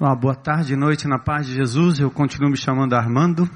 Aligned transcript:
Boa 0.00 0.34
tarde 0.34 0.72
e 0.72 0.76
noite 0.76 1.06
na 1.06 1.18
paz 1.18 1.46
de 1.46 1.52
Jesus. 1.52 2.00
Eu 2.00 2.10
continuo 2.10 2.48
me 2.48 2.56
chamando 2.56 2.94
Armando. 2.94 3.46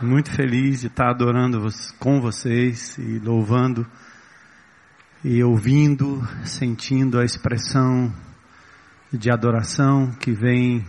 Muito 0.00 0.32
feliz 0.32 0.80
de 0.80 0.88
estar 0.88 1.10
adorando 1.10 1.64
com 2.00 2.20
vocês 2.20 2.98
e 2.98 3.20
louvando 3.20 3.86
e 5.22 5.40
ouvindo, 5.44 6.20
sentindo 6.44 7.20
a 7.20 7.24
expressão 7.24 8.12
de 9.12 9.30
adoração 9.30 10.10
que 10.10 10.32
vem 10.32 10.84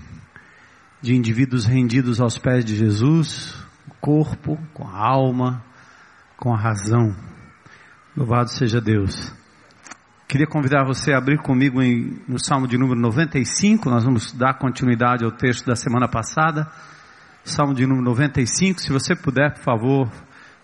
de 1.00 1.16
indivíduos 1.16 1.66
rendidos 1.66 2.20
aos 2.20 2.40
pés 2.40 2.66
de 2.66 2.76
Jesus, 2.76 3.54
o 3.88 3.94
corpo, 4.02 4.58
com 4.74 4.88
a 4.88 4.98
alma, 4.98 5.63
com 6.36 6.52
a 6.52 6.58
razão. 6.58 7.16
Louvado 8.18 8.50
seja 8.50 8.82
Deus. 8.82 9.43
Queria 10.27 10.48
convidar 10.48 10.84
você 10.84 11.13
a 11.13 11.18
abrir 11.18 11.38
comigo 11.38 11.82
em, 11.82 12.22
no 12.27 12.40
Salmo 12.40 12.68
de 12.68 12.77
número 12.77 12.99
95, 12.99 13.90
nós 13.90 14.04
vamos 14.04 14.32
dar 14.32 14.57
continuidade 14.57 15.24
ao 15.24 15.32
texto 15.32 15.66
da 15.66 15.76
semana 15.76 16.07
passada. 16.07 16.68
Salmo 17.43 17.74
de 17.74 17.85
número 17.85 18.05
95, 18.05 18.79
se 18.79 18.91
você 18.91 19.16
puder, 19.16 19.54
por 19.54 19.62
favor, 19.62 20.12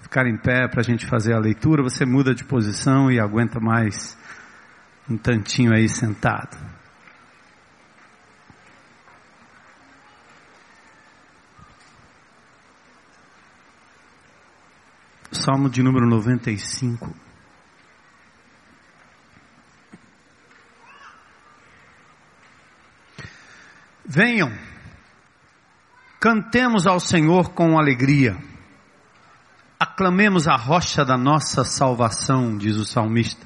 ficar 0.02 0.26
em 0.26 0.38
pé 0.38 0.68
para 0.68 0.80
a 0.80 0.84
gente 0.84 1.06
fazer 1.06 1.34
a 1.34 1.40
leitura, 1.40 1.84
você 1.84 2.06
muda 2.06 2.34
de 2.34 2.44
posição 2.46 3.12
e 3.12 3.20
aguenta 3.20 3.60
mais 3.60 4.18
um 5.10 5.18
tantinho 5.18 5.74
aí 5.74 5.90
sentado. 5.90 6.58
Salmo 15.32 15.70
de 15.70 15.84
número 15.84 16.08
95. 16.08 17.29
Venham, 24.12 24.52
cantemos 26.20 26.88
ao 26.88 27.00
Senhor 27.00 27.52
com 27.52 27.78
alegria, 27.78 28.36
aclamemos 29.80 30.48
a 30.48 30.56
rocha 30.56 31.06
da 31.06 31.16
nossa 31.16 31.64
salvação, 31.64 32.58
diz 32.58 32.76
o 32.78 32.86
salmista. 32.86 33.46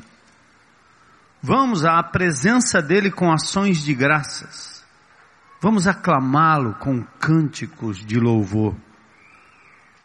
Vamos 1.42 1.84
à 1.84 2.02
presença 2.02 2.82
dele 2.82 3.12
com 3.12 3.30
ações 3.30 3.84
de 3.84 3.94
graças, 3.94 4.82
vamos 5.62 5.86
aclamá-lo 5.86 6.76
com 6.76 7.04
cânticos 7.20 7.98
de 7.98 8.18
louvor, 8.18 8.74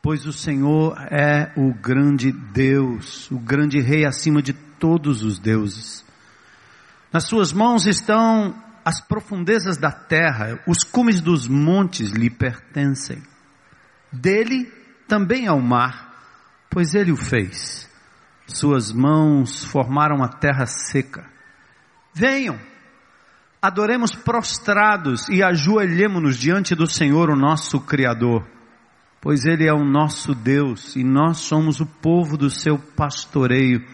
pois 0.02 0.26
o 0.26 0.32
Senhor 0.32 0.98
é 1.08 1.52
o 1.56 1.72
grande 1.72 2.32
Deus, 2.32 3.30
o 3.30 3.38
grande 3.38 3.80
Rei 3.80 4.04
acima 4.04 4.42
de 4.42 4.54
todos 4.54 5.22
os 5.22 5.38
deuses. 5.38 6.04
Nas 7.12 7.28
suas 7.28 7.52
mãos 7.52 7.86
estão 7.86 8.66
as 8.88 9.02
profundezas 9.02 9.76
da 9.76 9.90
terra, 9.90 10.58
os 10.66 10.82
cumes 10.82 11.20
dos 11.20 11.46
montes 11.46 12.08
lhe 12.10 12.30
pertencem. 12.30 13.22
Dele 14.10 14.64
também 15.06 15.44
é 15.44 15.52
o 15.52 15.60
mar, 15.60 16.14
pois 16.70 16.94
ele 16.94 17.12
o 17.12 17.16
fez. 17.16 17.86
Suas 18.46 18.90
mãos 18.90 19.62
formaram 19.62 20.24
a 20.24 20.28
terra 20.28 20.64
seca. 20.64 21.30
Venham, 22.14 22.58
adoremos 23.60 24.14
prostrados 24.14 25.28
e 25.28 25.42
ajoelhemo-nos 25.42 26.38
diante 26.38 26.74
do 26.74 26.86
Senhor, 26.86 27.28
o 27.28 27.36
nosso 27.36 27.82
Criador, 27.82 28.48
pois 29.20 29.44
Ele 29.44 29.68
é 29.68 29.72
o 29.74 29.84
nosso 29.84 30.34
Deus 30.34 30.96
e 30.96 31.04
nós 31.04 31.40
somos 31.40 31.78
o 31.78 31.84
povo 31.84 32.38
do 32.38 32.48
seu 32.48 32.78
pastoreio, 32.78 33.84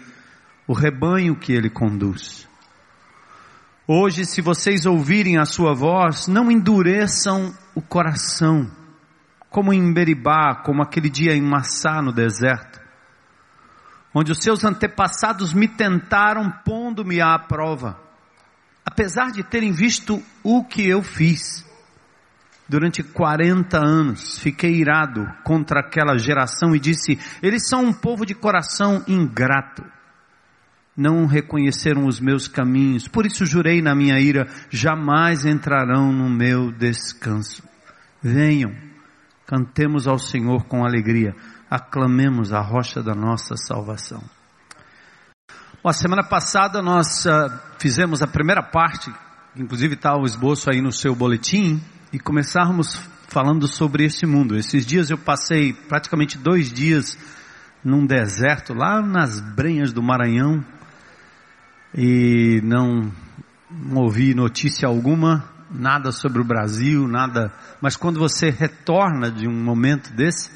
o 0.68 0.72
rebanho 0.72 1.34
que 1.34 1.52
Ele 1.52 1.68
conduz. 1.68 2.48
Hoje, 3.86 4.24
se 4.24 4.40
vocês 4.40 4.86
ouvirem 4.86 5.36
a 5.36 5.44
sua 5.44 5.74
voz, 5.74 6.26
não 6.26 6.50
endureçam 6.50 7.54
o 7.74 7.82
coração, 7.82 8.70
como 9.50 9.74
em 9.74 9.92
Beribá, 9.92 10.54
como 10.54 10.82
aquele 10.82 11.10
dia 11.10 11.34
em 11.34 11.42
Massá 11.42 12.00
no 12.00 12.10
deserto, 12.10 12.80
onde 14.14 14.32
os 14.32 14.38
seus 14.38 14.64
antepassados 14.64 15.52
me 15.52 15.68
tentaram 15.68 16.50
pondo-me 16.64 17.20
à 17.20 17.38
prova, 17.38 18.00
apesar 18.86 19.30
de 19.32 19.42
terem 19.42 19.70
visto 19.70 20.22
o 20.42 20.64
que 20.64 20.88
eu 20.88 21.02
fiz. 21.02 21.62
Durante 22.66 23.02
40 23.02 23.76
anos 23.76 24.38
fiquei 24.38 24.76
irado 24.76 25.30
contra 25.44 25.80
aquela 25.80 26.16
geração 26.16 26.74
e 26.74 26.80
disse: 26.80 27.18
eles 27.42 27.68
são 27.68 27.84
um 27.84 27.92
povo 27.92 28.24
de 28.24 28.34
coração 28.34 29.04
ingrato 29.06 29.84
não 30.96 31.26
reconheceram 31.26 32.06
os 32.06 32.20
meus 32.20 32.46
caminhos, 32.46 33.08
por 33.08 33.26
isso 33.26 33.44
jurei 33.44 33.82
na 33.82 33.94
minha 33.94 34.18
ira, 34.20 34.46
jamais 34.70 35.44
entrarão 35.44 36.12
no 36.12 36.30
meu 36.30 36.70
descanso. 36.70 37.62
Venham, 38.22 38.72
cantemos 39.46 40.06
ao 40.06 40.18
Senhor 40.18 40.64
com 40.64 40.84
alegria, 40.84 41.34
aclamemos 41.68 42.52
a 42.52 42.60
rocha 42.60 43.02
da 43.02 43.14
nossa 43.14 43.56
salvação. 43.56 44.22
Bom, 45.82 45.90
a 45.90 45.92
semana 45.92 46.22
passada 46.22 46.80
nós 46.80 47.26
uh, 47.26 47.30
fizemos 47.78 48.22
a 48.22 48.26
primeira 48.26 48.62
parte, 48.62 49.12
inclusive 49.56 49.94
está 49.94 50.16
o 50.16 50.24
esboço 50.24 50.70
aí 50.70 50.80
no 50.80 50.92
seu 50.92 51.14
boletim, 51.14 51.82
e 52.12 52.18
começarmos 52.18 52.96
falando 53.28 53.66
sobre 53.66 54.04
esse 54.04 54.24
mundo. 54.24 54.56
Esses 54.56 54.86
dias 54.86 55.10
eu 55.10 55.18
passei 55.18 55.72
praticamente 55.72 56.38
dois 56.38 56.72
dias 56.72 57.18
num 57.84 58.06
deserto 58.06 58.72
lá 58.72 59.02
nas 59.02 59.40
brenhas 59.40 59.92
do 59.92 60.02
Maranhão, 60.02 60.64
e 61.94 62.60
não, 62.62 63.12
não 63.70 64.02
ouvi 64.02 64.34
notícia 64.34 64.88
alguma, 64.88 65.48
nada 65.70 66.10
sobre 66.10 66.40
o 66.40 66.44
Brasil, 66.44 67.06
nada. 67.06 67.52
Mas 67.80 67.96
quando 67.96 68.18
você 68.18 68.50
retorna 68.50 69.30
de 69.30 69.46
um 69.46 69.62
momento 69.62 70.12
desse, 70.12 70.50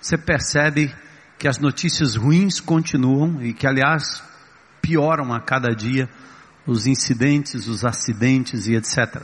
você 0.00 0.18
percebe 0.18 0.94
que 1.38 1.48
as 1.48 1.58
notícias 1.58 2.14
ruins 2.14 2.60
continuam 2.60 3.42
e 3.42 3.54
que, 3.54 3.66
aliás, 3.66 4.22
pioram 4.82 5.32
a 5.32 5.40
cada 5.40 5.74
dia 5.74 6.08
os 6.66 6.86
incidentes, 6.86 7.66
os 7.66 7.84
acidentes 7.84 8.66
e 8.66 8.74
etc. 8.74 9.22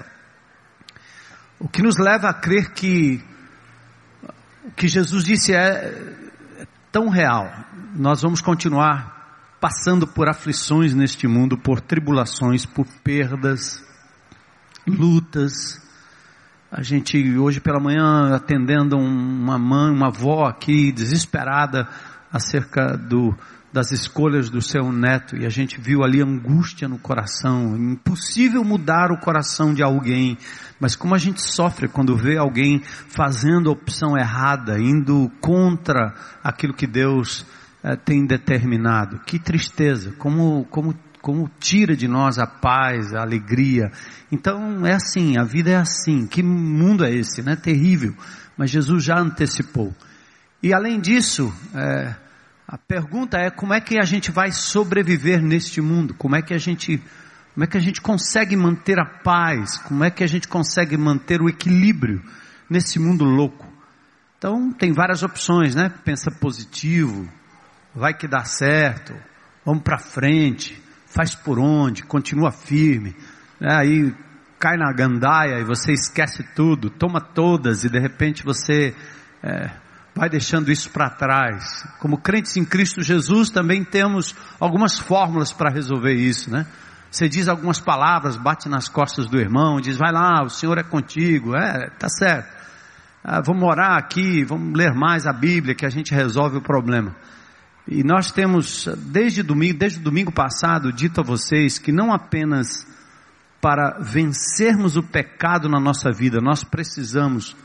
O 1.58 1.68
que 1.68 1.82
nos 1.82 1.98
leva 1.98 2.30
a 2.30 2.34
crer 2.34 2.72
que 2.72 3.22
o 4.64 4.70
que 4.72 4.88
Jesus 4.88 5.24
disse 5.24 5.54
é, 5.54 5.58
é 6.58 6.66
tão 6.90 7.08
real. 7.08 7.52
Nós 7.94 8.22
vamos 8.22 8.40
continuar 8.40 9.17
passando 9.60 10.06
por 10.06 10.28
aflições 10.28 10.94
neste 10.94 11.26
mundo, 11.26 11.58
por 11.58 11.80
tribulações, 11.80 12.64
por 12.64 12.86
perdas, 13.02 13.82
lutas. 14.86 15.80
A 16.70 16.82
gente 16.82 17.38
hoje 17.38 17.60
pela 17.60 17.80
manhã 17.80 18.34
atendendo 18.34 18.96
uma 18.96 19.58
mãe, 19.58 19.90
uma 19.90 20.08
avó 20.08 20.46
aqui 20.46 20.92
desesperada 20.92 21.88
acerca 22.30 22.96
do, 22.96 23.34
das 23.72 23.90
escolhas 23.90 24.50
do 24.50 24.60
seu 24.62 24.92
neto 24.92 25.36
e 25.36 25.46
a 25.46 25.48
gente 25.48 25.80
viu 25.80 26.02
ali 26.02 26.20
angústia 26.20 26.86
no 26.86 26.98
coração. 26.98 27.76
Impossível 27.76 28.62
mudar 28.62 29.10
o 29.10 29.18
coração 29.18 29.74
de 29.74 29.82
alguém, 29.82 30.38
mas 30.78 30.94
como 30.94 31.14
a 31.14 31.18
gente 31.18 31.42
sofre 31.42 31.88
quando 31.88 32.16
vê 32.16 32.36
alguém 32.36 32.82
fazendo 32.82 33.70
a 33.70 33.72
opção 33.72 34.16
errada, 34.16 34.78
indo 34.78 35.30
contra 35.40 36.14
aquilo 36.44 36.74
que 36.74 36.86
Deus 36.86 37.46
eh, 37.82 37.96
tem 37.96 38.26
determinado. 38.26 39.20
Que 39.20 39.38
tristeza, 39.38 40.12
como, 40.18 40.64
como, 40.66 40.94
como 41.20 41.50
tira 41.58 41.96
de 41.96 42.08
nós 42.08 42.38
a 42.38 42.46
paz, 42.46 43.14
a 43.14 43.22
alegria. 43.22 43.90
Então 44.30 44.86
é 44.86 44.94
assim, 44.94 45.38
a 45.38 45.44
vida 45.44 45.70
é 45.70 45.76
assim. 45.76 46.26
Que 46.26 46.42
mundo 46.42 47.04
é 47.04 47.12
esse, 47.12 47.42
né? 47.42 47.56
Terrível. 47.56 48.14
Mas 48.56 48.70
Jesus 48.70 49.04
já 49.04 49.18
antecipou. 49.18 49.94
E 50.62 50.74
além 50.74 51.00
disso, 51.00 51.52
é, 51.74 52.14
a 52.66 52.76
pergunta 52.76 53.38
é 53.38 53.50
como 53.50 53.72
é 53.72 53.80
que 53.80 53.98
a 53.98 54.04
gente 54.04 54.30
vai 54.30 54.50
sobreviver 54.50 55.40
neste 55.40 55.80
mundo? 55.80 56.14
Como 56.14 56.34
é 56.34 56.42
que 56.42 56.52
a 56.52 56.58
gente 56.58 57.02
como 57.54 57.64
é 57.64 57.66
que 57.66 57.76
a 57.76 57.80
gente 57.80 58.00
consegue 58.00 58.54
manter 58.54 59.00
a 59.00 59.04
paz? 59.04 59.78
Como 59.78 60.04
é 60.04 60.10
que 60.12 60.22
a 60.22 60.28
gente 60.28 60.46
consegue 60.46 60.96
manter 60.96 61.42
o 61.42 61.48
equilíbrio 61.48 62.22
nesse 62.70 63.00
mundo 63.00 63.24
louco? 63.24 63.66
Então, 64.38 64.72
tem 64.72 64.92
várias 64.92 65.24
opções, 65.24 65.74
né? 65.74 65.92
Pensa 66.04 66.30
positivo, 66.30 67.28
vai 67.98 68.14
que 68.14 68.28
dá 68.28 68.44
certo, 68.44 69.14
vamos 69.64 69.82
para 69.82 69.98
frente, 69.98 70.80
faz 71.06 71.34
por 71.34 71.58
onde, 71.58 72.02
continua 72.02 72.50
firme. 72.50 73.14
Né? 73.60 73.74
Aí 73.74 74.14
cai 74.58 74.76
na 74.76 74.92
gandaia 74.92 75.58
e 75.60 75.64
você 75.64 75.92
esquece 75.92 76.42
tudo, 76.54 76.90
toma 76.90 77.20
todas 77.20 77.84
e 77.84 77.88
de 77.88 77.98
repente 77.98 78.44
você 78.44 78.94
é, 79.42 79.70
vai 80.14 80.28
deixando 80.28 80.70
isso 80.70 80.90
para 80.90 81.10
trás. 81.10 81.86
Como 82.00 82.18
crentes 82.18 82.56
em 82.56 82.64
Cristo 82.64 83.02
Jesus 83.02 83.50
também 83.50 83.84
temos 83.84 84.34
algumas 84.58 84.98
fórmulas 84.98 85.52
para 85.52 85.70
resolver 85.70 86.14
isso, 86.14 86.50
né? 86.50 86.66
Você 87.10 87.26
diz 87.26 87.48
algumas 87.48 87.80
palavras, 87.80 88.36
bate 88.36 88.68
nas 88.68 88.86
costas 88.86 89.26
do 89.26 89.38
irmão, 89.38 89.80
diz, 89.80 89.96
vai 89.96 90.12
lá, 90.12 90.42
o 90.42 90.50
Senhor 90.50 90.76
é 90.76 90.82
contigo, 90.82 91.56
é, 91.56 91.88
tá 91.98 92.06
certo. 92.08 92.58
Ah, 93.24 93.40
vamos 93.40 93.62
orar 93.62 93.96
aqui, 93.96 94.44
vamos 94.44 94.76
ler 94.76 94.92
mais 94.92 95.26
a 95.26 95.32
Bíblia 95.32 95.74
que 95.74 95.86
a 95.86 95.90
gente 95.90 96.12
resolve 96.12 96.58
o 96.58 96.62
problema. 96.62 97.16
E 97.90 98.04
nós 98.04 98.30
temos, 98.30 98.86
desde 98.98 99.42
domingo, 99.42 99.78
desde 99.78 99.98
domingo 99.98 100.30
passado, 100.30 100.92
dito 100.92 101.20
a 101.20 101.24
vocês 101.24 101.78
que 101.78 101.90
não 101.90 102.12
apenas 102.12 102.86
para 103.62 103.98
vencermos 103.98 104.96
o 104.96 105.02
pecado 105.02 105.70
na 105.70 105.80
nossa 105.80 106.12
vida, 106.12 106.38
nós 106.40 106.62
precisamos 106.62 107.56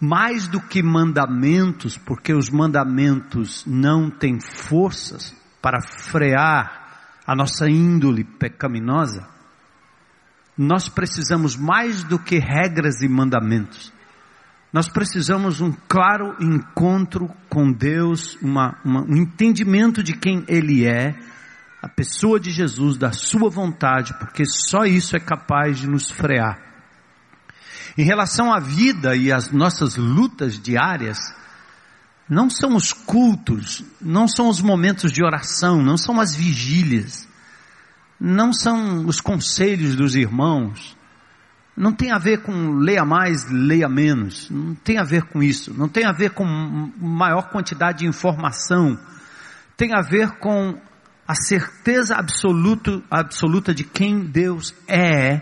mais 0.00 0.46
do 0.46 0.60
que 0.60 0.82
mandamentos, 0.82 1.98
porque 1.98 2.32
os 2.32 2.48
mandamentos 2.48 3.64
não 3.66 4.08
têm 4.08 4.40
forças 4.40 5.34
para 5.60 5.80
frear 5.82 7.18
a 7.26 7.34
nossa 7.34 7.68
índole 7.68 8.24
pecaminosa, 8.24 9.28
nós 10.56 10.88
precisamos 10.88 11.56
mais 11.56 12.04
do 12.04 12.18
que 12.18 12.38
regras 12.38 13.02
e 13.02 13.08
mandamentos. 13.08 13.92
Nós 14.72 14.88
precisamos 14.88 15.60
um 15.60 15.70
claro 15.86 16.34
encontro 16.40 17.28
com 17.48 17.70
Deus, 17.70 18.38
uma, 18.40 18.78
uma, 18.82 19.02
um 19.02 19.16
entendimento 19.16 20.02
de 20.02 20.14
quem 20.14 20.44
Ele 20.48 20.86
é, 20.86 21.14
a 21.82 21.88
pessoa 21.88 22.40
de 22.40 22.50
Jesus, 22.50 22.96
da 22.96 23.12
Sua 23.12 23.50
vontade, 23.50 24.14
porque 24.14 24.44
só 24.46 24.84
isso 24.84 25.14
é 25.14 25.20
capaz 25.20 25.78
de 25.78 25.86
nos 25.86 26.10
frear. 26.10 26.58
Em 27.98 28.04
relação 28.04 28.50
à 28.50 28.58
vida 28.58 29.14
e 29.14 29.30
às 29.30 29.50
nossas 29.50 29.96
lutas 29.96 30.58
diárias, 30.58 31.18
não 32.26 32.48
são 32.48 32.74
os 32.74 32.94
cultos, 32.94 33.84
não 34.00 34.26
são 34.26 34.48
os 34.48 34.62
momentos 34.62 35.12
de 35.12 35.22
oração, 35.22 35.82
não 35.82 35.98
são 35.98 36.18
as 36.18 36.34
vigílias, 36.34 37.28
não 38.18 38.54
são 38.54 39.04
os 39.04 39.20
conselhos 39.20 39.94
dos 39.94 40.14
irmãos, 40.14 40.96
não 41.76 41.92
tem 41.92 42.12
a 42.12 42.18
ver 42.18 42.42
com 42.42 42.72
leia 42.72 43.04
mais, 43.04 43.50
leia 43.50 43.88
menos, 43.88 44.50
não 44.50 44.74
tem 44.74 44.98
a 44.98 45.04
ver 45.04 45.24
com 45.24 45.42
isso, 45.42 45.72
não 45.72 45.88
tem 45.88 46.04
a 46.04 46.12
ver 46.12 46.30
com 46.30 46.44
maior 46.44 47.48
quantidade 47.50 48.00
de 48.00 48.06
informação, 48.06 48.98
tem 49.76 49.94
a 49.94 50.02
ver 50.02 50.32
com 50.38 50.78
a 51.26 51.34
certeza 51.34 52.16
absoluta, 52.16 53.02
absoluta 53.10 53.74
de 53.74 53.84
quem 53.84 54.20
Deus 54.20 54.74
é 54.86 55.40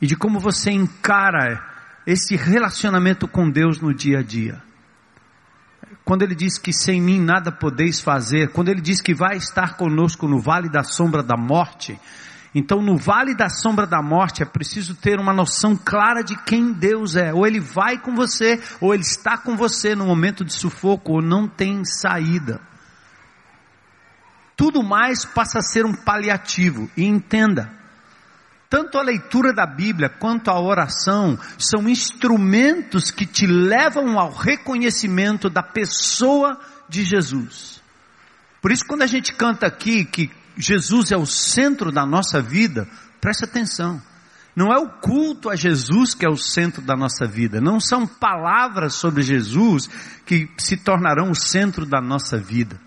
e 0.00 0.06
de 0.06 0.16
como 0.16 0.40
você 0.40 0.72
encara 0.72 1.62
esse 2.04 2.34
relacionamento 2.34 3.28
com 3.28 3.48
Deus 3.48 3.80
no 3.80 3.94
dia 3.94 4.18
a 4.18 4.22
dia. 4.22 4.60
Quando 6.04 6.22
ele 6.22 6.34
diz 6.34 6.58
que 6.58 6.72
sem 6.72 7.00
mim 7.00 7.20
nada 7.20 7.52
podeis 7.52 8.00
fazer, 8.00 8.50
quando 8.50 8.68
ele 8.68 8.80
diz 8.80 9.00
que 9.00 9.14
vai 9.14 9.36
estar 9.36 9.76
conosco 9.76 10.26
no 10.26 10.40
vale 10.40 10.68
da 10.68 10.82
sombra 10.82 11.22
da 11.22 11.36
morte, 11.36 11.96
então, 12.54 12.82
no 12.82 12.98
vale 12.98 13.34
da 13.34 13.48
sombra 13.48 13.86
da 13.86 14.02
morte, 14.02 14.42
é 14.42 14.46
preciso 14.46 14.94
ter 14.94 15.18
uma 15.18 15.32
noção 15.32 15.74
clara 15.74 16.22
de 16.22 16.36
quem 16.44 16.72
Deus 16.72 17.16
é. 17.16 17.32
Ou 17.32 17.46
Ele 17.46 17.60
vai 17.60 17.98
com 17.98 18.14
você, 18.14 18.62
ou 18.78 18.92
Ele 18.92 19.02
está 19.02 19.38
com 19.38 19.56
você 19.56 19.94
no 19.94 20.04
momento 20.04 20.44
de 20.44 20.52
sufoco, 20.52 21.12
ou 21.12 21.22
não 21.22 21.48
tem 21.48 21.82
saída. 21.84 22.60
Tudo 24.54 24.82
mais 24.82 25.24
passa 25.24 25.60
a 25.60 25.62
ser 25.62 25.86
um 25.86 25.94
paliativo. 25.94 26.90
E 26.94 27.04
entenda, 27.04 27.72
tanto 28.68 28.98
a 28.98 29.02
leitura 29.02 29.54
da 29.54 29.64
Bíblia 29.64 30.10
quanto 30.10 30.50
a 30.50 30.60
oração 30.60 31.38
são 31.58 31.88
instrumentos 31.88 33.10
que 33.10 33.24
te 33.24 33.46
levam 33.46 34.18
ao 34.18 34.30
reconhecimento 34.30 35.48
da 35.48 35.62
pessoa 35.62 36.60
de 36.86 37.02
Jesus. 37.02 37.82
Por 38.60 38.70
isso, 38.70 38.84
quando 38.86 39.02
a 39.02 39.06
gente 39.06 39.32
canta 39.32 39.66
aqui 39.66 40.04
que 40.04 40.30
Jesus 40.56 41.10
é 41.10 41.16
o 41.16 41.26
centro 41.26 41.90
da 41.90 42.04
nossa 42.04 42.40
vida, 42.40 42.88
preste 43.20 43.44
atenção. 43.44 44.00
Não 44.54 44.72
é 44.72 44.78
o 44.78 44.88
culto 44.88 45.48
a 45.48 45.56
Jesus 45.56 46.14
que 46.14 46.26
é 46.26 46.28
o 46.28 46.36
centro 46.36 46.82
da 46.82 46.94
nossa 46.94 47.26
vida, 47.26 47.60
não 47.60 47.80
são 47.80 48.06
palavras 48.06 48.94
sobre 48.94 49.22
Jesus 49.22 49.88
que 50.26 50.50
se 50.58 50.76
tornarão 50.76 51.30
o 51.30 51.34
centro 51.34 51.86
da 51.86 52.00
nossa 52.00 52.38
vida. 52.38 52.78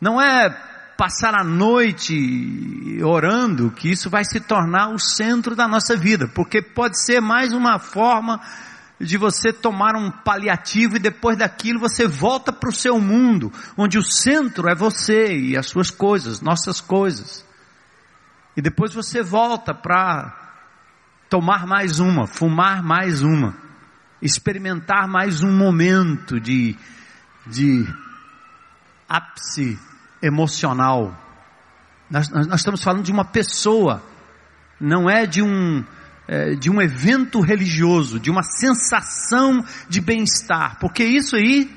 Não 0.00 0.20
é 0.20 0.48
passar 0.96 1.34
a 1.34 1.44
noite 1.44 3.02
orando 3.02 3.70
que 3.70 3.90
isso 3.90 4.08
vai 4.08 4.24
se 4.24 4.40
tornar 4.40 4.88
o 4.88 4.98
centro 4.98 5.54
da 5.54 5.68
nossa 5.68 5.96
vida, 5.96 6.28
porque 6.28 6.62
pode 6.62 7.02
ser 7.02 7.20
mais 7.20 7.52
uma 7.52 7.78
forma 7.78 8.40
de 8.98 9.18
você 9.18 9.52
tomar 9.52 9.94
um 9.94 10.10
paliativo 10.10 10.96
e 10.96 11.00
depois 11.00 11.36
daquilo 11.36 11.78
você 11.78 12.06
volta 12.06 12.52
para 12.52 12.70
o 12.70 12.74
seu 12.74 12.98
mundo, 12.98 13.52
onde 13.76 13.98
o 13.98 14.02
centro 14.02 14.68
é 14.68 14.74
você 14.74 15.36
e 15.36 15.56
as 15.56 15.66
suas 15.66 15.90
coisas, 15.90 16.40
nossas 16.40 16.80
coisas. 16.80 17.44
E 18.56 18.62
depois 18.62 18.94
você 18.94 19.22
volta 19.22 19.74
para 19.74 20.34
tomar 21.28 21.66
mais 21.66 22.00
uma, 22.00 22.26
fumar 22.26 22.82
mais 22.82 23.20
uma, 23.20 23.54
experimentar 24.22 25.06
mais 25.06 25.42
um 25.42 25.52
momento 25.52 26.40
de, 26.40 26.74
de 27.46 27.86
ápice 29.06 29.78
emocional. 30.22 31.14
Nós, 32.10 32.30
nós, 32.30 32.46
nós 32.46 32.60
estamos 32.60 32.82
falando 32.82 33.04
de 33.04 33.12
uma 33.12 33.26
pessoa, 33.26 34.02
não 34.80 35.10
é 35.10 35.26
de 35.26 35.42
um 35.42 35.84
é, 36.28 36.54
de 36.54 36.70
um 36.70 36.80
evento 36.80 37.40
religioso, 37.40 38.18
de 38.18 38.30
uma 38.30 38.42
sensação 38.42 39.64
de 39.88 40.00
bem-estar, 40.00 40.78
porque 40.80 41.04
isso 41.04 41.36
aí, 41.36 41.70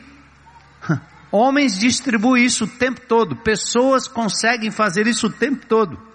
homens 1.32 1.78
distribuem 1.78 2.46
isso 2.46 2.66
o 2.66 2.68
tempo 2.68 3.02
todo, 3.02 3.36
pessoas 3.36 4.08
conseguem 4.08 4.72
fazer 4.72 5.08
isso 5.08 5.28
o 5.28 5.32
tempo 5.32 5.66
todo 5.66 6.09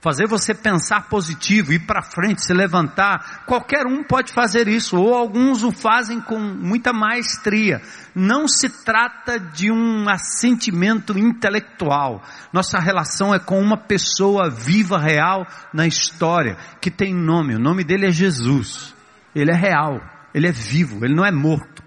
fazer 0.00 0.26
você 0.26 0.54
pensar 0.54 1.08
positivo, 1.08 1.72
ir 1.72 1.80
para 1.80 2.02
frente, 2.02 2.42
se 2.42 2.54
levantar. 2.54 3.44
Qualquer 3.44 3.86
um 3.86 4.02
pode 4.02 4.32
fazer 4.32 4.66
isso, 4.66 4.96
ou 4.96 5.14
alguns 5.14 5.62
o 5.62 5.70
fazem 5.70 6.20
com 6.20 6.38
muita 6.38 6.92
maestria. 6.92 7.82
Não 8.14 8.48
se 8.48 8.84
trata 8.84 9.38
de 9.38 9.70
um 9.70 10.08
assentimento 10.08 11.18
intelectual. 11.18 12.22
Nossa 12.52 12.78
relação 12.78 13.34
é 13.34 13.38
com 13.38 13.60
uma 13.60 13.76
pessoa 13.76 14.48
viva, 14.50 14.98
real 14.98 15.46
na 15.72 15.86
história, 15.86 16.56
que 16.80 16.90
tem 16.90 17.14
nome. 17.14 17.54
O 17.54 17.60
nome 17.60 17.84
dele 17.84 18.06
é 18.06 18.10
Jesus. 18.10 18.94
Ele 19.34 19.52
é 19.52 19.56
real, 19.56 20.00
ele 20.34 20.48
é 20.48 20.52
vivo, 20.52 21.04
ele 21.04 21.14
não 21.14 21.24
é 21.24 21.30
morto. 21.30 21.84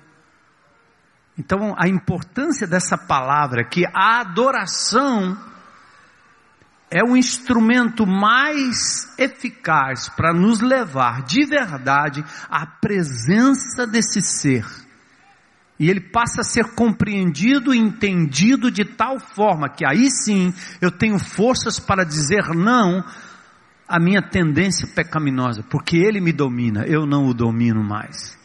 Então, 1.37 1.73
a 1.77 1.87
importância 1.87 2.67
dessa 2.67 2.95
palavra 2.95 3.67
que 3.67 3.83
a 3.87 4.19
adoração 4.19 5.35
é 6.93 7.03
o 7.03 7.17
instrumento 7.17 8.05
mais 8.05 9.11
eficaz 9.17 10.09
para 10.09 10.31
nos 10.31 10.61
levar 10.61 11.23
de 11.23 11.43
verdade 11.43 12.23
à 12.47 12.67
presença 12.67 13.87
desse 13.87 14.21
ser. 14.21 14.63
E 15.79 15.89
ele 15.89 15.99
passa 15.99 16.41
a 16.41 16.43
ser 16.43 16.75
compreendido 16.75 17.73
e 17.73 17.79
entendido 17.79 18.69
de 18.69 18.85
tal 18.85 19.19
forma 19.19 19.67
que 19.67 19.83
aí 19.83 20.07
sim 20.11 20.53
eu 20.79 20.91
tenho 20.91 21.17
forças 21.17 21.79
para 21.79 22.03
dizer 22.03 22.53
não 22.53 23.03
à 23.87 23.99
minha 23.99 24.21
tendência 24.21 24.87
pecaminosa, 24.87 25.63
porque 25.63 25.97
ele 25.97 26.21
me 26.21 26.31
domina, 26.31 26.85
eu 26.85 27.07
não 27.07 27.25
o 27.25 27.33
domino 27.33 27.83
mais. 27.83 28.37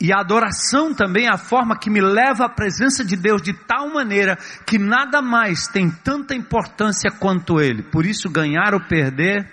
E 0.00 0.12
a 0.12 0.20
adoração 0.20 0.94
também 0.94 1.26
é 1.26 1.32
a 1.32 1.36
forma 1.36 1.76
que 1.76 1.90
me 1.90 2.00
leva 2.00 2.44
à 2.44 2.48
presença 2.48 3.04
de 3.04 3.16
Deus 3.16 3.42
de 3.42 3.52
tal 3.52 3.92
maneira 3.92 4.38
que 4.64 4.78
nada 4.78 5.20
mais 5.20 5.66
tem 5.66 5.90
tanta 5.90 6.34
importância 6.34 7.10
quanto 7.10 7.60
Ele. 7.60 7.82
Por 7.82 8.06
isso, 8.06 8.30
ganhar 8.30 8.74
ou 8.74 8.80
perder 8.80 9.50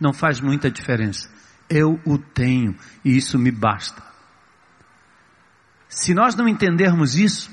não 0.00 0.12
faz 0.12 0.40
muita 0.40 0.70
diferença. 0.70 1.28
Eu 1.68 1.98
o 2.04 2.18
tenho 2.18 2.76
e 3.04 3.16
isso 3.16 3.36
me 3.38 3.50
basta. 3.50 4.02
Se 5.88 6.14
nós 6.14 6.36
não 6.36 6.48
entendermos 6.48 7.16
isso, 7.16 7.50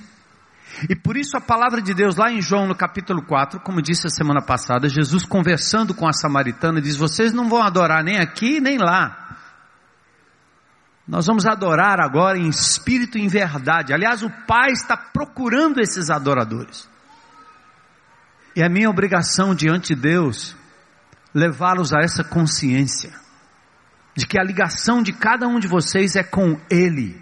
e 0.88 0.96
por 0.96 1.18
isso 1.18 1.36
a 1.36 1.42
palavra 1.42 1.82
de 1.82 1.94
Deus 1.94 2.16
lá 2.16 2.32
em 2.32 2.42
João 2.42 2.68
no 2.68 2.76
capítulo 2.76 3.22
4, 3.24 3.60
como 3.62 3.82
disse 3.82 4.08
a 4.08 4.10
semana 4.10 4.42
passada, 4.42 4.88
Jesus 4.88 5.26
conversando 5.26 5.94
com 5.94 6.08
a 6.08 6.14
samaritana 6.14 6.80
diz: 6.80 6.96
Vocês 6.96 7.34
não 7.34 7.50
vão 7.50 7.62
adorar 7.62 8.04
nem 8.04 8.18
aqui 8.18 8.60
nem 8.62 8.78
lá. 8.78 9.29
Nós 11.10 11.26
vamos 11.26 11.48
adorar 11.48 12.00
agora 12.00 12.38
em 12.38 12.48
espírito 12.48 13.18
e 13.18 13.22
em 13.22 13.28
verdade. 13.28 13.92
Aliás, 13.92 14.22
o 14.22 14.30
Pai 14.46 14.70
está 14.72 14.96
procurando 14.96 15.80
esses 15.80 16.12
adoradores. 16.12 16.88
E 18.56 18.62
é 18.62 18.70
minha 18.70 18.92
obrigação 18.92 19.56
diante 19.56 19.96
de 19.96 20.02
Deus 20.02 20.56
levá-los 21.34 21.92
a 21.94 22.02
essa 22.04 22.24
consciência 22.24 23.12
de 24.16 24.28
que 24.28 24.40
a 24.40 24.44
ligação 24.44 25.02
de 25.02 25.12
cada 25.12 25.48
um 25.48 25.60
de 25.60 25.68
vocês 25.68 26.16
é 26.16 26.24
com 26.24 26.60
Ele, 26.70 27.20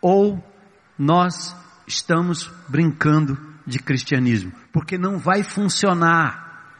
ou 0.00 0.42
nós 0.98 1.54
estamos 1.86 2.50
brincando 2.68 3.36
de 3.66 3.78
cristianismo, 3.78 4.50
porque 4.72 4.96
não 4.96 5.18
vai 5.18 5.42
funcionar, 5.42 6.72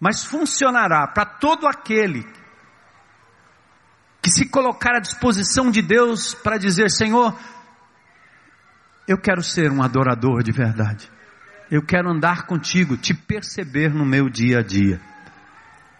mas 0.00 0.24
funcionará 0.24 1.06
para 1.06 1.26
todo 1.26 1.66
aquele 1.66 2.26
que 4.22 4.30
se 4.30 4.48
colocar 4.48 4.94
à 4.94 5.00
disposição 5.00 5.70
de 5.70 5.82
Deus 5.82 6.32
para 6.32 6.56
dizer: 6.56 6.90
Senhor, 6.90 7.36
eu 9.08 9.18
quero 9.18 9.42
ser 9.42 9.70
um 9.72 9.82
adorador 9.82 10.44
de 10.44 10.52
verdade. 10.52 11.10
Eu 11.68 11.84
quero 11.84 12.08
andar 12.08 12.46
contigo, 12.46 12.96
te 12.96 13.12
perceber 13.12 13.92
no 13.92 14.06
meu 14.06 14.28
dia 14.28 14.60
a 14.60 14.62
dia. 14.62 15.00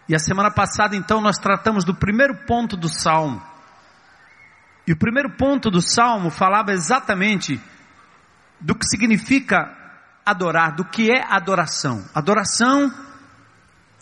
E 0.09 0.15
a 0.15 0.19
semana 0.19 0.51
passada, 0.51 0.95
então, 0.95 1.21
nós 1.21 1.39
tratamos 1.39 1.85
do 1.85 1.95
primeiro 1.95 2.37
ponto 2.47 2.77
do 2.77 2.89
salmo. 2.89 3.43
E 4.87 4.93
o 4.93 4.97
primeiro 4.97 5.31
ponto 5.31 5.71
do 5.71 5.81
salmo 5.81 6.31
falava 6.31 6.73
exatamente 6.73 7.61
do 8.61 8.75
que 8.75 8.87
significa 8.87 9.75
adorar, 10.25 10.75
do 10.75 10.85
que 10.85 11.11
é 11.11 11.25
adoração. 11.29 12.05
Adoração 12.15 12.93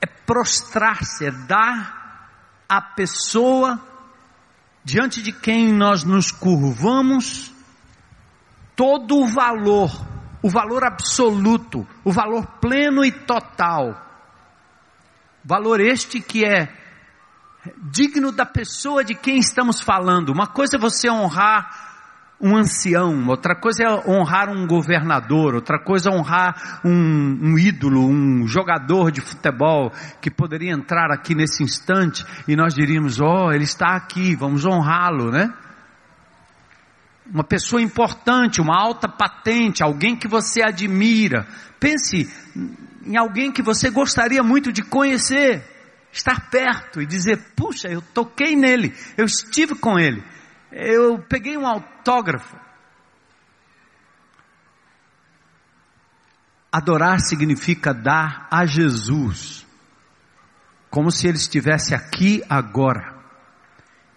é 0.00 0.06
prostrar-se, 0.06 1.26
é 1.26 1.30
dar 1.30 2.28
à 2.68 2.80
pessoa 2.80 3.80
diante 4.84 5.22
de 5.22 5.32
quem 5.32 5.72
nós 5.72 6.04
nos 6.04 6.30
curvamos 6.30 7.52
todo 8.74 9.18
o 9.18 9.26
valor, 9.26 9.90
o 10.42 10.48
valor 10.48 10.84
absoluto, 10.84 11.86
o 12.04 12.10
valor 12.12 12.46
pleno 12.60 13.04
e 13.04 13.12
total. 13.12 14.06
Valor 15.44 15.80
este 15.80 16.20
que 16.20 16.44
é 16.44 16.74
digno 17.76 18.32
da 18.32 18.46
pessoa 18.46 19.04
de 19.04 19.14
quem 19.14 19.38
estamos 19.38 19.80
falando. 19.80 20.30
Uma 20.30 20.46
coisa 20.46 20.76
é 20.76 20.80
você 20.80 21.10
honrar 21.10 21.89
um 22.40 22.56
ancião, 22.56 23.28
outra 23.28 23.54
coisa 23.54 23.84
é 23.84 24.10
honrar 24.10 24.48
um 24.48 24.66
governador, 24.66 25.54
outra 25.54 25.78
coisa 25.78 26.08
é 26.08 26.12
honrar 26.12 26.80
um, 26.82 26.90
um, 26.90 27.58
ídolo, 27.58 28.08
um 28.08 28.46
jogador 28.46 29.12
de 29.12 29.20
futebol 29.20 29.92
que 30.22 30.30
poderia 30.30 30.72
entrar 30.72 31.12
aqui 31.12 31.34
nesse 31.34 31.62
instante 31.62 32.24
e 32.48 32.56
nós 32.56 32.74
diríamos: 32.74 33.20
Oh, 33.20 33.52
ele 33.52 33.64
está 33.64 33.94
aqui, 33.94 34.34
vamos 34.34 34.64
honrá-lo, 34.64 35.30
né? 35.30 35.52
Uma 37.30 37.44
pessoa 37.44 37.82
importante, 37.82 38.60
uma 38.60 38.76
alta 38.76 39.06
patente, 39.06 39.82
alguém 39.82 40.16
que 40.16 40.26
você 40.26 40.62
admira. 40.62 41.46
Pense 41.78 42.28
em 43.04 43.16
alguém 43.16 43.52
que 43.52 43.62
você 43.62 43.90
gostaria 43.90 44.42
muito 44.42 44.72
de 44.72 44.82
conhecer, 44.82 45.62
estar 46.10 46.48
perto 46.48 47.02
e 47.02 47.06
dizer: 47.06 47.38
Puxa, 47.54 47.88
eu 47.88 48.00
toquei 48.00 48.56
nele, 48.56 48.94
eu 49.18 49.26
estive 49.26 49.74
com 49.74 49.98
ele 49.98 50.24
eu 50.72 51.18
peguei 51.18 51.56
um 51.56 51.66
autógrafo. 51.66 52.56
Adorar 56.72 57.20
significa 57.20 57.92
dar 57.92 58.46
a 58.50 58.64
Jesus, 58.64 59.66
como 60.88 61.10
se 61.10 61.26
Ele 61.26 61.36
estivesse 61.36 61.94
aqui 61.94 62.42
agora, 62.48 63.18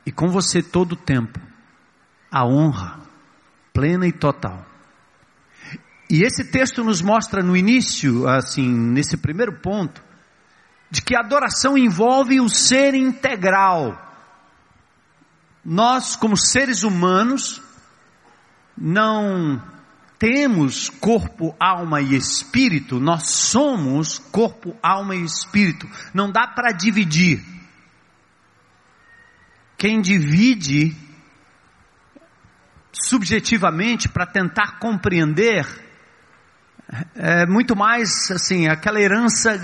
e 0.06 0.12
com 0.12 0.28
você 0.28 0.62
todo 0.62 0.92
o 0.92 0.98
tempo, 0.98 1.40
a 2.32 2.46
honra 2.46 3.00
plena 3.74 4.06
e 4.06 4.12
total. 4.12 4.64
E 6.08 6.22
esse 6.22 6.52
texto 6.52 6.84
nos 6.84 7.02
mostra 7.02 7.42
no 7.42 7.58
início, 7.58 8.28
assim, 8.28 8.70
nesse 8.70 9.18
primeiro 9.18 9.60
ponto, 9.60 10.04
de 10.92 11.02
que 11.02 11.16
a 11.16 11.22
adoração 11.22 11.76
envolve 11.76 12.40
o 12.40 12.48
ser 12.48 12.94
integral 12.94 14.13
nós, 15.64 16.16
como 16.16 16.36
seres 16.36 16.84
humanos, 16.84 17.62
não 18.78 19.62
temos 20.20 20.90
corpo, 20.90 21.56
alma 21.60 22.02
e 22.02 22.16
espírito, 22.16 23.00
nós 23.00 23.30
somos 23.30 24.20
corpo, 24.20 24.78
alma 24.82 25.16
e 25.16 25.24
espírito. 25.24 25.88
Não 26.14 26.32
dá 26.32 26.48
para 26.48 26.72
dividir. 26.72 27.44
Quem 29.78 30.02
divide 30.02 30.96
subjetivamente 32.92 34.08
para 34.08 34.26
tentar 34.26 34.80
compreender 34.80 35.66
é 37.16 37.46
muito 37.46 37.76
mais 37.76 38.30
assim, 38.32 38.68
aquela 38.68 39.00
herança 39.00 39.58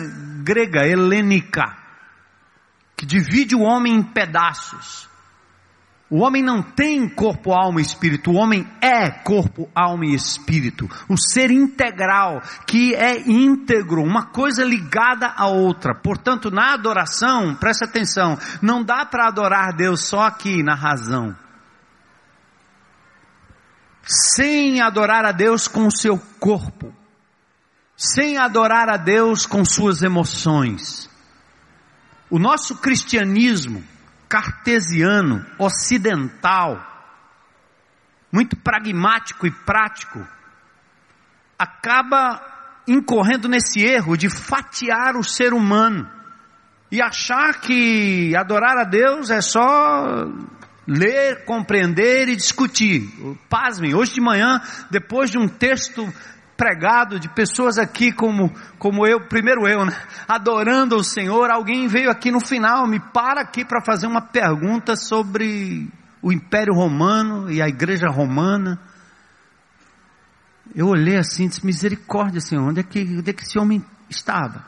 grega, 0.43 0.87
helênica, 0.87 1.77
que 2.97 3.05
divide 3.05 3.55
o 3.55 3.61
homem 3.61 3.95
em 3.95 4.03
pedaços. 4.03 5.08
O 6.11 6.21
homem 6.21 6.41
não 6.41 6.63
tem 6.63 7.07
corpo, 7.07 7.53
alma 7.53 7.79
e 7.79 7.83
espírito, 7.83 8.31
o 8.31 8.35
homem 8.35 8.67
é 8.81 9.11
corpo, 9.11 9.69
alma 9.75 10.07
e 10.07 10.15
espírito. 10.15 10.89
O 11.07 11.15
ser 11.15 11.51
integral, 11.51 12.41
que 12.65 12.95
é 12.95 13.29
íntegro, 13.29 14.01
uma 14.01 14.25
coisa 14.25 14.63
ligada 14.63 15.27
à 15.27 15.45
outra. 15.45 15.93
Portanto, 15.93 16.49
na 16.49 16.73
adoração, 16.73 17.53
preste 17.53 17.83
atenção, 17.83 18.39
não 18.59 18.83
dá 18.83 19.05
para 19.05 19.27
adorar 19.27 19.75
Deus 19.75 20.03
só 20.03 20.21
aqui 20.21 20.63
na 20.63 20.73
razão. 20.73 21.37
Sem 24.01 24.81
adorar 24.81 25.23
a 25.25 25.31
Deus 25.31 25.67
com 25.67 25.85
o 25.85 25.95
seu 25.95 26.17
corpo, 26.39 26.91
sem 27.95 28.35
adorar 28.35 28.89
a 28.89 28.97
Deus 28.97 29.45
com 29.45 29.63
suas 29.63 30.01
emoções. 30.01 31.07
O 32.31 32.39
nosso 32.39 32.77
cristianismo, 32.77 33.83
cartesiano, 34.29 35.43
ocidental, 35.57 36.85
muito 38.31 38.55
pragmático 38.55 39.47
e 39.47 39.51
prático, 39.51 40.25
acaba 41.57 42.39
incorrendo 42.87 43.49
nesse 43.49 43.81
erro 43.81 44.15
de 44.15 44.29
fatiar 44.29 45.15
o 45.15 45.23
ser 45.23 45.51
humano 45.51 46.09
e 46.91 47.01
achar 47.01 47.59
que 47.59 48.35
adorar 48.35 48.77
a 48.77 48.83
Deus 48.83 49.29
é 49.29 49.41
só 49.41 50.25
ler, 50.87 51.45
compreender 51.45 52.29
e 52.29 52.35
discutir. 52.35 53.09
Pasmem, 53.47 53.93
hoje 53.93 54.13
de 54.13 54.21
manhã, 54.21 54.61
depois 54.89 55.29
de 55.29 55.37
um 55.37 55.47
texto 55.47 56.07
pregado 56.59 57.17
de 57.17 57.29
pessoas 57.29 57.77
aqui 57.77 58.11
como, 58.11 58.53
como 58.77 59.07
eu, 59.07 59.21
primeiro 59.21 59.65
eu, 59.65 59.85
né? 59.85 59.95
Adorando 60.27 60.97
o 60.97 61.03
Senhor, 61.03 61.49
alguém 61.49 61.87
veio 61.87 62.11
aqui 62.11 62.29
no 62.31 62.41
final, 62.41 62.85
me 62.85 62.99
para 62.99 63.39
aqui 63.39 63.63
para 63.63 63.81
fazer 63.81 64.07
uma 64.07 64.21
pergunta 64.21 64.97
sobre 64.97 65.87
o 66.21 66.33
Império 66.33 66.73
Romano 66.73 67.49
e 67.49 67.61
a 67.61 67.69
Igreja 67.69 68.09
Romana. 68.09 68.77
Eu 70.75 70.87
olhei 70.87 71.15
assim 71.15 71.45
e 71.45 71.47
disse, 71.47 71.65
misericórdia 71.65 72.41
Senhor, 72.41 72.67
onde 72.67 72.81
é 72.81 72.83
que, 72.83 72.99
onde 72.99 73.29
é 73.29 73.33
que 73.33 73.43
esse 73.43 73.57
homem 73.57 73.81
estava? 74.09 74.65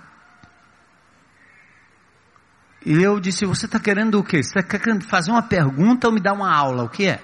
E 2.85 3.03
eu 3.03 3.19
disse, 3.19 3.45
você 3.45 3.65
está 3.65 3.81
querendo 3.81 4.17
o 4.17 4.23
quê? 4.23 4.41
Você 4.41 4.57
está 4.57 4.79
querendo 4.79 5.03
fazer 5.03 5.29
uma 5.29 5.43
pergunta 5.43 6.07
ou 6.07 6.13
me 6.13 6.21
dar 6.21 6.31
uma 6.31 6.55
aula? 6.55 6.83
O 6.83 6.89
que 6.89 7.05
é? 7.05 7.21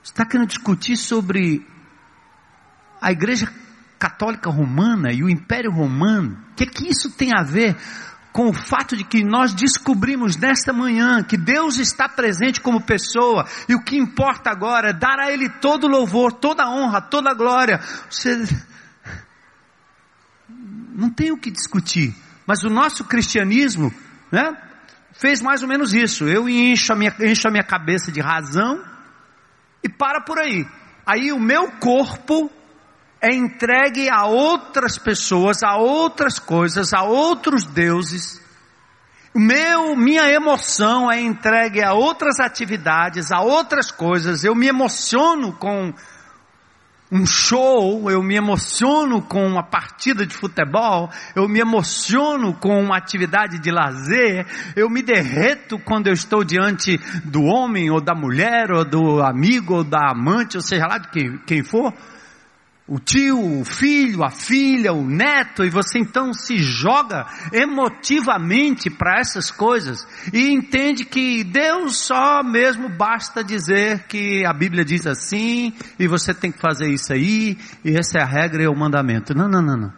Você 0.00 0.12
está 0.12 0.24
querendo 0.24 0.46
discutir 0.46 0.96
sobre 0.96 1.66
a 3.00 3.12
Igreja 3.12 3.52
Católica 3.98 4.50
Romana 4.50 5.12
e 5.12 5.22
o 5.22 5.28
Império 5.28 5.70
Romano, 5.72 6.38
o 6.52 6.54
que, 6.54 6.66
que 6.66 6.88
isso 6.88 7.10
tem 7.10 7.32
a 7.34 7.42
ver 7.42 7.76
com 8.32 8.50
o 8.50 8.52
fato 8.52 8.96
de 8.96 9.02
que 9.02 9.24
nós 9.24 9.52
descobrimos 9.52 10.36
nesta 10.36 10.72
manhã 10.72 11.22
que 11.24 11.36
Deus 11.36 11.78
está 11.78 12.08
presente 12.08 12.60
como 12.60 12.80
pessoa 12.80 13.44
e 13.68 13.74
o 13.74 13.82
que 13.82 13.96
importa 13.96 14.50
agora 14.50 14.90
é 14.90 14.92
dar 14.92 15.18
a 15.18 15.32
Ele 15.32 15.48
todo 15.48 15.88
louvor, 15.88 16.32
toda 16.32 16.70
honra, 16.70 17.00
toda 17.00 17.34
glória. 17.34 17.80
Você 18.08 18.46
não 20.94 21.10
tem 21.10 21.32
o 21.32 21.38
que 21.38 21.50
discutir, 21.50 22.14
mas 22.46 22.62
o 22.62 22.70
nosso 22.70 23.04
cristianismo, 23.04 23.92
né, 24.30 24.56
fez 25.12 25.42
mais 25.42 25.62
ou 25.62 25.68
menos 25.68 25.92
isso. 25.92 26.28
Eu 26.28 26.48
encho 26.48 26.92
a 26.92 26.96
minha, 26.96 27.14
encho 27.20 27.48
a 27.48 27.50
minha 27.50 27.64
cabeça 27.64 28.12
de 28.12 28.20
razão 28.20 28.84
e 29.82 29.88
para 29.88 30.20
por 30.20 30.38
aí. 30.38 30.64
Aí 31.04 31.32
o 31.32 31.40
meu 31.40 31.72
corpo 31.72 32.52
é 33.20 33.34
entregue 33.34 34.08
a 34.08 34.26
outras 34.26 34.96
pessoas, 34.96 35.62
a 35.62 35.76
outras 35.76 36.38
coisas, 36.38 36.92
a 36.92 37.02
outros 37.02 37.64
deuses. 37.64 38.40
Meu, 39.34 39.96
minha 39.96 40.30
emoção 40.30 41.10
é 41.10 41.20
entregue 41.20 41.82
a 41.82 41.92
outras 41.92 42.40
atividades, 42.40 43.30
a 43.30 43.40
outras 43.40 43.90
coisas. 43.90 44.44
Eu 44.44 44.54
me 44.54 44.68
emociono 44.68 45.52
com 45.52 45.92
um 47.10 47.24
show, 47.24 48.10
eu 48.10 48.22
me 48.22 48.36
emociono 48.36 49.22
com 49.22 49.46
uma 49.46 49.62
partida 49.62 50.26
de 50.26 50.36
futebol, 50.36 51.10
eu 51.34 51.48
me 51.48 51.58
emociono 51.58 52.54
com 52.54 52.78
uma 52.80 52.98
atividade 52.98 53.58
de 53.58 53.70
lazer, 53.70 54.46
eu 54.76 54.90
me 54.90 55.02
derreto 55.02 55.78
quando 55.78 56.08
eu 56.08 56.12
estou 56.12 56.44
diante 56.44 56.98
do 57.24 57.42
homem 57.44 57.90
ou 57.90 58.00
da 58.00 58.14
mulher 58.14 58.70
ou 58.70 58.84
do 58.84 59.22
amigo 59.22 59.76
ou 59.76 59.84
da 59.84 60.10
amante, 60.10 60.56
ou 60.56 60.62
seja 60.62 60.86
lá 60.86 60.98
de 60.98 61.08
quem, 61.08 61.38
quem 61.46 61.62
for 61.64 61.94
o 62.88 62.98
tio, 62.98 63.60
o 63.60 63.64
filho, 63.66 64.24
a 64.24 64.30
filha, 64.30 64.94
o 64.94 65.04
neto, 65.04 65.62
e 65.62 65.68
você 65.68 65.98
então 65.98 66.32
se 66.32 66.56
joga 66.56 67.26
emotivamente 67.52 68.88
para 68.88 69.20
essas 69.20 69.50
coisas 69.50 70.06
e 70.32 70.50
entende 70.50 71.04
que 71.04 71.44
Deus 71.44 71.98
só 71.98 72.42
mesmo 72.42 72.88
basta 72.88 73.44
dizer 73.44 74.04
que 74.08 74.42
a 74.46 74.54
Bíblia 74.54 74.86
diz 74.86 75.06
assim 75.06 75.74
e 75.98 76.08
você 76.08 76.32
tem 76.32 76.50
que 76.50 76.62
fazer 76.62 76.90
isso 76.90 77.12
aí 77.12 77.58
e 77.84 77.94
essa 77.94 78.20
é 78.20 78.22
a 78.22 78.26
regra 78.26 78.62
e 78.62 78.64
é 78.64 78.70
o 78.70 78.76
mandamento. 78.76 79.34
Não, 79.34 79.48
não, 79.48 79.60
não, 79.60 79.76
não. 79.76 79.92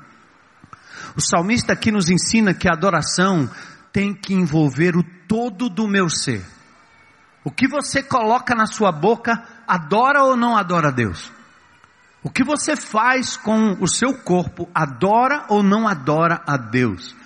O 1.17 1.21
salmista 1.21 1.73
aqui 1.73 1.93
nos 1.93 2.11
ensina 2.11 2.53
que 2.53 2.69
a 2.69 2.73
adoração 2.73 3.49
tem 3.93 4.13
que 4.13 4.35
envolver 4.35 4.97
o 4.97 5.05
todo 5.29 5.69
do 5.69 5.87
meu 5.87 6.11
ser. 6.11 6.45
O 7.45 7.53
que 7.53 7.69
você 7.69 8.03
coloca 8.03 8.53
na 8.53 8.67
sua 8.67 8.91
boca, 8.91 9.45
adora 9.67 10.25
ou 10.25 10.37
não 10.37 10.57
adora 10.57 10.91
Deus? 10.91 11.33
O 12.23 12.29
que 12.29 12.45
você 12.45 12.77
faz 12.77 13.37
com 13.37 13.79
o 13.81 13.89
seu 13.89 14.13
corpo, 14.13 14.69
adora 14.75 15.47
ou 15.49 15.63
não 15.63 15.89
adora 15.89 16.43
a 16.47 16.59
Deus? 16.59 17.17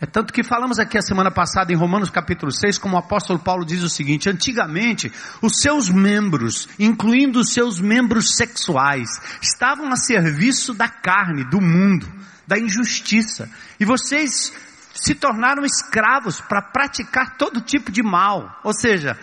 É 0.00 0.06
tanto 0.06 0.32
que 0.32 0.42
falamos 0.42 0.78
aqui 0.78 0.98
a 0.98 1.02
semana 1.02 1.30
passada 1.30 1.72
em 1.72 1.76
Romanos 1.76 2.10
capítulo 2.10 2.50
6, 2.50 2.78
como 2.78 2.96
o 2.96 2.98
apóstolo 2.98 3.38
Paulo 3.38 3.64
diz 3.64 3.82
o 3.82 3.88
seguinte: 3.88 4.28
antigamente, 4.28 5.12
os 5.42 5.60
seus 5.60 5.90
membros, 5.90 6.68
incluindo 6.78 7.38
os 7.38 7.52
seus 7.52 7.80
membros 7.80 8.36
sexuais, 8.36 9.08
estavam 9.42 9.92
a 9.92 9.96
serviço 9.96 10.72
da 10.72 10.88
carne, 10.88 11.44
do 11.44 11.60
mundo, 11.60 12.10
da 12.46 12.58
injustiça. 12.58 13.48
E 13.78 13.84
vocês 13.84 14.52
se 14.94 15.14
tornaram 15.14 15.64
escravos 15.64 16.40
para 16.40 16.62
praticar 16.62 17.36
todo 17.36 17.60
tipo 17.60 17.92
de 17.92 18.02
mal. 18.02 18.60
Ou 18.64 18.72
seja, 18.72 19.18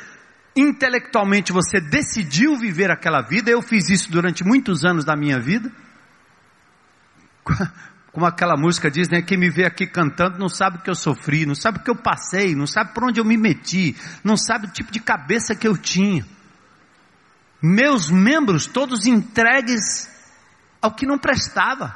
intelectualmente 0.56 1.52
você 1.52 1.80
decidiu 1.80 2.58
viver 2.58 2.92
aquela 2.92 3.22
vida, 3.22 3.50
eu 3.50 3.62
fiz 3.62 3.90
isso 3.90 4.12
durante 4.12 4.44
muitos 4.44 4.84
anos 4.84 5.06
da 5.06 5.16
minha 5.16 5.40
vida 5.40 5.72
como 8.12 8.26
aquela 8.26 8.58
música 8.58 8.92
diz, 8.92 9.08
né? 9.10 9.22
Quem 9.22 9.38
me 9.38 9.50
vê 9.50 9.66
aqui 9.66 9.88
cantando 9.88 10.38
não 10.38 10.50
sabe 10.50 10.78
o 10.78 10.82
que 10.82 10.90
eu 10.90 10.96
sofri, 10.96 11.46
não 11.46 11.56
sabe 11.56 11.80
o 11.80 11.84
que 11.84 11.90
eu 11.90 11.96
passei, 11.96 12.56
não 12.56 12.68
sabe 12.68 12.94
por 12.94 13.06
onde 13.06 13.20
eu 13.20 13.26
me 13.26 13.38
meti, 13.38 13.96
não 14.24 14.36
sabe 14.36 14.68
o 14.68 14.72
tipo 14.72 14.92
de 14.92 15.00
cabeça 15.00 15.56
que 15.56 15.68
eu 15.68 15.78
tinha. 15.78 16.26
Meus 17.62 18.10
membros 18.10 18.66
todos 18.66 19.06
entregues 19.06 20.10
ao 20.82 20.92
que 20.92 21.06
não 21.06 21.18
prestava, 21.18 21.96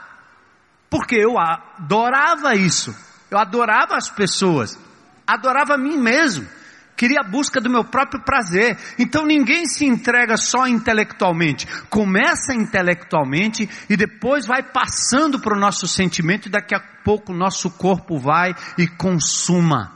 porque 0.90 1.16
eu 1.16 1.38
adorava 1.38 2.56
isso, 2.56 2.96
eu 3.30 3.38
adorava 3.38 3.96
as 3.96 4.10
pessoas, 4.10 4.80
adorava 5.28 5.74
a 5.74 5.78
mim 5.78 5.98
mesmo 5.98 6.48
queria 6.96 7.22
a 7.22 7.24
busca 7.24 7.60
do 7.62 7.70
meu 7.70 7.84
próprio 7.84 8.24
prazer. 8.24 8.78
Então 8.98 9.25
ninguém 9.25 9.66
se 9.66 9.86
entrega 9.86 10.38
só 10.38 10.68
intelectualmente. 10.68 11.68
Começa 11.90 12.54
intelectualmente 12.54 13.70
e 13.90 13.96
depois 13.96 14.46
vai 14.46 14.64
passando 14.64 15.40
para 15.40 15.56
o 15.56 15.60
nosso 15.60 15.88
sentimento 15.88 16.48
e 16.48 16.52
daqui 16.52 16.75
a 16.75 16.80
pouco 17.04 17.32
o 17.32 17.38
nosso 17.38 17.70
corpo 17.72 18.18
vai 18.18 18.56
e 18.78 18.88
consuma. 18.88 19.94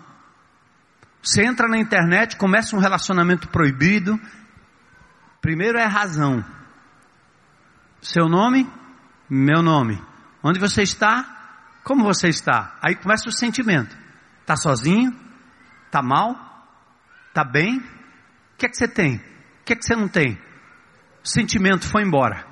Você 1.21 1.45
entra 1.45 1.67
na 1.67 1.77
internet, 1.77 2.37
começa 2.37 2.75
um 2.75 2.79
relacionamento 2.79 3.49
proibido. 3.49 4.19
Primeiro 5.41 5.77
é 5.77 5.85
razão. 5.85 6.43
Seu 8.01 8.29
nome? 8.29 8.69
Meu 9.29 9.61
nome. 9.61 10.01
Onde 10.41 10.59
você 10.59 10.81
está? 10.81 11.37
Como 11.83 12.03
você 12.03 12.29
está? 12.29 12.77
Aí 12.81 12.95
começa 12.95 13.27
o 13.27 13.31
sentimento. 13.31 13.95
Está 14.41 14.55
sozinho? 14.55 15.13
Está 15.87 16.01
mal? 16.01 16.48
Está 17.39 17.49
bem? 17.49 17.77
O 17.77 18.57
que 18.57 18.65
é 18.65 18.69
que 18.69 18.75
você 18.75 18.85
tem? 18.85 19.15
O 19.15 19.63
que 19.63 19.71
é 19.71 19.75
que 19.77 19.85
você 19.85 19.95
não 19.95 20.09
tem? 20.09 20.37
O 21.23 21.27
sentimento 21.27 21.87
foi 21.87 22.03
embora. 22.03 22.45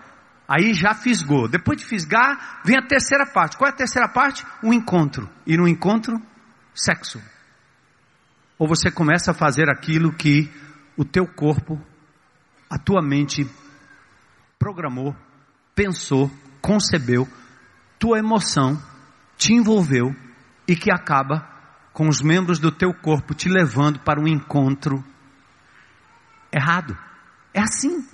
Aí 0.48 0.74
já 0.74 0.94
fisgou. 0.94 1.50
Depois 1.50 1.77
de 1.77 1.86
fisgar, 1.86 2.62
vem 2.63 2.77
a 2.77 2.88
terceira 2.88 3.25
parte. 3.25 3.58
Qual 3.58 3.70
é 3.70 3.74
a 3.74 3.75
terceira 3.75 4.08
parte? 4.08 4.46
O 4.63 4.74
encontro. 4.74 5.29
E 5.46 5.58
no 5.58 5.67
encontro, 5.67 6.22
sexo. 6.74 7.22
Ou 8.58 8.65
você 8.65 8.89
começa 8.89 9.32
a 9.32 9.34
fazer 9.34 9.70
aquilo 9.70 10.13
que 10.13 10.50
o 10.96 11.03
teu 11.03 11.27
corpo, 11.27 11.77
a 12.70 12.79
tua 12.79 13.01
mente 13.01 13.46
programou, 14.58 15.13
pensou, 15.75 16.32
concebeu, 16.62 17.27
tua 18.00 18.20
emoção 18.20 18.82
te 19.36 19.51
envolveu 19.51 20.15
e 20.65 20.77
que 20.77 20.89
acaba 20.89 21.56
com 21.98 22.07
os 22.07 22.22
membros 22.22 22.60
do 22.60 22.72
teu 22.72 22.94
corpo 22.94 23.33
te 23.33 23.50
levando 23.50 24.00
para 24.01 24.22
um 24.22 24.27
encontro 24.27 25.03
errado. 26.51 26.96
É 27.51 27.60
assim. 27.60 28.07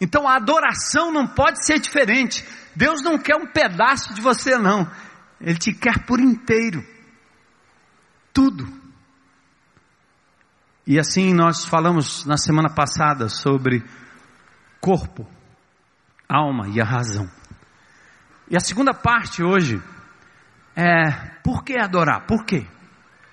Então 0.00 0.28
a 0.28 0.36
adoração 0.36 1.10
não 1.10 1.26
pode 1.26 1.66
ser 1.66 1.80
diferente. 1.80 2.46
Deus 2.76 3.02
não 3.02 3.18
quer 3.18 3.34
um 3.34 3.48
pedaço 3.48 4.14
de 4.14 4.20
você, 4.20 4.56
não. 4.56 4.88
Ele 5.40 5.58
te 5.58 5.72
quer 5.72 6.06
por 6.06 6.20
inteiro. 6.20 6.86
Tudo. 8.32 8.64
E 10.86 10.96
assim 10.96 11.34
nós 11.34 11.64
falamos 11.64 12.24
na 12.24 12.36
semana 12.36 12.70
passada 12.72 13.28
sobre 13.28 13.82
corpo, 14.80 15.28
alma 16.28 16.68
e 16.68 16.80
a 16.80 16.84
razão. 16.84 17.28
E 18.48 18.56
a 18.56 18.60
segunda 18.60 18.94
parte 18.94 19.42
hoje 19.42 19.82
é, 20.80 21.10
por 21.44 21.62
que 21.62 21.78
adorar? 21.78 22.26
Por 22.26 22.46
quê? 22.46 22.66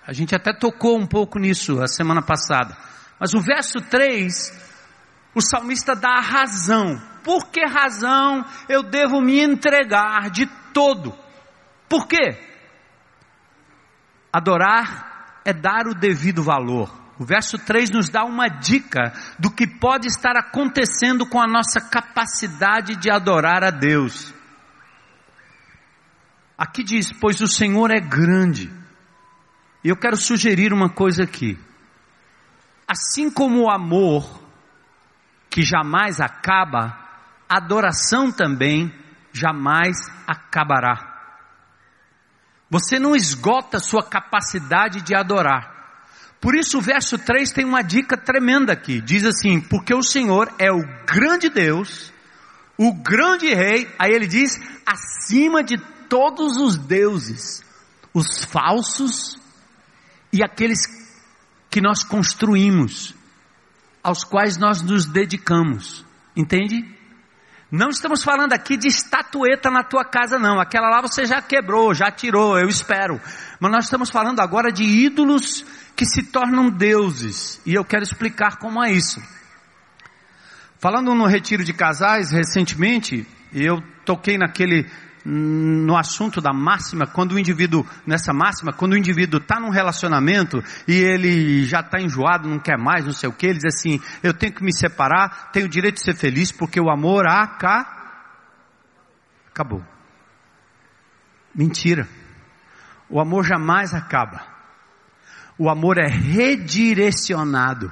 A 0.05 0.12
gente 0.12 0.36
até 0.36 0.51
tocou 0.53 0.97
um 0.97 1.07
pouco 1.07 1.39
nisso 1.39 1.81
a 1.81 1.88
semana 1.88 2.21
passada. 2.21 2.75
Mas 3.17 3.33
o 3.33 3.39
verso 3.39 3.79
3, 3.89 5.31
o 5.33 5.41
salmista 5.41 5.95
dá 5.95 6.17
a 6.17 6.21
razão. 6.21 7.01
Por 7.23 7.49
que 7.49 7.65
razão 7.65 8.45
eu 8.67 8.83
devo 8.83 9.21
me 9.21 9.39
entregar 9.39 10.29
de 10.29 10.45
todo? 10.73 11.17
Por 11.88 12.05
quê? 12.05 12.38
Adorar 14.31 15.41
é 15.45 15.53
dar 15.53 15.88
o 15.88 15.95
devido 15.95 16.43
valor. 16.43 16.93
O 17.17 17.25
verso 17.25 17.57
3 17.57 17.91
nos 17.91 18.10
dá 18.10 18.25
uma 18.25 18.47
dica 18.49 19.13
do 19.39 19.49
que 19.49 19.65
pode 19.65 20.07
estar 20.07 20.38
acontecendo 20.38 21.25
com 21.25 21.41
a 21.41 21.47
nossa 21.47 21.79
capacidade 21.79 22.97
de 22.97 23.10
adorar 23.10 23.63
a 23.63 23.71
Deus. 23.71 24.37
Aqui 26.58 26.84
diz: 26.84 27.12
Pois 27.12 27.39
o 27.41 27.48
Senhor 27.48 27.91
é 27.91 28.00
grande. 28.00 28.72
E 29.84 29.89
eu 29.89 29.96
quero 29.96 30.17
sugerir 30.17 30.74
uma 30.74 30.89
coisa 30.89 31.24
aqui. 31.24 31.58
Assim 32.88 33.30
como 33.30 33.63
o 33.63 33.70
amor, 33.70 34.41
que 35.50 35.62
jamais 35.62 36.20
acaba, 36.20 36.98
a 37.48 37.58
adoração 37.58 38.32
também 38.32 38.91
jamais 39.32 39.98
acabará. 40.26 41.15
Você 42.70 43.00
não 43.00 43.15
esgota 43.15 43.80
sua 43.80 44.04
capacidade 44.04 45.02
de 45.02 45.15
adorar. 45.15 45.76
Por 46.41 46.56
isso 46.56 46.80
o 46.80 46.82
verso 46.82 47.17
3 47.17 47.52
tem 47.52 47.65
uma 47.65 47.82
dica 47.82 48.17
tremenda 48.17 48.74
aqui. 48.74 49.00
Diz 49.00 49.26
assim: 49.26 49.62
Porque 49.62 49.93
o 49.93 50.04
Senhor 50.04 50.52
é 50.58 50.72
o 50.72 50.82
grande 51.06 51.50
Deus, 51.50 52.12
o 52.78 52.93
grande 52.93 53.54
Rei, 53.54 53.93
aí 53.98 54.12
ele 54.12 54.28
diz, 54.28 54.60
acima 54.86 55.63
de 55.63 55.78
todos 56.10 56.58
os 56.58 56.78
deuses, 56.78 57.63
os 58.13 58.43
falsos 58.46 59.38
e 60.32 60.43
aqueles 60.43 60.80
que 61.70 61.82
nós 61.82 62.04
construímos, 62.04 63.13
aos 64.04 64.24
quais 64.24 64.58
nós 64.58 64.82
nos 64.82 65.06
dedicamos. 65.06 66.06
Entende? 66.36 66.98
Não 67.70 67.89
estamos 67.89 68.24
falando 68.24 68.54
aqui 68.54 68.78
de 68.78 68.88
estatueta 68.88 69.70
na 69.70 69.84
tua 69.84 70.06
casa, 70.06 70.39
não. 70.39 70.60
Aquela 70.60 70.89
lá 70.89 71.02
você 71.02 71.26
já 71.26 71.41
quebrou, 71.41 71.93
já 71.93 72.10
tirou, 72.10 72.58
eu 72.58 72.70
espero. 72.70 73.20
Mas 73.60 73.72
nós 73.72 73.86
estamos 73.86 74.10
falando 74.10 74.39
agora 74.39 74.72
de 74.72 74.84
ídolos 74.84 75.65
que 75.96 76.06
se 76.06 76.24
tornam 76.24 76.70
deuses. 76.70 77.60
E 77.65 77.74
eu 77.74 77.84
quero 77.84 78.04
explicar 78.04 78.58
como 78.58 78.82
é 78.82 78.91
isso. 78.91 79.22
Falando 80.80 81.13
no 81.13 81.26
retiro 81.26 81.63
de 81.63 81.74
casais, 81.74 82.32
recentemente, 82.32 83.28
eu 83.52 83.82
toquei 84.06 84.38
naquele 84.38 84.89
no 85.30 85.98
assunto 85.98 86.40
da 86.40 86.54
máxima, 86.54 87.06
quando 87.06 87.34
o 87.34 87.40
indivíduo, 87.40 87.86
nessa 88.06 88.32
máxima, 88.32 88.72
quando 88.72 88.94
o 88.94 88.98
indivíduo 88.98 89.42
está 89.42 89.60
num 89.60 89.70
relacionamento 89.70 90.63
e 90.88 90.94
ele 90.94 91.66
já 91.66 91.82
está 91.82 92.00
enjoado, 92.00 92.48
não 92.48 92.60
quer 92.60 92.78
mais, 92.78 93.06
não 93.06 93.12
sei 93.12 93.28
o 93.28 93.34
que, 93.34 93.48
ele 93.48 93.60
diz 93.60 93.76
assim, 93.76 94.00
eu 94.24 94.34
tenho 94.34 94.54
que 94.54 94.63
me 94.63 94.74
separar, 94.74 95.52
tenho 95.52 95.66
o 95.66 95.70
direito 95.70 95.96
de 95.96 96.04
ser 96.04 96.16
feliz, 96.16 96.50
porque 96.50 96.80
o 96.80 96.90
amor 96.90 97.28
aca... 97.28 97.86
acabou. 99.50 99.84
Mentira. 101.54 102.08
O 103.10 103.20
amor 103.20 103.44
jamais 103.44 103.94
acaba. 103.94 104.42
O 105.58 105.70
amor 105.70 105.98
é 105.98 106.08
redirecionado. 106.08 107.92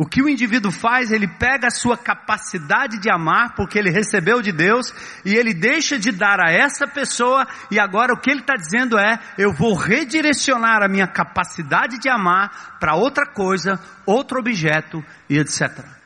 O 0.00 0.06
que 0.06 0.22
o 0.22 0.30
indivíduo 0.30 0.72
faz, 0.72 1.12
ele 1.12 1.28
pega 1.28 1.66
a 1.66 1.70
sua 1.70 1.94
capacidade 1.94 2.98
de 2.98 3.10
amar, 3.10 3.54
porque 3.54 3.78
ele 3.78 3.90
recebeu 3.90 4.40
de 4.40 4.50
Deus, 4.50 4.94
e 5.26 5.34
ele 5.34 5.52
deixa 5.52 5.98
de 5.98 6.10
dar 6.10 6.40
a 6.40 6.50
essa 6.50 6.88
pessoa, 6.88 7.46
e 7.70 7.78
agora 7.78 8.14
o 8.14 8.18
que 8.18 8.30
ele 8.30 8.40
está 8.40 8.54
dizendo 8.54 8.98
é: 8.98 9.20
eu 9.36 9.52
vou 9.52 9.74
redirecionar 9.74 10.82
a 10.82 10.88
minha 10.88 11.06
capacidade 11.06 11.98
de 11.98 12.08
amar 12.08 12.78
para 12.80 12.94
outra 12.94 13.26
coisa, 13.26 13.78
outro 14.06 14.38
objeto 14.40 15.04
e 15.28 15.36
etc. 15.38 15.99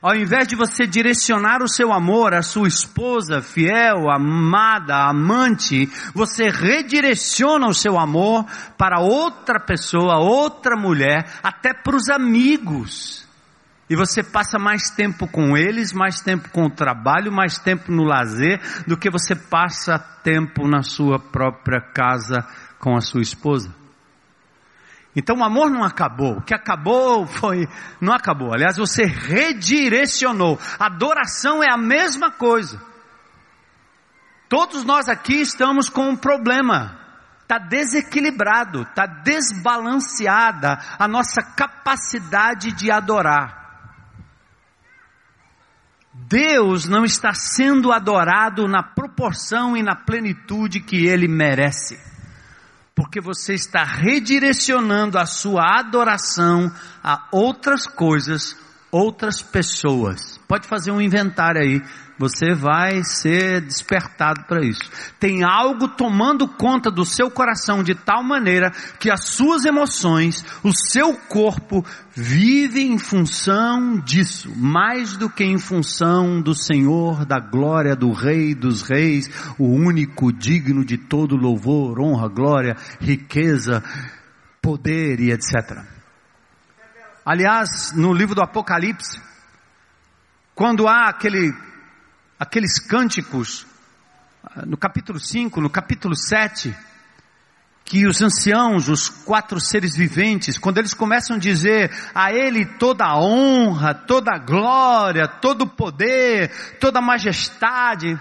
Ao 0.00 0.14
invés 0.14 0.46
de 0.46 0.54
você 0.54 0.86
direcionar 0.86 1.60
o 1.60 1.68
seu 1.68 1.92
amor 1.92 2.32
à 2.32 2.40
sua 2.40 2.68
esposa 2.68 3.42
fiel, 3.42 4.08
amada, 4.08 5.08
amante, 5.08 5.86
você 6.14 6.50
redireciona 6.50 7.66
o 7.66 7.74
seu 7.74 7.98
amor 7.98 8.44
para 8.76 9.00
outra 9.00 9.58
pessoa, 9.58 10.18
outra 10.18 10.76
mulher, 10.76 11.26
até 11.42 11.74
para 11.74 11.96
os 11.96 12.08
amigos. 12.08 13.26
E 13.90 13.96
você 13.96 14.22
passa 14.22 14.56
mais 14.56 14.88
tempo 14.90 15.26
com 15.26 15.56
eles, 15.56 15.92
mais 15.92 16.20
tempo 16.20 16.48
com 16.50 16.66
o 16.66 16.70
trabalho, 16.70 17.32
mais 17.32 17.58
tempo 17.58 17.90
no 17.90 18.04
lazer, 18.04 18.60
do 18.86 18.96
que 18.96 19.10
você 19.10 19.34
passa 19.34 19.98
tempo 20.22 20.68
na 20.68 20.82
sua 20.82 21.18
própria 21.18 21.80
casa 21.80 22.46
com 22.78 22.96
a 22.96 23.00
sua 23.00 23.22
esposa. 23.22 23.77
Então 25.16 25.36
o 25.36 25.44
amor 25.44 25.70
não 25.70 25.82
acabou. 25.82 26.38
O 26.38 26.42
que 26.42 26.54
acabou 26.54 27.26
foi. 27.26 27.66
Não 28.00 28.12
acabou. 28.12 28.52
Aliás, 28.52 28.76
você 28.76 29.04
redirecionou. 29.04 30.58
Adoração 30.78 31.62
é 31.62 31.72
a 31.72 31.76
mesma 31.76 32.30
coisa. 32.30 32.80
Todos 34.48 34.84
nós 34.84 35.08
aqui 35.08 35.40
estamos 35.40 35.88
com 35.88 36.08
um 36.08 36.16
problema. 36.16 36.98
está 37.42 37.58
desequilibrado, 37.58 38.82
está 38.82 39.06
desbalanceada 39.06 40.78
a 40.98 41.08
nossa 41.08 41.42
capacidade 41.42 42.72
de 42.72 42.90
adorar. 42.90 43.58
Deus 46.26 46.86
não 46.86 47.04
está 47.04 47.32
sendo 47.32 47.92
adorado 47.92 48.66
na 48.66 48.82
proporção 48.82 49.76
e 49.76 49.82
na 49.82 49.94
plenitude 49.94 50.80
que 50.80 51.06
ele 51.06 51.28
merece, 51.28 51.98
porque 52.98 53.20
você 53.20 53.54
está 53.54 53.84
redirecionando 53.84 55.18
a 55.20 55.24
sua 55.24 55.78
adoração 55.78 56.68
a 57.00 57.28
outras 57.30 57.86
coisas, 57.86 58.56
outras 58.90 59.42
pessoas. 59.42 60.38
Pode 60.48 60.66
fazer 60.66 60.90
um 60.90 61.00
inventário 61.00 61.60
aí 61.60 61.82
você 62.18 62.52
vai 62.52 63.02
ser 63.04 63.60
despertado 63.60 64.44
para 64.44 64.64
isso. 64.64 64.90
Tem 65.20 65.44
algo 65.44 65.88
tomando 65.88 66.48
conta 66.48 66.90
do 66.90 67.04
seu 67.04 67.30
coração 67.30 67.82
de 67.82 67.94
tal 67.94 68.24
maneira 68.24 68.72
que 68.98 69.10
as 69.10 69.28
suas 69.28 69.64
emoções, 69.64 70.44
o 70.64 70.72
seu 70.72 71.14
corpo 71.14 71.84
vive 72.12 72.80
em 72.80 72.98
função 72.98 73.98
disso, 74.00 74.52
mais 74.56 75.16
do 75.16 75.30
que 75.30 75.44
em 75.44 75.58
função 75.58 76.42
do 76.42 76.54
Senhor, 76.54 77.24
da 77.24 77.38
glória, 77.38 77.94
do 77.94 78.10
Rei 78.10 78.54
dos 78.54 78.82
Reis, 78.82 79.30
o 79.56 79.68
único 79.68 80.32
digno 80.32 80.84
de 80.84 80.98
todo 80.98 81.36
louvor, 81.36 82.00
honra, 82.00 82.28
glória, 82.28 82.76
riqueza, 83.00 83.82
poder 84.60 85.20
e 85.20 85.30
etc. 85.30 85.97
Aliás, 87.30 87.92
no 87.92 88.14
livro 88.14 88.34
do 88.34 88.40
Apocalipse, 88.40 89.20
quando 90.54 90.88
há 90.88 91.10
aquele 91.10 91.52
aqueles 92.40 92.78
cânticos, 92.78 93.66
no 94.64 94.78
capítulo 94.78 95.20
5, 95.20 95.60
no 95.60 95.68
capítulo 95.68 96.16
7, 96.16 96.74
que 97.84 98.06
os 98.06 98.22
anciãos, 98.22 98.88
os 98.88 99.10
quatro 99.10 99.60
seres 99.60 99.94
viventes, 99.94 100.56
quando 100.56 100.78
eles 100.78 100.94
começam 100.94 101.36
a 101.36 101.38
dizer 101.38 101.94
a 102.14 102.32
Ele 102.32 102.64
toda 102.64 103.04
a 103.04 103.20
honra, 103.20 103.92
toda 103.92 104.34
a 104.34 104.38
glória, 104.38 105.28
todo 105.28 105.64
o 105.64 105.68
poder, 105.68 106.78
toda 106.80 107.00
a 107.00 107.02
majestade, 107.02 108.14
o 108.14 108.20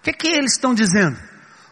que 0.00 0.10
é 0.10 0.12
que 0.12 0.28
eles 0.28 0.52
estão 0.52 0.72
dizendo? 0.72 1.18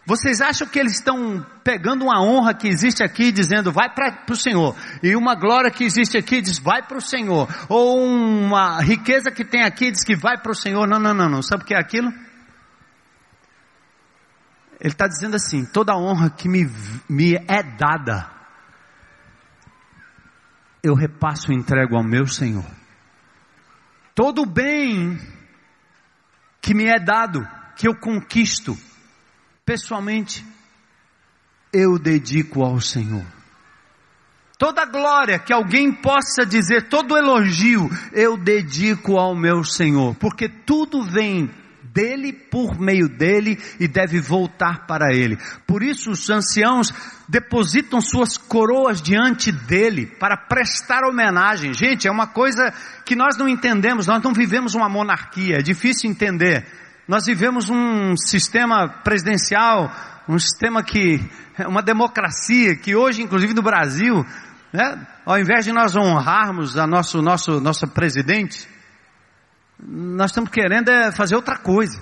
Vocês 0.05 0.41
acham 0.41 0.67
que 0.67 0.81
eles 0.81 0.95
estão 0.95 1.47
pegando 1.63 2.05
uma 2.05 2.21
honra 2.21 2.53
que 2.53 2.67
existe 2.67 3.05
aqui 3.05 3.31
dizendo 3.31 3.71
vai 3.71 3.89
para 3.89 4.17
o 4.31 4.37
Senhor, 4.37 4.77
e 5.01 5.15
uma 5.15 5.37
glória 5.37 5.71
que 5.71 5.85
existe 5.85 6.19
aqui 6.19 6.41
diz 6.41 6.59
vai 6.59 6.83
para 6.83 6.99
o 6.99 7.01
Senhor, 7.01 7.49
ou 7.69 8.03
uma 8.03 8.81
riqueza 8.81 9.31
que 9.31 9.45
tem 9.45 9.63
aqui 9.63 9.93
diz 9.93 10.03
que 10.03 10.17
vai 10.17 10.37
para 10.37 10.51
o 10.51 10.57
Senhor? 10.57 10.89
Não, 10.89 10.99
não, 10.99 11.15
não, 11.15 11.29
não. 11.29 11.43
Sabe 11.43 11.63
o 11.63 11.67
que 11.67 11.75
é 11.75 11.79
aquilo? 11.79 12.13
Ele 14.81 14.93
está 14.93 15.07
dizendo 15.07 15.37
assim: 15.37 15.65
toda 15.65 15.97
honra 15.97 16.29
que 16.29 16.49
me, 16.49 16.69
me 17.09 17.37
é 17.37 17.63
dada, 17.63 18.29
eu 20.83 20.95
repasso 20.95 21.53
e 21.53 21.55
entrego 21.55 21.95
ao 21.95 22.03
meu 22.03 22.27
Senhor. 22.27 22.67
Todo 24.17 24.45
bem 24.45 25.17
que 26.61 26.75
me 26.75 26.87
é 26.87 26.99
dado, 26.99 27.49
que 27.77 27.87
eu 27.87 27.95
conquisto, 27.95 28.77
pessoalmente, 29.73 30.45
eu 31.73 31.99
dedico 31.99 32.63
ao 32.63 32.79
Senhor. 32.79 33.25
Toda 34.59 34.85
glória 34.85 35.39
que 35.39 35.51
alguém 35.51 35.91
possa 35.91 36.45
dizer, 36.45 36.91
todo 36.91 37.17
elogio, 37.17 37.89
eu 38.13 38.37
dedico 38.37 39.17
ao 39.17 39.35
meu 39.35 39.65
Senhor, 39.65 40.15
porque 40.17 40.47
tudo 40.47 41.03
vem 41.03 41.51
dele, 41.83 42.35
por 42.35 42.79
meio 42.79 43.09
dele 43.09 43.59
e 43.81 43.89
deve 43.89 44.21
voltar 44.21 44.87
para 44.87 45.07
ele. 45.11 45.39
Por 45.67 45.83
isso 45.83 46.11
os 46.11 46.29
anciãos 46.29 46.93
depositam 47.27 47.99
suas 47.99 48.37
coroas 48.37 49.01
diante 49.01 49.51
dele 49.51 50.05
para 50.05 50.37
prestar 50.37 51.03
homenagem. 51.03 51.73
Gente, 51.73 52.07
é 52.07 52.11
uma 52.11 52.27
coisa 52.27 52.75
que 53.07 53.17
nós 53.17 53.39
não 53.39 53.49
entendemos, 53.49 54.07
nós 54.07 54.23
não 54.23 54.35
vivemos 54.35 54.75
uma 54.75 54.89
monarquia, 54.89 55.57
é 55.57 55.63
difícil 55.63 56.11
entender. 56.11 56.82
Nós 57.07 57.27
vivemos 57.27 57.69
um 57.69 58.17
sistema 58.17 58.89
presidencial, 58.89 59.91
um 60.29 60.39
sistema 60.39 60.83
que, 60.83 61.21
uma 61.67 61.83
democracia 61.83 62.77
que 62.77 62.95
hoje, 62.95 63.23
inclusive 63.23 63.55
no 63.55 63.63
Brasil, 63.63 64.25
né, 64.73 65.07
ao 65.27 65.39
invés 65.39 65.65
de 65.65 65.73
nós 65.73 65.97
honrarmos 65.97 66.79
a 66.79 66.87
nosso, 66.87 67.21
nosso, 67.21 67.61
nosso 67.61 67.89
presidente, 67.89 68.69
nós 69.79 70.31
estamos 70.31 70.51
querendo 70.51 70.91
é 70.91 71.11
fazer 71.11 71.35
outra 71.35 71.59
coisa. 71.59 72.01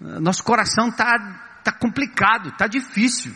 Nosso 0.00 0.44
coração 0.44 0.88
está 0.88 1.60
tá 1.64 1.72
complicado, 1.72 2.50
está 2.50 2.66
difícil. 2.66 3.34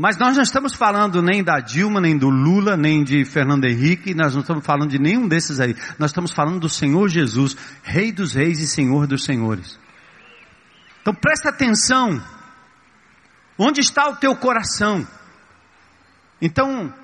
Mas 0.00 0.16
nós 0.16 0.34
não 0.34 0.42
estamos 0.42 0.72
falando 0.72 1.20
nem 1.20 1.44
da 1.44 1.60
Dilma, 1.60 2.00
nem 2.00 2.16
do 2.16 2.30
Lula, 2.30 2.74
nem 2.74 3.04
de 3.04 3.22
Fernando 3.22 3.66
Henrique, 3.66 4.14
nós 4.14 4.32
não 4.32 4.40
estamos 4.40 4.64
falando 4.64 4.88
de 4.88 4.98
nenhum 4.98 5.28
desses 5.28 5.60
aí. 5.60 5.76
Nós 5.98 6.10
estamos 6.10 6.32
falando 6.32 6.58
do 6.58 6.70
Senhor 6.70 7.06
Jesus, 7.06 7.54
Rei 7.82 8.10
dos 8.10 8.32
Reis 8.32 8.60
e 8.60 8.66
Senhor 8.66 9.06
dos 9.06 9.24
Senhores. 9.24 9.78
Então 11.02 11.12
presta 11.12 11.50
atenção. 11.50 12.18
Onde 13.58 13.82
está 13.82 14.08
o 14.08 14.16
teu 14.16 14.34
coração? 14.34 15.06
Então, 16.40 16.94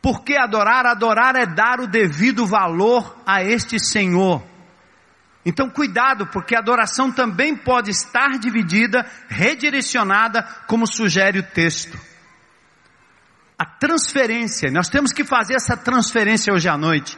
por 0.00 0.22
que 0.22 0.36
adorar? 0.36 0.86
Adorar 0.86 1.34
é 1.34 1.44
dar 1.44 1.80
o 1.80 1.88
devido 1.88 2.46
valor 2.46 3.16
a 3.26 3.42
este 3.42 3.80
Senhor. 3.80 4.40
Então, 5.44 5.68
cuidado, 5.68 6.28
porque 6.28 6.54
a 6.54 6.60
adoração 6.60 7.10
também 7.10 7.56
pode 7.56 7.90
estar 7.90 8.38
dividida, 8.38 9.04
redirecionada, 9.28 10.44
como 10.68 10.86
sugere 10.86 11.40
o 11.40 11.42
texto. 11.42 12.11
A 13.58 13.64
transferência, 13.64 14.70
nós 14.70 14.88
temos 14.88 15.12
que 15.12 15.24
fazer 15.24 15.54
essa 15.54 15.76
transferência 15.76 16.52
hoje 16.52 16.68
à 16.68 16.76
noite. 16.76 17.16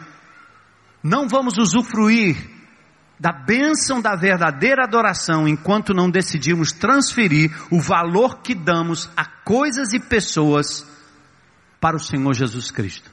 Não 1.03 1.29
vamos 1.29 1.59
usufruir 1.59 2.37
da 3.18 3.33
bênção 3.33 4.01
da 4.01 4.16
verdadeira 4.16 4.85
adoração 4.85 5.47
enquanto 5.47 5.94
não 5.94 6.11
decidimos 6.11 6.73
transferir 6.73 7.51
o 7.70 7.81
valor 7.81 8.42
que 8.42 8.55
damos 8.55 9.09
a 9.16 9.25
coisas 9.25 9.92
e 9.92 10.01
pessoas 10.01 10.87
para 11.81 11.97
o 11.97 12.01
Senhor 12.01 12.35
Jesus 12.35 12.70
Cristo. 12.70 13.11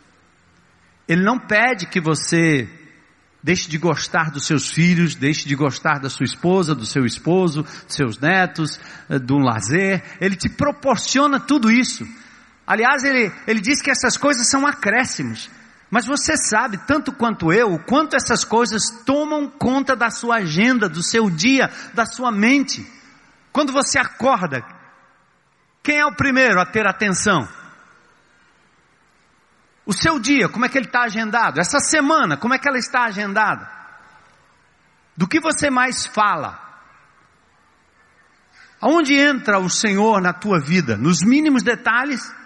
Ele 1.08 1.24
não 1.24 1.38
pede 1.40 1.86
que 1.86 2.02
você 2.02 2.68
Deixe 3.44 3.68
de 3.68 3.78
gostar 3.80 4.30
dos 4.30 4.46
seus 4.46 4.70
filhos, 4.70 5.16
deixe 5.16 5.48
de 5.48 5.56
gostar 5.56 6.00
da 6.00 6.10
sua 6.10 6.26
esposa, 6.26 6.76
do 6.76 6.86
seu 6.86 7.06
esposo, 7.06 7.64
dos 7.64 7.96
seus 7.96 8.20
netos, 8.20 8.80
eh, 9.10 9.18
do 9.18 9.40
lazer. 9.40 10.04
Ele 10.22 10.36
te 10.36 10.48
proporciona 10.48 11.40
tudo 11.40 11.72
isso. 11.72 12.08
Aliás, 12.72 13.04
ele, 13.04 13.30
ele 13.46 13.60
diz 13.60 13.82
que 13.82 13.92
essas 13.92 14.16
coisas 14.16 14.50
são 14.50 14.66
acréscimos. 14.66 15.52
Mas 15.90 16.06
você 16.06 16.38
sabe, 16.38 16.78
tanto 16.88 17.12
quanto 17.12 17.52
eu, 17.52 17.74
o 17.74 17.84
quanto 17.84 18.16
essas 18.16 18.46
coisas 18.46 18.90
tomam 19.06 19.50
conta 19.50 19.94
da 19.94 20.10
sua 20.10 20.38
agenda, 20.38 20.88
do 20.88 21.04
seu 21.04 21.30
dia, 21.30 21.70
da 21.94 22.06
sua 22.06 22.32
mente. 22.32 22.90
Quando 23.52 23.74
você 23.74 24.00
acorda, 24.00 24.64
quem 25.84 25.98
é 25.98 26.06
o 26.06 26.16
primeiro 26.16 26.62
a 26.62 26.66
ter 26.66 26.88
atenção? 26.88 27.46
O 29.86 29.92
seu 29.92 30.18
dia, 30.18 30.48
como 30.48 30.66
é 30.66 30.70
que 30.70 30.78
ele 30.78 30.86
está 30.86 31.02
agendado? 31.02 31.60
Essa 31.60 31.82
semana, 31.82 32.38
como 32.38 32.54
é 32.54 32.58
que 32.58 32.70
ela 32.70 32.78
está 32.78 33.04
agendada? 33.04 33.70
Do 35.18 35.28
que 35.28 35.42
você 35.42 35.70
mais 35.70 36.06
fala? 36.06 36.58
Aonde 38.80 39.14
entra 39.14 39.60
o 39.60 39.70
Senhor 39.70 40.22
na 40.22 40.32
tua 40.32 40.58
vida? 40.58 40.96
Nos 40.96 41.22
mínimos 41.22 41.64
detalhes? 41.64 42.40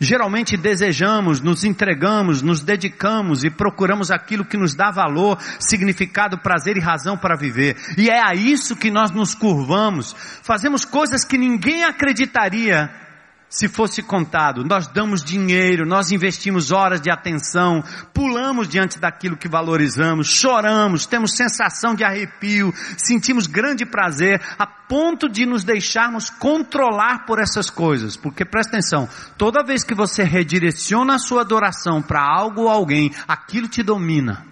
Geralmente 0.00 0.56
desejamos, 0.56 1.40
nos 1.40 1.64
entregamos, 1.64 2.40
nos 2.40 2.62
dedicamos 2.62 3.42
e 3.42 3.50
procuramos 3.50 4.12
aquilo 4.12 4.44
que 4.44 4.56
nos 4.56 4.74
dá 4.74 4.92
valor, 4.92 5.38
significado, 5.58 6.38
prazer 6.38 6.76
e 6.76 6.80
razão 6.80 7.16
para 7.16 7.36
viver. 7.36 7.76
E 7.96 8.08
é 8.08 8.22
a 8.22 8.32
isso 8.32 8.76
que 8.76 8.90
nós 8.90 9.10
nos 9.10 9.34
curvamos. 9.34 10.14
Fazemos 10.42 10.84
coisas 10.84 11.24
que 11.24 11.36
ninguém 11.36 11.82
acreditaria 11.84 13.07
se 13.48 13.66
fosse 13.66 14.02
contado, 14.02 14.62
nós 14.62 14.86
damos 14.88 15.24
dinheiro, 15.24 15.86
nós 15.86 16.12
investimos 16.12 16.70
horas 16.70 17.00
de 17.00 17.10
atenção, 17.10 17.82
pulamos 18.12 18.68
diante 18.68 18.98
daquilo 18.98 19.38
que 19.38 19.48
valorizamos, 19.48 20.28
choramos, 20.28 21.06
temos 21.06 21.34
sensação 21.34 21.94
de 21.94 22.04
arrepio, 22.04 22.74
sentimos 22.98 23.46
grande 23.46 23.86
prazer, 23.86 24.42
a 24.58 24.66
ponto 24.66 25.30
de 25.30 25.46
nos 25.46 25.64
deixarmos 25.64 26.28
controlar 26.28 27.24
por 27.24 27.40
essas 27.40 27.70
coisas. 27.70 28.16
Porque 28.16 28.44
presta 28.44 28.76
atenção, 28.76 29.08
toda 29.38 29.64
vez 29.64 29.82
que 29.82 29.94
você 29.94 30.22
redireciona 30.22 31.14
a 31.14 31.18
sua 31.18 31.40
adoração 31.40 32.02
para 32.02 32.20
algo 32.20 32.62
ou 32.62 32.68
alguém, 32.68 33.14
aquilo 33.26 33.66
te 33.66 33.82
domina. 33.82 34.46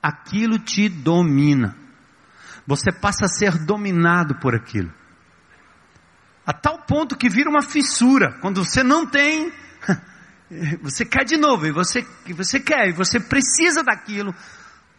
Aquilo 0.00 0.60
te 0.60 0.88
domina. 0.88 1.76
Você 2.66 2.92
passa 2.92 3.24
a 3.24 3.28
ser 3.28 3.58
dominado 3.58 4.36
por 4.36 4.54
aquilo. 4.54 4.99
A 6.50 6.52
tal 6.52 6.80
ponto 6.80 7.16
que 7.16 7.28
vira 7.28 7.48
uma 7.48 7.62
fissura. 7.62 8.32
Quando 8.40 8.64
você 8.64 8.82
não 8.82 9.06
tem, 9.06 9.52
você 10.82 11.04
quer 11.04 11.24
de 11.24 11.36
novo, 11.36 11.64
e 11.64 11.70
você, 11.70 12.04
você 12.34 12.58
quer, 12.58 12.88
e 12.88 12.92
você 12.92 13.20
precisa 13.20 13.84
daquilo 13.84 14.34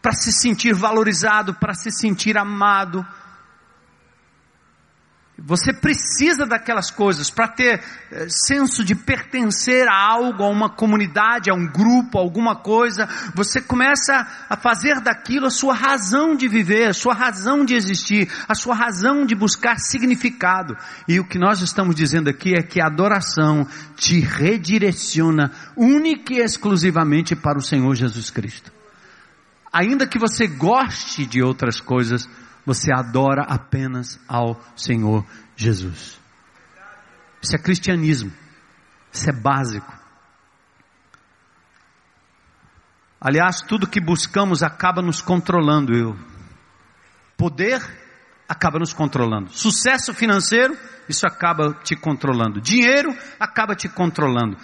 para 0.00 0.14
se 0.14 0.32
sentir 0.32 0.72
valorizado, 0.72 1.52
para 1.52 1.74
se 1.74 1.90
sentir 1.90 2.38
amado. 2.38 3.06
Você 5.44 5.72
precisa 5.72 6.46
daquelas 6.46 6.88
coisas 6.88 7.28
para 7.28 7.48
ter 7.48 7.82
eh, 8.12 8.26
senso 8.28 8.84
de 8.84 8.94
pertencer 8.94 9.88
a 9.88 9.94
algo, 9.94 10.44
a 10.44 10.48
uma 10.48 10.70
comunidade, 10.70 11.50
a 11.50 11.54
um 11.54 11.66
grupo, 11.66 12.16
a 12.16 12.20
alguma 12.20 12.54
coisa. 12.54 13.08
Você 13.34 13.60
começa 13.60 14.24
a 14.48 14.56
fazer 14.56 15.00
daquilo 15.00 15.46
a 15.46 15.50
sua 15.50 15.74
razão 15.74 16.36
de 16.36 16.46
viver, 16.46 16.90
a 16.90 16.94
sua 16.94 17.12
razão 17.12 17.64
de 17.64 17.74
existir, 17.74 18.30
a 18.48 18.54
sua 18.54 18.76
razão 18.76 19.26
de 19.26 19.34
buscar 19.34 19.80
significado. 19.80 20.76
E 21.08 21.18
o 21.18 21.26
que 21.26 21.40
nós 21.40 21.60
estamos 21.60 21.96
dizendo 21.96 22.30
aqui 22.30 22.54
é 22.54 22.62
que 22.62 22.80
a 22.80 22.86
adoração 22.86 23.66
te 23.96 24.20
redireciona 24.20 25.50
única 25.76 26.34
e 26.34 26.38
exclusivamente 26.38 27.34
para 27.34 27.58
o 27.58 27.62
Senhor 27.62 27.92
Jesus 27.96 28.30
Cristo. 28.30 28.70
Ainda 29.72 30.06
que 30.06 30.20
você 30.20 30.46
goste 30.46 31.26
de 31.26 31.42
outras 31.42 31.80
coisas, 31.80 32.28
você 32.64 32.92
adora 32.92 33.42
apenas 33.42 34.20
ao 34.28 34.60
Senhor 34.76 35.26
Jesus. 35.56 36.20
Isso 37.40 37.56
é 37.56 37.58
cristianismo. 37.58 38.32
Isso 39.12 39.28
é 39.28 39.32
básico. 39.32 39.92
Aliás, 43.20 43.60
tudo 43.60 43.86
que 43.86 44.00
buscamos 44.00 44.62
acaba 44.62 45.02
nos 45.02 45.20
controlando. 45.20 45.92
Eu. 45.92 46.16
Poder 47.36 47.80
acaba 48.48 48.78
nos 48.78 48.92
controlando. 48.92 49.50
Sucesso 49.50 50.12
financeiro, 50.12 50.76
isso 51.08 51.26
acaba 51.26 51.74
te 51.82 51.96
controlando. 51.96 52.60
Dinheiro 52.60 53.16
acaba 53.38 53.74
te 53.74 53.88
controlando. 53.88 54.56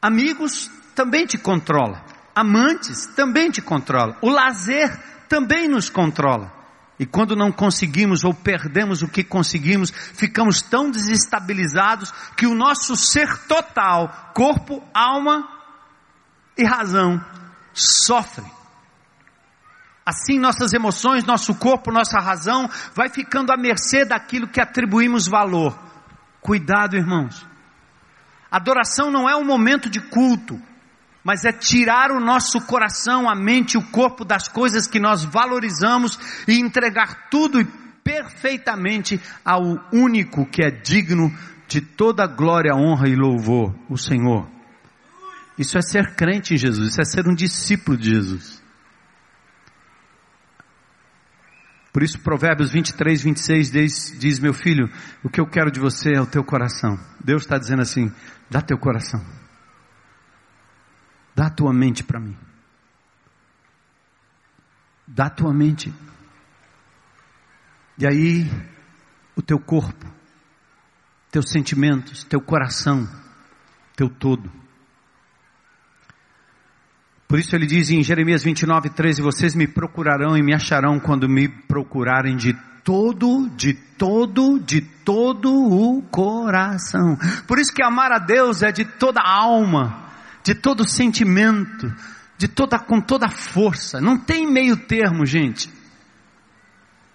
Amigos 0.00 0.70
também 0.94 1.26
te 1.26 1.36
controla. 1.36 2.04
Amantes 2.34 3.06
também 3.14 3.50
te 3.50 3.60
controla. 3.60 4.16
O 4.20 4.30
lazer 4.30 4.96
também 5.28 5.68
nos 5.68 5.90
controla. 5.90 6.55
E 6.98 7.04
quando 7.04 7.36
não 7.36 7.52
conseguimos 7.52 8.24
ou 8.24 8.32
perdemos 8.32 9.02
o 9.02 9.08
que 9.08 9.22
conseguimos, 9.22 9.90
ficamos 9.90 10.62
tão 10.62 10.90
desestabilizados 10.90 12.10
que 12.36 12.46
o 12.46 12.54
nosso 12.54 12.96
ser 12.96 13.46
total, 13.46 14.32
corpo, 14.34 14.82
alma 14.94 15.46
e 16.56 16.64
razão, 16.64 17.22
sofre. 17.74 18.44
Assim 20.06 20.38
nossas 20.38 20.72
emoções, 20.72 21.24
nosso 21.24 21.54
corpo, 21.56 21.92
nossa 21.92 22.18
razão 22.18 22.70
vai 22.94 23.10
ficando 23.10 23.52
à 23.52 23.56
mercê 23.56 24.04
daquilo 24.04 24.48
que 24.48 24.60
atribuímos 24.60 25.26
valor. 25.26 25.78
Cuidado, 26.40 26.96
irmãos. 26.96 27.44
Adoração 28.50 29.10
não 29.10 29.28
é 29.28 29.36
um 29.36 29.44
momento 29.44 29.90
de 29.90 30.00
culto 30.00 30.58
mas 31.26 31.44
é 31.44 31.50
tirar 31.50 32.12
o 32.12 32.20
nosso 32.20 32.60
coração, 32.60 33.28
a 33.28 33.34
mente 33.34 33.76
o 33.76 33.82
corpo 33.82 34.24
das 34.24 34.46
coisas 34.46 34.86
que 34.86 35.00
nós 35.00 35.24
valorizamos 35.24 36.16
e 36.46 36.60
entregar 36.60 37.28
tudo 37.28 37.60
e 37.60 37.64
perfeitamente 37.64 39.20
ao 39.44 39.60
único 39.92 40.46
que 40.46 40.62
é 40.62 40.70
digno 40.70 41.36
de 41.66 41.80
toda 41.80 42.28
glória, 42.28 42.76
honra 42.76 43.08
e 43.08 43.16
louvor, 43.16 43.74
o 43.90 43.98
Senhor. 43.98 44.48
Isso 45.58 45.76
é 45.76 45.82
ser 45.82 46.14
crente 46.14 46.54
em 46.54 46.56
Jesus, 46.56 46.90
isso 46.90 47.00
é 47.00 47.04
ser 47.04 47.26
um 47.26 47.34
discípulo 47.34 47.96
de 47.96 48.08
Jesus. 48.08 48.62
Por 51.92 52.04
isso, 52.04 52.20
Provérbios 52.20 52.70
23, 52.70 53.22
26 53.24 53.70
diz, 53.72 54.16
diz: 54.16 54.38
Meu 54.38 54.54
filho, 54.54 54.88
o 55.24 55.28
que 55.28 55.40
eu 55.40 55.46
quero 55.46 55.72
de 55.72 55.80
você 55.80 56.12
é 56.12 56.20
o 56.20 56.26
teu 56.26 56.44
coração. 56.44 56.96
Deus 57.18 57.42
está 57.42 57.58
dizendo 57.58 57.82
assim: 57.82 58.12
dá 58.48 58.60
teu 58.60 58.78
coração. 58.78 59.45
Dá 61.36 61.48
a 61.48 61.50
tua 61.50 61.70
mente 61.70 62.02
para 62.02 62.18
mim. 62.18 62.34
Dá 65.06 65.26
a 65.26 65.30
tua 65.30 65.52
mente. 65.52 65.92
E 67.98 68.06
aí, 68.06 68.50
o 69.36 69.42
teu 69.42 69.58
corpo, 69.58 70.06
teus 71.30 71.50
sentimentos, 71.50 72.24
teu 72.24 72.40
coração, 72.40 73.06
teu 73.94 74.08
todo. 74.08 74.50
Por 77.28 77.38
isso 77.38 77.54
ele 77.54 77.66
diz 77.66 77.90
em 77.90 78.02
Jeremias 78.02 78.42
29, 78.42 78.88
13: 78.88 79.20
Vocês 79.20 79.54
me 79.54 79.68
procurarão 79.68 80.38
e 80.38 80.42
me 80.42 80.54
acharão 80.54 80.98
quando 80.98 81.28
me 81.28 81.48
procurarem 81.48 82.34
de 82.34 82.54
todo, 82.82 83.50
de 83.50 83.74
todo, 83.74 84.58
de 84.58 84.80
todo 84.80 85.52
o 85.52 86.00
coração. 86.04 87.18
Por 87.46 87.58
isso 87.58 87.74
que 87.74 87.82
amar 87.82 88.10
a 88.10 88.18
Deus 88.18 88.62
é 88.62 88.72
de 88.72 88.86
toda 88.86 89.20
a 89.20 89.30
alma 89.30 90.05
de 90.46 90.54
todo 90.54 90.88
sentimento, 90.88 91.92
de 92.38 92.46
toda 92.46 92.78
com 92.78 93.00
toda 93.00 93.28
força. 93.28 94.00
Não 94.00 94.16
tem 94.16 94.46
meio 94.46 94.76
termo, 94.76 95.26
gente. 95.26 95.68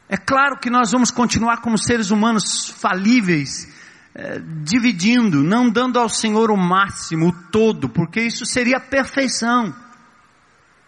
É 0.09 0.17
claro 0.17 0.59
que 0.59 0.69
nós 0.69 0.91
vamos 0.91 1.11
continuar 1.11 1.61
como 1.61 1.77
seres 1.77 2.11
humanos 2.11 2.67
falíveis, 2.67 3.73
é, 4.13 4.37
dividindo, 4.61 5.41
não 5.41 5.69
dando 5.69 5.97
ao 5.97 6.09
Senhor 6.09 6.51
o 6.51 6.57
máximo, 6.57 7.29
o 7.29 7.31
todo, 7.49 7.87
porque 7.87 8.19
isso 8.19 8.45
seria 8.45 8.81
perfeição. 8.81 9.73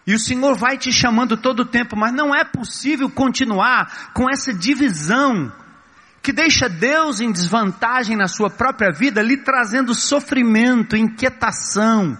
E 0.06 0.14
o 0.14 0.18
Senhor 0.18 0.54
vai 0.54 0.76
te 0.76 0.92
chamando 0.92 1.38
todo 1.38 1.60
o 1.60 1.66
tempo, 1.66 1.96
mas 1.96 2.12
não 2.12 2.34
é 2.34 2.44
possível 2.44 3.08
continuar 3.08 4.12
com 4.12 4.28
essa 4.28 4.52
divisão 4.52 5.50
que 6.20 6.30
deixa 6.30 6.68
Deus 6.68 7.20
em 7.20 7.32
desvantagem 7.32 8.18
na 8.18 8.28
sua 8.28 8.50
própria 8.50 8.92
vida, 8.92 9.22
lhe 9.22 9.38
trazendo 9.38 9.94
sofrimento, 9.94 10.94
inquietação, 10.94 12.18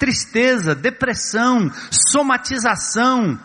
tristeza, 0.00 0.74
depressão, 0.74 1.70
somatização, 1.90 3.38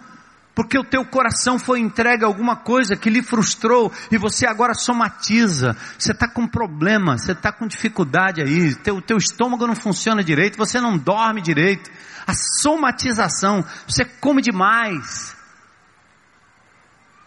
porque 0.55 0.79
o 0.79 0.85
teu 0.85 1.03
coração 1.03 1.59
foi 1.59 1.81
entregue 1.81 2.23
a 2.23 2.27
alguma 2.27 2.55
coisa 2.55 2.95
que 2.95 3.09
lhe 3.09 3.21
frustrou 3.21 3.91
e 4.09 4.17
você 4.17 4.47
agora 4.47 4.73
somatiza. 4.73 5.75
Você 5.99 6.13
está 6.13 6.29
com 6.29 6.47
problema, 6.47 7.17
você 7.17 7.33
está 7.33 7.51
com 7.51 7.67
dificuldade 7.67 8.41
aí, 8.41 8.73
teu, 8.75 9.01
teu 9.01 9.17
estômago 9.17 9.67
não 9.67 9.75
funciona 9.75 10.23
direito, 10.23 10.57
você 10.57 10.79
não 10.79 10.97
dorme 10.97 11.41
direito. 11.41 11.91
A 12.25 12.33
somatização, 12.33 13.65
você 13.85 14.05
come 14.05 14.41
demais, 14.41 15.35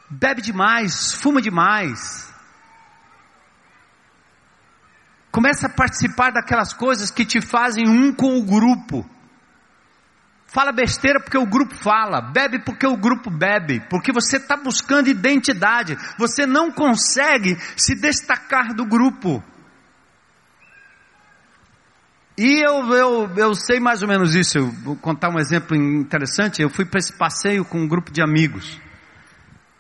bebe 0.09 0.41
demais, 0.41 1.13
fuma 1.13 1.43
demais. 1.43 2.33
Começa 5.31 5.67
a 5.67 5.71
participar 5.71 6.33
daquelas 6.33 6.73
coisas 6.73 7.11
que 7.11 7.27
te 7.27 7.43
fazem 7.43 7.87
um 7.87 8.11
com 8.11 8.39
o 8.39 8.43
grupo. 8.43 9.09
Fala 10.49 10.73
besteira 10.73 11.21
porque 11.21 11.37
o 11.37 11.45
grupo 11.45 11.75
fala, 11.75 12.23
bebe 12.23 12.59
porque 12.59 12.87
o 12.87 12.97
grupo 12.97 13.31
bebe, 13.31 13.81
porque 13.91 14.11
você 14.11 14.39
está 14.39 14.57
buscando 14.57 15.09
identidade, 15.09 15.95
você 16.19 16.47
não 16.47 16.73
consegue 16.73 17.55
se 17.77 17.95
destacar 17.95 18.75
do 18.75 18.87
grupo. 18.87 19.45
E 22.39 22.65
eu, 22.65 22.95
eu, 22.95 23.31
eu 23.37 23.55
sei 23.55 23.79
mais 23.79 24.01
ou 24.01 24.09
menos 24.09 24.35
isso, 24.35 24.57
eu 24.57 24.71
vou 24.71 24.97
contar 24.97 25.29
um 25.29 25.39
exemplo 25.39 25.77
interessante. 25.77 26.63
Eu 26.63 26.71
fui 26.71 26.87
para 26.87 26.99
esse 26.99 27.13
passeio 27.13 27.65
com 27.65 27.81
um 27.81 27.89
grupo 27.89 28.11
de 28.11 28.23
amigos. 28.23 28.81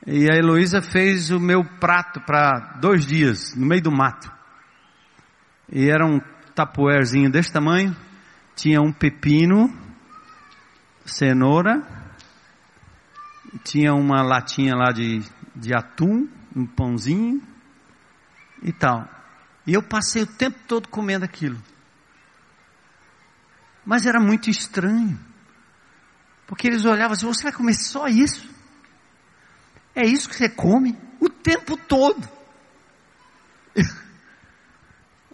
E 0.07 0.31
a 0.31 0.37
Heloísa 0.37 0.83
fez 0.83 1.31
o 1.31 1.41
meu 1.41 1.65
prato 1.65 2.21
para 2.21 2.77
dois 2.81 3.07
dias, 3.07 3.55
no 3.55 3.65
meio 3.65 3.81
do 3.81 3.91
mato. 3.91 4.31
E 5.73 5.89
era 5.89 6.05
um 6.05 6.21
tapoerzinho 6.55 7.31
desse 7.31 7.53
tamanho, 7.53 7.97
tinha 8.55 8.83
um 8.83 8.93
pepino, 8.93 9.88
cenoura, 11.09 11.83
tinha 13.65 13.95
uma 13.95 14.23
latinha 14.23 14.75
lá 14.75 14.93
de, 14.93 15.23
de 15.55 15.75
atum, 15.75 16.29
um 16.55 16.67
pãozinho 16.67 17.43
e 18.63 18.73
tal. 18.73 19.09
E 19.67 19.75
eu 19.75 19.83
passei 19.83 20.23
o 20.23 20.27
tempo 20.27 20.59
todo 20.67 20.89
comendo 20.89 21.25
aquilo. 21.25 21.61
Mas 23.85 24.07
era 24.07 24.21
muito 24.21 24.51
estranho. 24.51 25.19
Porque 26.47 26.67
eles 26.67 26.85
olhavam 26.85 27.13
assim: 27.13 27.27
você 27.27 27.45
vai 27.45 27.53
comer 27.53 27.75
só 27.75 28.07
isso? 28.09 28.49
É 29.95 30.07
isso 30.07 30.29
que 30.29 30.35
você 30.35 30.49
come 30.49 30.99
o 31.21 31.29
tempo 31.29 31.77
todo. 31.77 32.29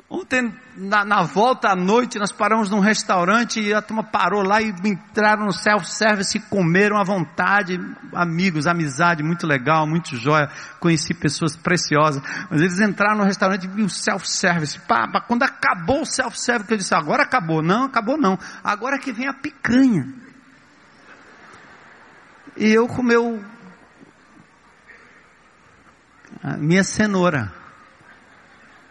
Ontem, 0.08 0.54
na, 0.76 1.02
na, 1.04 1.22
volta 1.22 1.70
à 1.70 1.74
noite, 1.74 2.18
nós 2.18 2.30
paramos 2.30 2.68
num 2.68 2.78
restaurante 2.78 3.58
e 3.58 3.72
a 3.72 3.80
turma 3.80 4.04
parou 4.04 4.42
lá 4.42 4.60
e 4.60 4.68
entraram 4.84 5.46
no 5.46 5.52
self-service 5.52 6.36
e 6.36 6.40
comeram 6.42 6.98
à 6.98 7.02
vontade. 7.02 7.80
Amigos, 8.12 8.66
amizade, 8.66 9.22
muito 9.22 9.46
legal, 9.46 9.86
muito 9.86 10.14
jóia. 10.16 10.50
Conheci 10.78 11.14
pessoas 11.14 11.56
preciosas. 11.56 12.22
Mas 12.50 12.60
eles 12.60 12.78
entraram 12.80 13.16
no 13.16 13.24
restaurante 13.24 13.68
e 13.76 13.82
o 13.82 13.88
self-service. 13.88 14.78
Quando 15.26 15.42
acabou 15.42 16.02
o 16.02 16.06
self-service, 16.06 16.70
eu 16.70 16.78
disse, 16.78 16.94
agora 16.94 17.22
acabou. 17.22 17.62
Não, 17.62 17.84
acabou 17.84 18.18
não. 18.18 18.38
Agora 18.62 18.98
que 18.98 19.10
vem 19.10 19.26
a 19.26 19.32
picanha. 19.32 20.06
E 22.56 22.70
eu 22.70 22.86
com 22.86 23.02
meu, 23.02 23.42
a 26.42 26.56
minha 26.56 26.84
cenoura 26.84 27.63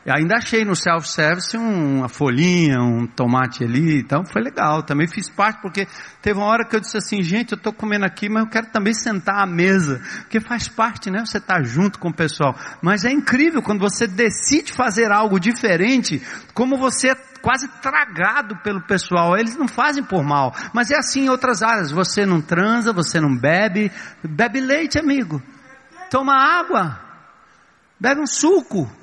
Ainda 0.05 0.35
achei 0.35 0.65
no 0.65 0.75
self-service 0.75 1.55
uma 1.55 2.09
folhinha, 2.09 2.77
um 2.81 3.07
tomate 3.07 3.63
ali, 3.63 4.01
então 4.01 4.25
foi 4.25 4.41
legal. 4.41 4.83
Também 4.83 5.07
fiz 5.07 5.29
parte 5.29 5.61
porque 5.61 5.87
teve 6.21 6.37
uma 6.37 6.47
hora 6.47 6.67
que 6.67 6.75
eu 6.75 6.81
disse 6.81 6.97
assim, 6.97 7.21
gente, 7.21 7.53
eu 7.53 7.57
estou 7.57 7.71
comendo 7.71 8.03
aqui, 8.03 8.27
mas 8.27 8.43
eu 8.43 8.49
quero 8.49 8.67
também 8.67 8.93
sentar 8.93 9.41
à 9.41 9.45
mesa, 9.45 10.01
porque 10.23 10.41
faz 10.41 10.67
parte, 10.67 11.09
né? 11.09 11.23
Você 11.25 11.37
está 11.37 11.63
junto 11.63 11.99
com 11.99 12.09
o 12.09 12.13
pessoal. 12.13 12.53
Mas 12.81 13.05
é 13.05 13.11
incrível 13.11 13.61
quando 13.61 13.79
você 13.79 14.05
decide 14.05 14.73
fazer 14.73 15.09
algo 15.09 15.39
diferente, 15.39 16.21
como 16.53 16.75
você 16.75 17.11
é 17.11 17.15
quase 17.41 17.69
tragado 17.81 18.57
pelo 18.57 18.81
pessoal. 18.81 19.37
Eles 19.37 19.55
não 19.55 19.69
fazem 19.69 20.03
por 20.03 20.21
mal, 20.21 20.53
mas 20.73 20.91
é 20.91 20.97
assim 20.97 21.25
em 21.25 21.29
outras 21.29 21.63
áreas. 21.63 21.91
Você 21.91 22.25
não 22.25 22.41
transa, 22.41 22.91
você 22.91 23.21
não 23.21 23.33
bebe, 23.33 23.89
bebe 24.21 24.59
leite, 24.59 24.99
amigo. 24.99 25.41
Toma 26.09 26.33
água, 26.33 26.99
bebe 27.97 28.19
um 28.19 28.27
suco. 28.27 29.02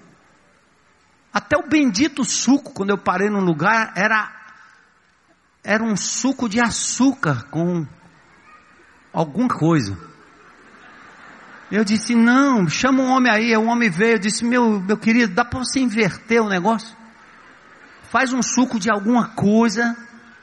Até 1.32 1.56
o 1.56 1.68
bendito 1.68 2.24
suco, 2.24 2.72
quando 2.72 2.90
eu 2.90 2.98
parei 2.98 3.30
num 3.30 3.40
lugar, 3.40 3.92
era, 3.94 4.30
era 5.62 5.82
um 5.82 5.96
suco 5.96 6.48
de 6.48 6.60
açúcar 6.60 7.44
com 7.50 7.86
alguma 9.12 9.48
coisa. 9.48 9.96
Eu 11.70 11.84
disse, 11.84 12.16
não, 12.16 12.68
chama 12.68 13.02
um 13.02 13.10
homem 13.10 13.32
aí, 13.32 13.56
o 13.56 13.66
homem 13.66 13.88
veio, 13.88 14.14
eu 14.14 14.18
disse, 14.18 14.44
meu, 14.44 14.80
meu 14.80 14.96
querido, 14.96 15.32
dá 15.32 15.44
para 15.44 15.60
você 15.60 15.78
inverter 15.78 16.42
o 16.42 16.48
negócio? 16.48 16.96
Faz 18.10 18.32
um 18.32 18.42
suco 18.42 18.80
de 18.80 18.90
alguma 18.90 19.28
coisa 19.28 19.96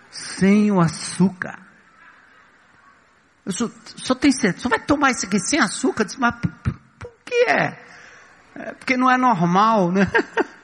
sem 0.10 0.72
o 0.72 0.80
açúcar. 0.80 1.60
Eu 3.46 3.52
só, 3.52 3.70
só 3.98 4.16
tem 4.16 4.32
certeza, 4.32 4.64
só 4.64 4.70
vai 4.70 4.80
tomar 4.80 5.12
isso 5.12 5.26
aqui 5.26 5.38
sem 5.38 5.60
açúcar? 5.60 6.04
Eu 6.04 6.06
disse, 6.06 6.20
mas 6.20 6.34
por, 6.40 6.50
por 6.98 7.12
que 7.26 7.36
é? 7.50 7.78
é? 8.56 8.74
Porque 8.74 8.96
não 8.96 9.12
é 9.12 9.18
normal, 9.18 9.92
né? 9.92 10.10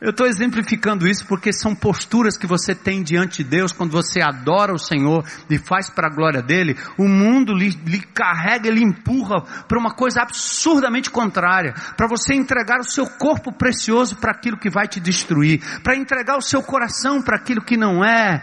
Eu 0.00 0.10
estou 0.10 0.28
exemplificando 0.28 1.08
isso 1.08 1.26
porque 1.26 1.52
são 1.52 1.74
posturas 1.74 2.38
que 2.38 2.46
você 2.46 2.72
tem 2.72 3.02
diante 3.02 3.42
de 3.42 3.50
Deus 3.50 3.72
quando 3.72 3.90
você 3.90 4.20
adora 4.20 4.72
o 4.72 4.78
Senhor 4.78 5.24
e 5.50 5.58
faz 5.58 5.90
para 5.90 6.06
a 6.06 6.14
glória 6.14 6.40
dele. 6.40 6.76
O 6.96 7.08
mundo 7.08 7.52
lhe, 7.52 7.70
lhe 7.84 8.00
carrega, 8.00 8.68
ele 8.68 8.80
empurra 8.80 9.42
para 9.66 9.78
uma 9.78 9.92
coisa 9.92 10.22
absurdamente 10.22 11.10
contrária, 11.10 11.74
para 11.96 12.06
você 12.06 12.32
entregar 12.32 12.78
o 12.78 12.88
seu 12.88 13.08
corpo 13.08 13.52
precioso 13.52 14.16
para 14.16 14.30
aquilo 14.30 14.56
que 14.56 14.70
vai 14.70 14.86
te 14.86 15.00
destruir, 15.00 15.60
para 15.82 15.96
entregar 15.96 16.36
o 16.36 16.42
seu 16.42 16.62
coração 16.62 17.20
para 17.20 17.36
aquilo 17.36 17.60
que 17.60 17.76
não 17.76 18.04
é 18.04 18.40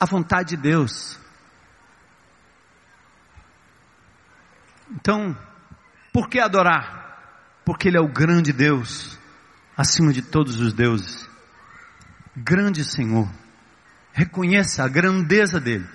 a 0.00 0.04
vontade 0.04 0.56
de 0.56 0.62
Deus. 0.62 1.16
Então, 4.90 5.36
por 6.12 6.28
que 6.28 6.40
adorar? 6.40 7.60
Porque 7.64 7.86
Ele 7.86 7.98
é 7.98 8.00
o 8.00 8.12
grande 8.12 8.52
Deus 8.52 9.19
acima 9.76 10.12
de 10.12 10.22
todos 10.22 10.60
os 10.60 10.72
deuses. 10.72 11.28
Grande 12.36 12.84
Senhor, 12.84 13.28
reconheça 14.12 14.84
a 14.84 14.88
grandeza 14.88 15.60
dele. 15.60 15.86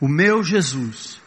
O 0.00 0.08
meu 0.08 0.42
Jesus 0.42 1.20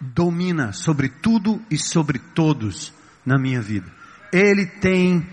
domina 0.00 0.72
sobre 0.72 1.08
tudo 1.08 1.62
e 1.70 1.78
sobre 1.78 2.18
todos 2.18 2.92
na 3.24 3.38
minha 3.38 3.60
vida. 3.60 3.90
Ele 4.32 4.66
tem 4.66 5.26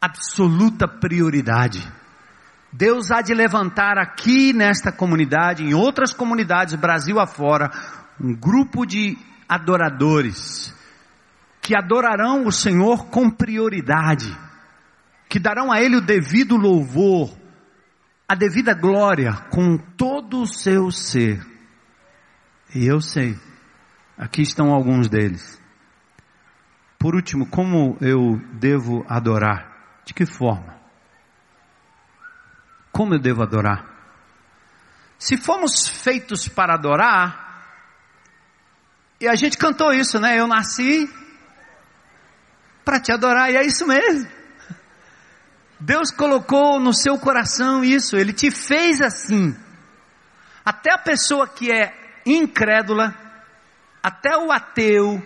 absoluta 0.00 0.86
prioridade. 0.86 1.86
Deus 2.72 3.10
há 3.10 3.22
de 3.22 3.32
levantar 3.32 3.98
aqui 3.98 4.52
nesta 4.52 4.92
comunidade, 4.92 5.64
em 5.64 5.74
outras 5.74 6.12
comunidades, 6.12 6.74
Brasil 6.74 7.18
afora, 7.18 7.70
um 8.20 8.34
grupo 8.34 8.84
de 8.84 9.16
adoradores 9.48 10.74
que 11.62 11.74
adorarão 11.74 12.46
o 12.46 12.52
Senhor 12.52 13.06
com 13.06 13.30
prioridade 13.30 14.36
que 15.28 15.38
darão 15.38 15.70
a 15.70 15.80
Ele 15.80 15.96
o 15.96 16.00
devido 16.00 16.56
louvor, 16.56 17.36
a 18.26 18.34
devida 18.34 18.74
glória, 18.74 19.32
com 19.50 19.76
todo 19.76 20.42
o 20.42 20.46
seu 20.46 20.90
ser. 20.90 21.44
E 22.74 22.86
eu 22.86 23.00
sei, 23.00 23.38
aqui 24.16 24.42
estão 24.42 24.72
alguns 24.72 25.08
deles. 25.08 25.60
Por 26.98 27.14
último, 27.14 27.46
como 27.48 27.96
eu 28.00 28.40
devo 28.54 29.04
adorar? 29.08 30.00
De 30.04 30.12
que 30.12 30.26
forma? 30.26 30.76
Como 32.90 33.14
eu 33.14 33.20
devo 33.20 33.42
adorar? 33.42 33.86
Se 35.18 35.36
fomos 35.36 35.88
feitos 35.88 36.48
para 36.48 36.74
adorar, 36.74 37.48
e 39.20 39.28
a 39.28 39.34
gente 39.34 39.58
cantou 39.58 39.92
isso, 39.92 40.18
né? 40.20 40.38
Eu 40.38 40.46
nasci 40.46 41.08
para 42.84 43.00
te 43.00 43.12
adorar, 43.12 43.50
e 43.50 43.56
é 43.56 43.64
isso 43.64 43.86
mesmo. 43.86 44.37
Deus 45.80 46.10
colocou 46.10 46.80
no 46.80 46.92
seu 46.92 47.18
coração 47.18 47.84
isso, 47.84 48.16
Ele 48.16 48.32
te 48.32 48.50
fez 48.50 49.00
assim. 49.00 49.56
Até 50.64 50.92
a 50.92 50.98
pessoa 50.98 51.48
que 51.48 51.72
é 51.72 51.94
incrédula, 52.26 53.14
até 54.02 54.36
o 54.36 54.52
ateu, 54.52 55.22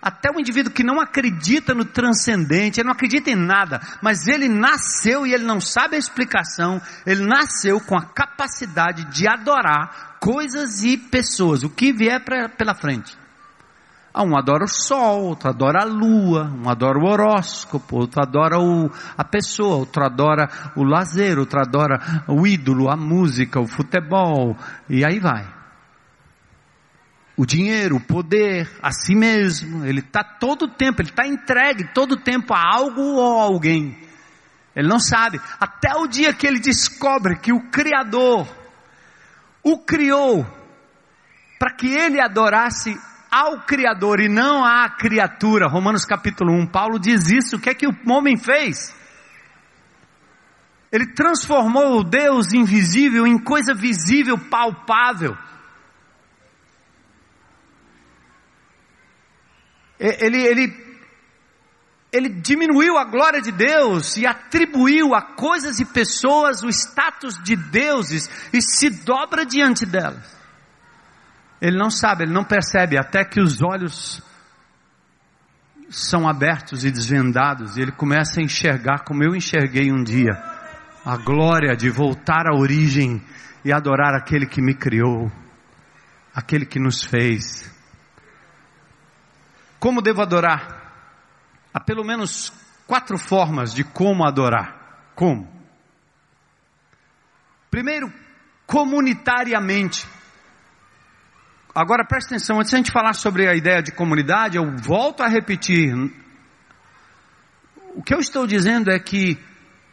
até 0.00 0.30
o 0.30 0.38
indivíduo 0.38 0.72
que 0.72 0.84
não 0.84 1.00
acredita 1.00 1.74
no 1.74 1.84
transcendente, 1.84 2.80
ele 2.80 2.86
não 2.86 2.94
acredita 2.94 3.30
em 3.30 3.34
nada, 3.34 3.80
mas 4.00 4.26
ele 4.28 4.48
nasceu 4.48 5.26
e 5.26 5.34
ele 5.34 5.44
não 5.44 5.60
sabe 5.60 5.96
a 5.96 5.98
explicação, 5.98 6.80
ele 7.04 7.26
nasceu 7.26 7.80
com 7.80 7.96
a 7.96 8.04
capacidade 8.04 9.04
de 9.06 9.28
adorar 9.28 10.16
coisas 10.20 10.82
e 10.82 10.96
pessoas, 10.96 11.62
o 11.62 11.70
que 11.70 11.92
vier 11.92 12.24
pra, 12.24 12.48
pela 12.48 12.74
frente. 12.74 13.16
Ah, 14.18 14.22
um 14.22 14.34
adora 14.34 14.64
o 14.64 14.66
sol, 14.66 15.24
outro 15.24 15.50
adora 15.50 15.82
a 15.82 15.84
lua, 15.84 16.44
um 16.44 16.70
adora 16.70 16.98
o 16.98 17.04
horóscopo, 17.04 17.96
outro 17.98 18.22
adora 18.22 18.58
o, 18.58 18.90
a 19.14 19.22
pessoa, 19.22 19.76
outro 19.76 20.02
adora 20.02 20.48
o 20.74 20.82
lazer, 20.82 21.38
outro 21.38 21.60
adora 21.60 22.24
o 22.26 22.46
ídolo, 22.46 22.88
a 22.88 22.96
música, 22.96 23.60
o 23.60 23.66
futebol, 23.66 24.56
e 24.88 25.04
aí 25.04 25.18
vai. 25.18 25.46
O 27.36 27.44
dinheiro, 27.44 27.96
o 27.96 28.00
poder, 28.00 28.70
a 28.82 28.90
si 28.90 29.14
mesmo, 29.14 29.84
ele 29.84 30.00
está 30.00 30.24
todo 30.24 30.62
o 30.62 30.68
tempo, 30.68 31.02
ele 31.02 31.10
está 31.10 31.26
entregue 31.26 31.92
todo 31.92 32.12
o 32.12 32.22
tempo 32.22 32.54
a 32.54 32.74
algo 32.74 33.02
ou 33.02 33.38
a 33.38 33.44
alguém. 33.44 33.98
Ele 34.74 34.88
não 34.88 34.98
sabe, 34.98 35.38
até 35.60 35.94
o 35.94 36.06
dia 36.06 36.32
que 36.32 36.46
ele 36.46 36.58
descobre 36.58 37.38
que 37.38 37.52
o 37.52 37.70
Criador 37.70 38.48
o 39.62 39.76
criou 39.84 40.46
para 41.58 41.74
que 41.74 41.86
ele 41.86 42.18
adorasse 42.18 42.98
ao 43.36 43.60
Criador 43.60 44.20
e 44.20 44.28
não 44.28 44.64
à 44.64 44.88
criatura. 44.88 45.68
Romanos 45.68 46.06
capítulo 46.06 46.52
1, 46.52 46.68
Paulo 46.68 46.98
diz 46.98 47.28
isso. 47.30 47.56
O 47.56 47.60
que 47.60 47.68
é 47.68 47.74
que 47.74 47.86
o 47.86 47.94
homem 48.08 48.38
fez? 48.38 48.94
Ele 50.90 51.12
transformou 51.12 51.98
o 51.98 52.04
Deus 52.04 52.54
invisível 52.54 53.26
em 53.26 53.38
coisa 53.38 53.74
visível, 53.74 54.38
palpável. 54.38 55.36
Ele, 59.98 60.40
ele, 60.42 60.98
ele 62.10 62.28
diminuiu 62.28 62.96
a 62.96 63.04
glória 63.04 63.42
de 63.42 63.52
Deus 63.52 64.16
e 64.16 64.26
atribuiu 64.26 65.14
a 65.14 65.20
coisas 65.20 65.78
e 65.78 65.84
pessoas 65.84 66.62
o 66.62 66.68
status 66.68 67.42
de 67.42 67.54
deuses 67.54 68.30
e 68.52 68.62
se 68.62 68.88
dobra 68.88 69.44
diante 69.44 69.84
delas. 69.84 70.35
Ele 71.60 71.78
não 71.78 71.90
sabe, 71.90 72.24
ele 72.24 72.32
não 72.32 72.44
percebe, 72.44 72.98
até 72.98 73.24
que 73.24 73.40
os 73.40 73.62
olhos 73.62 74.22
são 75.88 76.28
abertos 76.28 76.84
e 76.84 76.90
desvendados, 76.90 77.76
e 77.76 77.82
ele 77.82 77.92
começa 77.92 78.40
a 78.40 78.42
enxergar 78.42 79.04
como 79.04 79.22
eu 79.22 79.34
enxerguei 79.34 79.90
um 79.92 80.02
dia, 80.02 80.32
a 81.04 81.16
glória 81.16 81.76
de 81.76 81.88
voltar 81.88 82.46
à 82.46 82.54
origem 82.54 83.22
e 83.64 83.72
adorar 83.72 84.14
aquele 84.14 84.46
que 84.46 84.60
me 84.60 84.74
criou, 84.74 85.30
aquele 86.34 86.66
que 86.66 86.78
nos 86.78 87.04
fez. 87.04 87.72
Como 89.78 90.02
devo 90.02 90.22
adorar? 90.22 90.76
Há 91.72 91.80
pelo 91.80 92.04
menos 92.04 92.52
quatro 92.86 93.18
formas 93.18 93.72
de 93.72 93.84
como 93.84 94.26
adorar. 94.26 95.12
Como? 95.14 95.48
Primeiro, 97.70 98.12
comunitariamente. 98.66 100.06
Agora 101.76 102.06
preste 102.06 102.28
atenção, 102.28 102.56
antes 102.58 102.70
de 102.70 102.74
a 102.76 102.78
gente 102.78 102.90
falar 102.90 103.12
sobre 103.12 103.46
a 103.46 103.54
ideia 103.54 103.82
de 103.82 103.92
comunidade, 103.92 104.56
eu 104.56 104.64
volto 104.78 105.22
a 105.22 105.28
repetir. 105.28 105.94
O 107.94 108.02
que 108.02 108.14
eu 108.14 108.18
estou 108.18 108.46
dizendo 108.46 108.90
é 108.90 108.98
que 108.98 109.38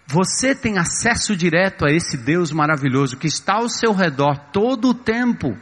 você 0.08 0.56
tem 0.56 0.78
acesso 0.78 1.36
direto 1.36 1.86
a 1.86 1.92
esse 1.92 2.16
Deus 2.16 2.54
maravilhoso 2.54 3.18
que 3.18 3.28
está 3.28 3.56
ao 3.56 3.68
seu 3.68 3.92
redor 3.92 4.38
todo 4.54 4.92
o 4.92 4.94
tempo. 4.94 5.58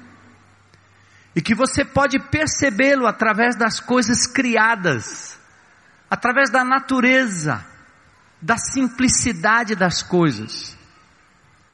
E 1.35 1.41
que 1.41 1.55
você 1.55 1.83
pode 1.83 2.19
percebê-lo 2.19 3.07
através 3.07 3.55
das 3.55 3.79
coisas 3.79 4.27
criadas, 4.27 5.39
através 6.07 6.51
da 6.51 6.63
natureza, 6.63 7.65
da 8.39 8.57
simplicidade 8.57 9.75
das 9.75 10.03
coisas 10.03 10.79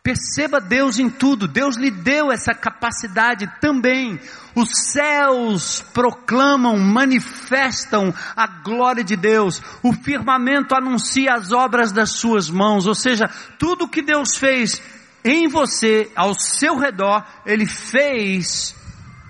Perceba 0.08 0.62
Deus 0.62 1.00
em 1.00 1.10
tudo. 1.10 1.50
Deus 1.50 1.76
lhe 1.76 1.92
deu 1.92 2.32
essa 2.32 2.54
capacidade 2.54 3.46
também. 3.60 4.18
Os 4.56 4.70
céus 4.94 5.84
proclamam, 5.94 6.78
manifestam 6.78 8.14
a 8.34 8.48
glória 8.48 9.04
de 9.04 9.18
Deus. 9.18 9.62
O 9.84 9.92
firmamento 9.92 10.74
anuncia 10.74 11.34
as 11.34 11.52
obras 11.52 11.92
das 11.92 12.12
suas 12.12 12.50
mãos. 12.50 12.88
Ou 12.88 12.96
seja, 12.96 13.30
tudo 13.60 13.90
que 13.90 14.02
Deus 14.02 14.38
fez 14.38 14.82
em 15.26 15.50
você, 15.50 16.10
ao 16.16 16.34
seu 16.34 16.78
redor, 16.78 17.26
Ele 17.46 17.66
fez 17.66 18.74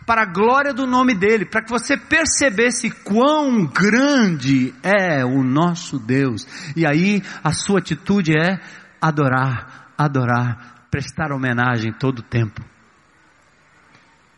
para 0.05 0.21
a 0.21 0.31
glória 0.31 0.75
do 0.75 0.85
nome 0.85 1.15
dEle, 1.15 1.45
para 1.45 1.63
que 1.63 1.71
você 1.71 1.97
percebesse 1.97 2.91
quão 2.91 3.65
grande 3.65 4.75
é 4.83 5.25
o 5.25 5.43
nosso 5.43 5.97
Deus. 5.97 6.45
E 6.75 6.85
aí 6.85 7.23
a 7.43 7.51
sua 7.51 7.79
atitude 7.79 8.33
é 8.37 8.59
adorar, 9.01 9.86
adorar, 9.97 10.87
prestar 10.91 11.31
homenagem 11.31 11.91
todo 11.93 12.19
o 12.19 12.23
tempo. 12.23 12.61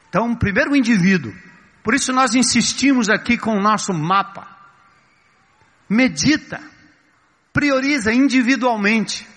Então, 0.07 0.35
primeiro 0.35 0.71
o 0.71 0.75
indivíduo. 0.75 1.33
Por 1.83 1.93
isso 1.93 2.11
nós 2.11 2.33
insistimos 2.35 3.09
aqui 3.09 3.37
com 3.37 3.51
o 3.51 3.61
nosso 3.61 3.93
mapa. 3.93 4.47
Medita, 5.89 6.61
prioriza 7.53 8.13
individualmente. 8.13 9.27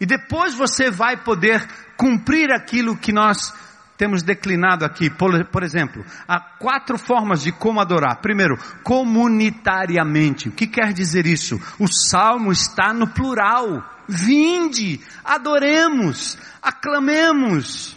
E 0.00 0.06
depois 0.06 0.54
você 0.54 0.90
vai 0.90 1.16
poder 1.16 1.66
cumprir 1.96 2.50
aquilo 2.50 2.96
que 2.96 3.12
nós 3.12 3.52
temos 3.96 4.22
declinado 4.22 4.84
aqui. 4.84 5.08
Por, 5.08 5.44
por, 5.46 5.62
exemplo, 5.62 6.04
há 6.26 6.40
quatro 6.40 6.98
formas 6.98 7.42
de 7.42 7.52
como 7.52 7.80
adorar. 7.80 8.20
Primeiro, 8.20 8.58
comunitariamente. 8.82 10.48
O 10.48 10.52
que 10.52 10.66
quer 10.66 10.92
dizer 10.92 11.26
isso? 11.26 11.60
O 11.78 11.86
salmo 11.86 12.52
está 12.52 12.92
no 12.92 13.08
plural. 13.08 13.93
Vinde, 14.08 15.00
adoremos, 15.24 16.38
aclamemos. 16.62 17.96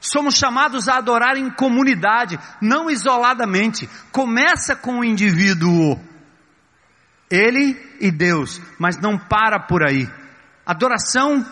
Somos 0.00 0.34
chamados 0.34 0.86
a 0.88 0.98
adorar 0.98 1.36
em 1.36 1.50
comunidade, 1.50 2.38
não 2.60 2.90
isoladamente. 2.90 3.88
Começa 4.12 4.76
com 4.76 5.00
o 5.00 5.04
indivíduo, 5.04 5.98
ele 7.30 7.74
e 8.00 8.10
Deus, 8.10 8.60
mas 8.78 9.00
não 9.00 9.18
para 9.18 9.58
por 9.58 9.82
aí. 9.82 10.06
Adoração 10.66 11.44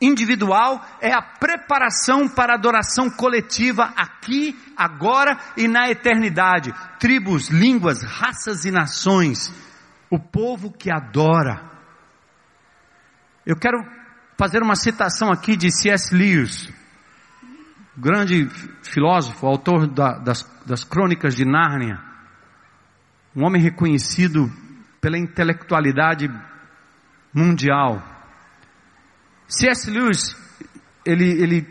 individual 0.00 0.84
é 1.00 1.12
a 1.12 1.22
preparação 1.22 2.28
para 2.28 2.54
adoração 2.54 3.10
coletiva 3.10 3.92
aqui, 3.96 4.56
agora 4.76 5.38
e 5.56 5.66
na 5.66 5.88
eternidade. 5.88 6.72
Tribos, 6.98 7.48
línguas, 7.48 8.02
raças 8.02 8.64
e 8.64 8.70
nações. 8.70 9.52
O 10.10 10.18
povo 10.18 10.72
que 10.72 10.90
adora. 10.90 11.71
Eu 13.44 13.56
quero 13.56 13.78
fazer 14.38 14.62
uma 14.62 14.76
citação 14.76 15.30
aqui 15.30 15.56
de 15.56 15.70
C.S. 15.70 16.14
Lewis, 16.14 16.72
grande 17.96 18.48
filósofo, 18.82 19.46
autor 19.46 19.86
da, 19.86 20.18
das, 20.18 20.42
das 20.66 20.84
crônicas 20.84 21.34
de 21.34 21.44
Nárnia. 21.44 22.00
Um 23.34 23.44
homem 23.44 23.62
reconhecido 23.62 24.50
pela 25.00 25.18
intelectualidade 25.18 26.30
mundial 27.34 28.12
C.S. 29.52 29.90
Lewis, 29.90 30.34
ele, 31.04 31.30
ele, 31.30 31.66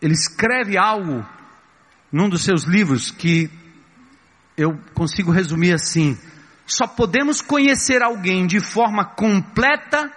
ele 0.00 0.14
escreve 0.14 0.78
algo 0.78 1.26
num 2.10 2.26
dos 2.26 2.42
seus 2.42 2.64
livros 2.64 3.10
que 3.10 3.50
eu 4.56 4.78
consigo 4.94 5.30
resumir 5.30 5.74
assim: 5.74 6.18
só 6.66 6.86
podemos 6.86 7.42
conhecer 7.42 8.02
alguém 8.02 8.46
de 8.46 8.60
forma 8.60 9.04
completa 9.04 10.10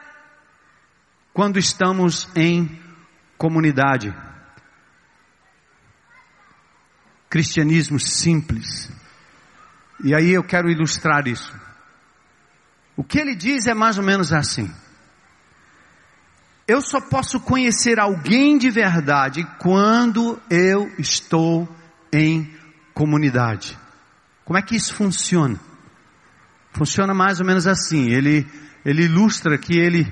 quando 1.34 1.57
estamos 1.57 2.27
em 2.36 2.79
comunidade. 3.38 4.13
Cristianismo 7.29 7.99
simples. 7.99 8.91
E 10.03 10.13
aí 10.13 10.32
eu 10.32 10.43
quero 10.43 10.69
ilustrar 10.69 11.27
isso. 11.27 11.53
O 12.95 13.03
que 13.03 13.19
ele 13.19 13.36
diz 13.36 13.67
é 13.67 13.73
mais 13.73 13.97
ou 13.97 14.03
menos 14.03 14.34
assim. 14.34 14.69
Eu 16.67 16.82
só 16.82 17.01
posso 17.01 17.39
conhecer 17.39 17.99
alguém 17.99 18.57
de 18.57 18.69
verdade 18.69 19.43
quando 19.59 20.39
eu 20.49 20.91
estou 20.97 21.67
em 22.13 22.53
comunidade. 22.93 23.77
Como 24.45 24.57
é 24.57 24.61
que 24.61 24.75
isso 24.75 24.93
funciona? 24.93 25.59
Funciona 26.73 27.13
mais 27.13 27.39
ou 27.39 27.45
menos 27.45 27.67
assim. 27.67 28.09
Ele, 28.09 28.47
ele 28.86 29.03
ilustra 29.03 29.57
que 29.57 29.77
ele, 29.77 30.11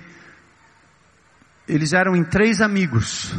eles 1.70 1.94
eram 1.94 2.16
em 2.16 2.24
três 2.24 2.62
amigos 2.62 3.32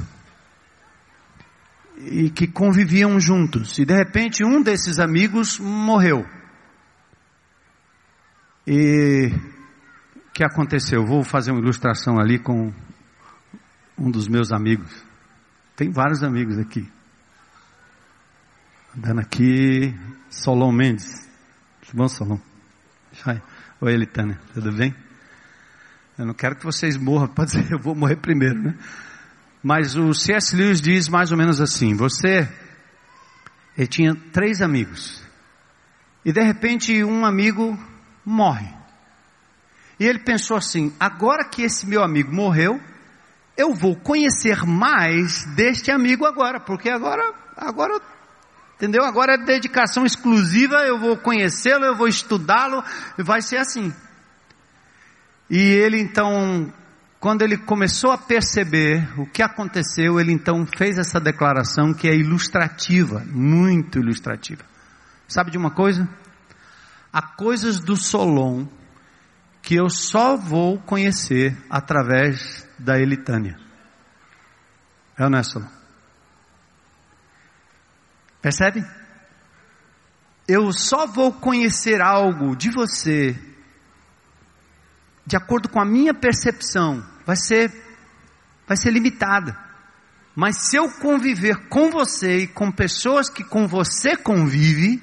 e 1.99 2.31
que 2.31 2.47
conviviam 2.47 3.19
juntos. 3.19 3.79
E 3.79 3.85
de 3.85 3.95
repente 3.95 4.45
um 4.45 4.63
desses 4.63 5.01
amigos 5.01 5.59
morreu. 5.59 6.25
E 8.65 9.33
o 10.17 10.31
que 10.33 10.45
aconteceu? 10.45 11.05
Vou 11.05 11.25
fazer 11.25 11.51
uma 11.51 11.61
ilustração 11.61 12.21
ali 12.21 12.39
com 12.39 12.73
um 13.99 14.11
dos 14.11 14.29
meus 14.29 14.53
amigos. 14.53 15.05
Tem 15.75 15.91
vários 15.91 16.23
amigos 16.23 16.57
aqui. 16.57 16.89
Andando 18.97 19.21
aqui, 19.21 19.95
Solon 20.31 20.73
Mendes. 20.73 21.29
Bom, 21.93 22.07
Solon. 22.07 22.39
Oi, 23.81 23.93
Elitânia, 23.93 24.39
tudo 24.55 24.71
bem? 24.73 24.95
Eu 26.21 26.27
não 26.27 26.35
quero 26.35 26.55
que 26.55 26.67
vocês 26.67 26.99
morram, 26.99 27.29
pode 27.33 27.53
ser, 27.53 27.73
eu 27.73 27.79
vou 27.79 27.95
morrer 27.95 28.17
primeiro, 28.17 28.61
né? 28.61 28.75
Mas 29.63 29.97
o 29.97 30.13
C.S. 30.13 30.55
Lewis 30.55 30.79
diz 30.79 31.09
mais 31.09 31.33
ou 31.33 31.39
menos 31.39 31.63
assim: 31.63 31.95
você, 31.95 32.47
ele 33.77 33.87
tinha 33.87 34.15
três 34.31 34.61
amigos, 34.61 35.25
e 36.23 36.31
de 36.31 36.43
repente 36.43 37.03
um 37.03 37.25
amigo 37.25 37.79
morre. 38.23 38.69
E 39.99 40.05
ele 40.05 40.19
pensou 40.19 40.59
assim: 40.59 40.93
agora 41.01 41.43
que 41.43 41.63
esse 41.63 41.87
meu 41.87 42.03
amigo 42.03 42.31
morreu, 42.31 42.79
eu 43.57 43.73
vou 43.73 43.97
conhecer 43.97 44.63
mais 44.67 45.47
deste 45.57 45.91
amigo 45.91 46.27
agora, 46.27 46.61
porque 46.61 46.91
agora, 46.91 47.33
agora, 47.57 47.99
entendeu? 48.77 49.05
Agora 49.05 49.37
é 49.37 49.39
dedicação 49.39 50.05
exclusiva, 50.05 50.85
eu 50.85 50.99
vou 50.99 51.17
conhecê-lo, 51.17 51.87
eu 51.87 51.97
vou 51.97 52.09
estudá-lo, 52.09 52.85
vai 53.17 53.41
ser 53.41 53.57
assim. 53.57 53.91
E 55.51 55.59
ele 55.59 56.01
então, 56.01 56.73
quando 57.19 57.43
ele 57.43 57.59
começou 57.59 58.13
a 58.13 58.19
perceber 58.19 59.07
o 59.19 59.27
que 59.27 59.43
aconteceu, 59.43 60.21
ele 60.21 60.31
então 60.31 60.65
fez 60.65 60.97
essa 60.97 61.19
declaração 61.19 61.93
que 61.93 62.09
é 62.09 62.15
ilustrativa, 62.15 63.25
muito 63.27 63.99
ilustrativa. 63.99 64.65
Sabe 65.27 65.51
de 65.51 65.59
uma 65.59 65.73
coisa? 65.73 66.09
Há 67.13 67.21
coisas 67.21 67.81
do 67.81 67.97
Solon 67.97 68.67
que 69.61 69.75
eu 69.75 69.91
só 69.91 70.37
vou 70.37 70.79
conhecer 70.79 71.59
através 71.69 72.65
da 72.79 73.01
Elitânia. 73.01 73.59
É 75.19 75.25
ou 75.25 75.31
não 75.31 75.39
é, 75.39 75.43
Solon? 75.43 75.69
Percebe? 78.41 78.85
Eu 80.47 80.73
só 80.73 81.07
vou 81.07 81.33
conhecer 81.33 82.01
algo 82.01 82.57
de 82.57 82.71
você 82.71 83.37
de 85.31 85.37
acordo 85.37 85.69
com 85.69 85.81
a 85.81 85.85
minha 85.85 86.13
percepção. 86.13 87.07
Vai 87.25 87.37
ser, 87.37 87.73
vai 88.67 88.77
ser 88.77 88.91
limitada. 88.91 89.57
Mas 90.35 90.69
se 90.69 90.77
eu 90.77 90.91
conviver 90.91 91.69
com 91.69 91.89
você 91.89 92.39
e 92.39 92.47
com 92.49 92.73
pessoas 92.73 93.31
que 93.31 93.45
com 93.45 93.69
você 93.69 94.17
convive, 94.17 95.01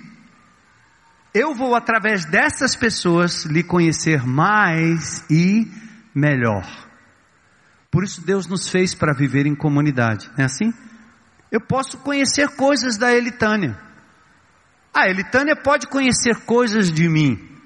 eu 1.33 1.55
vou 1.55 1.75
através 1.75 2.25
dessas 2.25 2.75
pessoas 2.75 3.45
lhe 3.45 3.63
conhecer 3.63 4.25
mais 4.27 5.23
e 5.29 5.65
melhor. 6.13 6.65
Por 7.89 8.03
isso 8.03 8.19
Deus 8.25 8.47
nos 8.47 8.67
fez 8.67 8.93
para 8.93 9.13
viver 9.13 9.45
em 9.45 9.55
comunidade, 9.55 10.29
não 10.37 10.43
é 10.43 10.45
assim? 10.45 10.73
Eu 11.49 11.61
posso 11.61 11.99
conhecer 11.99 12.49
coisas 12.49 12.97
da 12.97 13.13
Elitânia. 13.13 13.79
A 14.93 15.07
Elitânia 15.07 15.55
pode 15.55 15.87
conhecer 15.87 16.35
coisas 16.45 16.91
de 16.91 17.07
mim, 17.07 17.56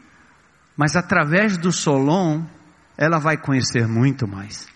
mas 0.82 0.96
através 0.96 1.60
do 1.60 1.72
Solon, 1.72 2.42
ela 2.98 3.20
vai 3.20 3.38
conhecer 3.38 3.88
muito 3.88 4.28
mais. 4.28 4.68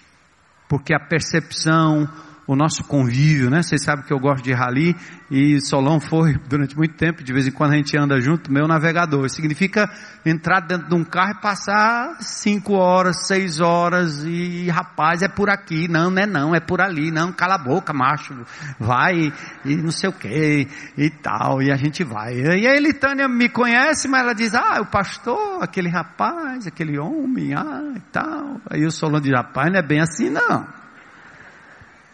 Porque 0.69 0.93
a 0.93 0.99
percepção, 0.99 2.07
o 2.47 2.55
nosso 2.55 2.83
convívio, 2.83 3.49
né? 3.49 3.61
Vocês 3.61 3.81
sabem 3.81 4.05
que 4.05 4.13
eu 4.13 4.19
gosto 4.19 4.43
de 4.43 4.53
rally 4.53 4.95
e 5.31 5.59
Solon 5.61 5.99
foi 5.99 6.37
durante 6.47 6.77
muito 6.77 6.95
tempo, 6.95 7.23
de 7.23 7.33
vez 7.33 7.47
em 7.47 7.51
quando 7.51 7.73
a 7.73 7.75
gente 7.75 7.97
anda 7.97 8.19
junto, 8.21 8.51
meu 8.51 8.67
navegador. 8.67 9.27
Significa 9.29 9.89
entrar 10.23 10.61
dentro 10.61 10.87
de 10.87 10.95
um 10.95 11.03
carro 11.03 11.31
e 11.31 11.41
passar 11.41 12.17
cinco 12.19 12.73
horas, 12.73 13.25
seis 13.27 13.59
horas 13.59 14.23
e 14.23 14.69
rapaz, 14.69 15.23
é 15.23 15.27
por 15.27 15.49
aqui, 15.49 15.87
não, 15.87 16.11
não 16.11 16.21
é 16.21 16.25
não, 16.27 16.55
é 16.55 16.59
por 16.59 16.81
ali, 16.81 17.11
não, 17.11 17.31
cala 17.31 17.55
a 17.55 17.57
boca, 17.57 17.93
macho, 17.93 18.33
vai 18.79 19.33
e 19.63 19.75
não 19.75 19.91
sei 19.91 20.09
o 20.09 20.13
que 20.13 20.67
e 20.97 21.09
tal, 21.09 21.61
e 21.61 21.71
a 21.71 21.75
gente 21.75 22.03
vai. 22.03 22.35
E 22.35 22.67
a 22.67 22.75
Elitânia 22.75 23.27
me 23.27 23.49
conhece, 23.49 24.07
mas 24.07 24.21
ela 24.21 24.33
diz, 24.33 24.53
ah, 24.53 24.81
o 24.81 24.85
pastor, 24.85 25.63
aquele 25.63 25.89
rapaz, 25.89 26.67
aquele 26.67 26.99
homem, 26.99 27.53
ah, 27.55 27.93
e 27.95 28.01
tal. 28.11 28.61
Aí 28.69 28.85
o 28.85 28.91
Solon 28.91 29.19
diz, 29.19 29.31
rapaz, 29.31 29.71
não 29.71 29.79
é 29.79 29.83
bem 29.83 29.99
assim 29.99 30.29
não. 30.29 30.84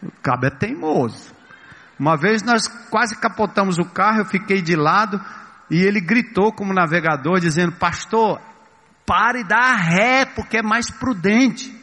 O 0.02 0.12
cabo 0.22 0.46
é 0.46 0.50
teimoso. 0.50 1.34
Uma 2.00 2.18
vez 2.18 2.42
nós 2.42 2.68
quase 2.90 3.16
capotamos 3.20 3.78
o 3.78 3.86
carro, 3.86 4.20
eu 4.20 4.26
fiquei 4.26 4.62
de 4.62 4.76
lado 4.76 5.22
e 5.70 5.82
ele 5.82 6.02
gritou 6.02 6.52
como 6.52 6.74
navegador, 6.74 7.40
dizendo: 7.40 7.74
Pastor, 7.74 8.42
pare 9.06 9.42
e 9.42 9.48
dá 9.48 9.76
ré, 9.76 10.26
porque 10.26 10.58
é 10.58 10.64
mais 10.64 10.90
prudente. 10.90 11.80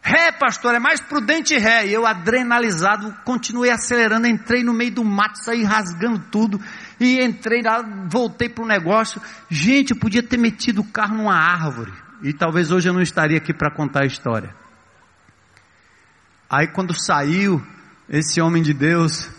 Ré, 0.00 0.32
pastor, 0.32 0.74
é 0.74 0.78
mais 0.78 1.00
prudente 1.00 1.58
ré. 1.58 1.86
E 1.86 1.92
eu, 1.92 2.06
adrenalizado, 2.06 3.14
continuei 3.24 3.70
acelerando, 3.70 4.26
entrei 4.26 4.62
no 4.62 4.72
meio 4.72 4.92
do 4.92 5.04
mato, 5.04 5.42
saí 5.44 5.64
rasgando 5.64 6.20
tudo. 6.30 6.58
E 6.98 7.20
entrei 7.22 7.60
lá, 7.62 7.82
voltei 8.08 8.48
para 8.48 8.64
o 8.64 8.66
negócio. 8.66 9.20
Gente, 9.50 9.90
eu 9.90 9.98
podia 9.98 10.22
ter 10.22 10.38
metido 10.38 10.80
o 10.80 10.90
carro 10.90 11.16
numa 11.16 11.34
árvore. 11.34 11.92
E 12.22 12.32
talvez 12.32 12.70
hoje 12.70 12.88
eu 12.88 12.94
não 12.94 13.02
estaria 13.02 13.36
aqui 13.36 13.52
para 13.52 13.70
contar 13.70 14.04
a 14.04 14.06
história. 14.06 14.54
Aí 16.50 16.68
quando 16.68 16.98
saiu, 16.98 17.62
esse 18.08 18.40
homem 18.40 18.62
de 18.62 18.72
Deus, 18.72 19.30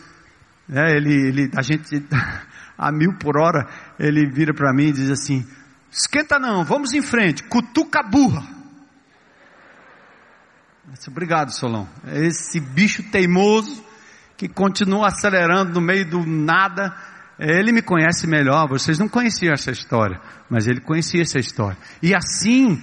é, 0.72 0.95
ele, 0.95 1.14
ele, 1.28 1.51
a 1.57 1.62
gente, 1.62 2.05
a 2.78 2.91
mil 2.91 3.18
por 3.18 3.38
hora, 3.39 3.68
ele 3.97 4.30
vira 4.30 4.53
para 4.53 4.74
mim 4.74 4.89
e 4.89 4.93
diz 4.93 5.10
assim: 5.10 5.45
esquenta 5.91 6.38
não, 6.38 6.64
vamos 6.64 6.93
em 6.93 7.01
frente, 7.01 7.43
cutuca 7.43 8.03
burra. 8.03 8.60
Obrigado, 11.07 11.51
Solão. 11.51 11.88
É 12.05 12.26
esse 12.26 12.60
bicho 12.60 13.03
teimoso 13.12 13.84
que 14.36 14.47
continua 14.47 15.07
acelerando 15.07 15.74
no 15.74 15.82
meio 15.82 16.10
do 16.10 16.26
nada. 16.26 16.95
Ele 17.38 17.72
me 17.72 17.82
conhece 17.82 18.26
melhor. 18.26 18.68
Vocês 18.68 18.97
não 18.97 19.07
conheciam 19.07 19.53
essa 19.53 19.72
história, 19.72 20.20
mas 20.49 20.68
ele 20.68 20.82
conhecia 20.82 21.22
essa 21.22 21.38
história. 21.38 21.78
E 22.01 22.16
assim 22.16 22.82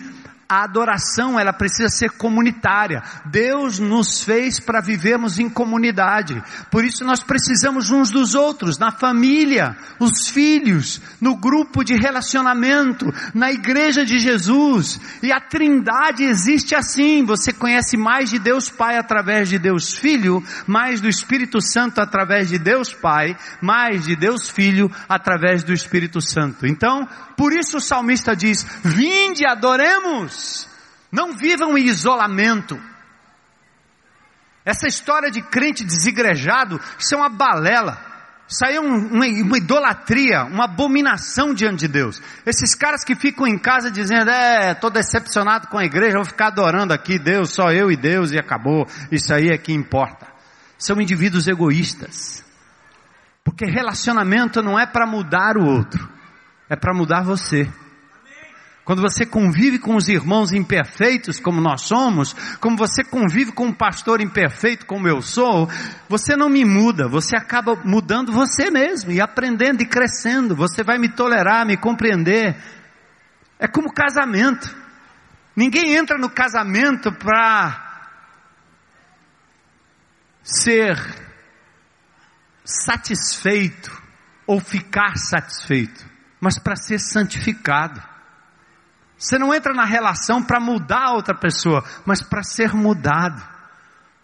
a 0.49 0.63
adoração, 0.63 1.39
ela 1.39 1.53
precisa 1.53 1.89
ser 1.89 2.11
comunitária. 2.11 3.03
Deus 3.25 3.81
nos 3.81 4.23
fez 4.23 4.61
para 4.61 4.81
vivermos 4.81 5.39
em 5.39 5.49
comunidade. 5.49 6.41
Por 6.71 6.85
isso 6.85 7.05
nós 7.05 7.21
precisamos 7.21 7.91
uns 7.91 8.11
dos 8.11 8.35
outros, 8.35 8.79
na 8.79 8.93
família, 8.93 9.77
os 9.99 10.29
filhos, 10.29 11.01
no 11.21 11.37
grupo 11.37 11.83
de 11.83 11.95
relacionamento, 11.95 13.13
na 13.35 13.51
igreja 13.51 14.05
de 14.05 14.21
Jesus. 14.21 15.01
E 15.21 15.33
a 15.33 15.41
Trindade 15.41 16.23
existe 16.23 16.75
assim. 16.77 17.25
Você 17.25 17.53
conhece 17.53 17.97
mais 17.97 18.31
de 18.31 18.39
Deus 18.39 18.71
Pai 18.71 18.97
através 18.97 19.49
de 19.49 19.59
Deus 19.59 19.95
Filho, 19.95 20.43
mais 20.67 21.01
do 21.01 21.09
Espírito 21.09 21.61
Santo 21.61 22.01
através 22.01 22.49
de 22.49 22.59
Deus 22.59 22.95
Pai, 22.95 23.37
mais 23.61 24.05
de 24.05 24.15
Deus 24.15 24.49
Filho 24.49 24.89
através 25.09 25.65
do 25.65 25.73
Espírito 25.73 26.21
Santo. 26.21 26.67
Então, 26.67 27.09
por 27.37 27.53
isso 27.53 27.79
o 27.79 27.81
salmista 27.81 28.37
diz: 28.37 28.65
"Vinde, 28.85 29.45
adoremos 29.45 30.36
não 31.11 31.37
vivam 31.37 31.77
em 31.77 31.87
isolamento. 31.87 32.81
Essa 34.65 34.89
história 34.89 35.31
de 35.31 35.41
crente 35.43 35.85
desigrejado, 35.85 36.81
isso 36.99 37.15
é 37.15 37.19
uma 37.19 37.29
balela. 37.29 38.05
Isso 38.49 38.65
aí 38.65 38.77
é 38.77 38.81
um, 38.81 39.09
uma, 39.09 39.27
uma, 39.27 39.59
idolatria, 39.59 40.45
uma 40.45 40.65
abominação 40.65 41.53
diante 41.53 41.81
de 41.81 41.89
Deus. 41.89 42.23
Esses 42.45 42.75
caras 42.75 43.05
que 43.05 43.17
ficam 43.17 43.47
em 43.47 43.59
casa 43.59 43.91
dizendo, 43.91 44.31
é, 44.31 44.73
estou 44.73 44.91
decepcionado 44.91 45.67
com 45.69 45.79
a 45.79 45.85
igreja, 45.85 46.17
vou 46.17 46.25
ficar 46.25 46.49
adorando 46.49 46.93
aqui 46.93 47.19
Deus, 47.19 47.51
só 47.51 47.73
eu 47.73 47.91
e 47.91 47.97
Deus 47.97 48.33
e 48.33 48.39
acabou. 48.39 48.87
Isso 49.11 49.35
aí 49.35 49.49
é 49.49 49.59
que 49.59 49.73
importa. 49.73 50.27
São 50.79 51.01
indivíduos 51.01 51.49
egoístas. 51.49 52.45
Porque 53.43 53.65
relacionamento 53.65 54.63
não 54.63 54.79
é 54.79 54.87
para 54.87 55.07
mudar 55.07 55.57
o 55.57 55.65
outro, 55.65 56.09
é 56.69 56.77
para 56.77 56.95
mudar 56.95 57.23
você. 57.23 57.69
Quando 58.87 59.03
você 59.03 59.27
convive 59.27 59.81
com 59.81 59.97
os 59.97 60.07
irmãos 60.07 60.53
imperfeitos, 60.53 61.41
como 61.41 61.61
nós 61.61 61.83
somos, 61.83 62.33
como 62.61 62.77
você 62.77 63.03
convive 63.03 63.51
com 63.51 63.67
um 63.67 63.73
pastor 63.73 64.21
imperfeito, 64.21 64.87
como 64.87 65.09
eu 65.09 65.21
sou, 65.21 65.69
você 66.09 66.37
não 66.37 66.49
me 66.49 66.65
muda, 66.65 67.09
você 67.09 67.37
acaba 67.37 67.75
mudando 67.85 68.31
você 68.31 68.71
mesmo 68.71 69.11
e 69.11 69.21
aprendendo 69.21 69.83
e 69.83 69.89
crescendo. 69.89 70.55
Você 70.55 70.85
vai 70.85 70.99
me 70.99 71.09
tolerar, 71.09 71.67
me 71.67 71.77
compreender. 71.77 72.57
É 73.59 73.67
como 73.67 73.93
casamento. 73.93 74.73
Ninguém 75.57 75.97
entra 75.97 76.17
no 76.17 76.31
casamento 76.31 77.11
para 77.13 78.09
ser 80.45 80.97
satisfeito 82.65 83.91
ou 84.47 84.61
ficar 84.61 85.17
satisfeito, 85.17 86.07
mas 86.41 86.57
para 86.57 86.77
ser 86.77 87.01
santificado. 87.01 88.15
Você 89.19 89.39
não 89.39 89.55
entra 89.55 89.73
na 89.73 89.85
relação 89.85 90.43
para 90.43 90.61
mudar 90.61 91.09
a 91.09 91.13
outra 91.13 91.35
pessoa, 91.35 91.83
mas 92.05 92.23
para 92.23 92.43
ser 92.43 92.75
mudado. 92.75 93.43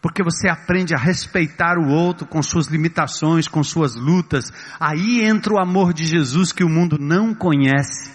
Porque 0.03 0.23
você 0.23 0.49
aprende 0.49 0.95
a 0.95 0.99
respeitar 0.99 1.79
o 1.79 1.89
outro 1.89 2.27
com 2.27 2.43
suas 2.43 2.67
limitações, 2.67 3.47
com 3.47 3.63
suas 3.63 3.95
lutas. 3.95 4.53
Aí 4.79 5.25
entra 5.25 5.55
o 5.55 5.61
amor 5.61 5.95
de 5.95 6.05
Jesus 6.05 6.53
que 6.53 6.65
o 6.65 6.69
mundo 6.69 6.99
não 6.99 7.33
conhece. 7.33 8.13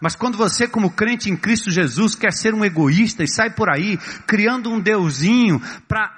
Mas 0.00 0.14
quando 0.14 0.36
você, 0.36 0.68
como 0.68 0.90
crente 0.90 1.30
em 1.30 1.36
Cristo 1.36 1.70
Jesus, 1.70 2.14
quer 2.14 2.32
ser 2.32 2.54
um 2.54 2.64
egoísta 2.64 3.24
e 3.24 3.28
sai 3.28 3.50
por 3.50 3.68
aí 3.68 3.96
criando 4.26 4.70
um 4.70 4.80
deusinho 4.80 5.60
para 5.88 6.17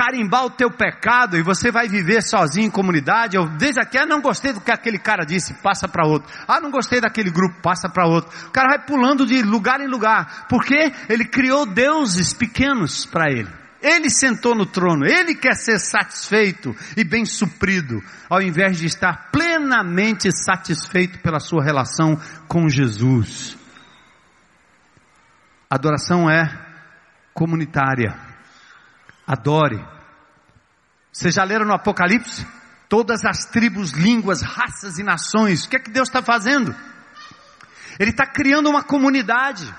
carimbar 0.00 0.46
o 0.46 0.50
teu 0.50 0.70
pecado 0.70 1.36
e 1.36 1.42
você 1.42 1.70
vai 1.70 1.86
viver 1.86 2.22
sozinho 2.22 2.68
em 2.68 2.70
comunidade. 2.70 3.36
Eu 3.36 3.46
desde 3.46 3.82
aqui, 3.82 3.98
ah, 3.98 4.06
não 4.06 4.22
gostei 4.22 4.50
do 4.50 4.60
que 4.60 4.70
aquele 4.70 4.98
cara 4.98 5.26
disse, 5.26 5.52
passa 5.62 5.86
para 5.86 6.06
outro. 6.06 6.32
Ah, 6.48 6.58
não 6.58 6.70
gostei 6.70 7.02
daquele 7.02 7.30
grupo, 7.30 7.60
passa 7.60 7.86
para 7.86 8.06
outro. 8.06 8.34
O 8.46 8.50
cara 8.50 8.70
vai 8.70 8.86
pulando 8.86 9.26
de 9.26 9.42
lugar 9.42 9.78
em 9.78 9.86
lugar, 9.86 10.46
porque 10.48 10.90
ele 11.06 11.26
criou 11.26 11.66
deuses 11.66 12.32
pequenos 12.32 13.04
para 13.04 13.30
ele. 13.30 13.50
Ele 13.82 14.08
sentou 14.08 14.54
no 14.54 14.64
trono, 14.64 15.04
ele 15.06 15.34
quer 15.34 15.54
ser 15.54 15.78
satisfeito 15.78 16.74
e 16.96 17.04
bem 17.04 17.26
suprido, 17.26 18.02
ao 18.30 18.40
invés 18.40 18.78
de 18.78 18.86
estar 18.86 19.28
plenamente 19.30 20.30
satisfeito 20.32 21.18
pela 21.18 21.40
sua 21.40 21.62
relação 21.62 22.18
com 22.48 22.70
Jesus. 22.70 23.54
Adoração 25.68 26.28
é 26.30 26.44
comunitária. 27.34 28.29
Adore. 29.30 29.80
Vocês 31.12 31.36
já 31.36 31.44
leram 31.44 31.64
no 31.64 31.72
Apocalipse? 31.72 32.44
Todas 32.88 33.24
as 33.24 33.46
tribos, 33.46 33.92
línguas, 33.92 34.42
raças 34.42 34.98
e 34.98 35.04
nações. 35.04 35.64
O 35.64 35.68
que 35.68 35.76
é 35.76 35.78
que 35.78 35.92
Deus 35.92 36.08
está 36.08 36.20
fazendo? 36.20 36.74
Ele 37.96 38.10
está 38.10 38.26
criando 38.26 38.68
uma 38.68 38.82
comunidade. 38.82 39.72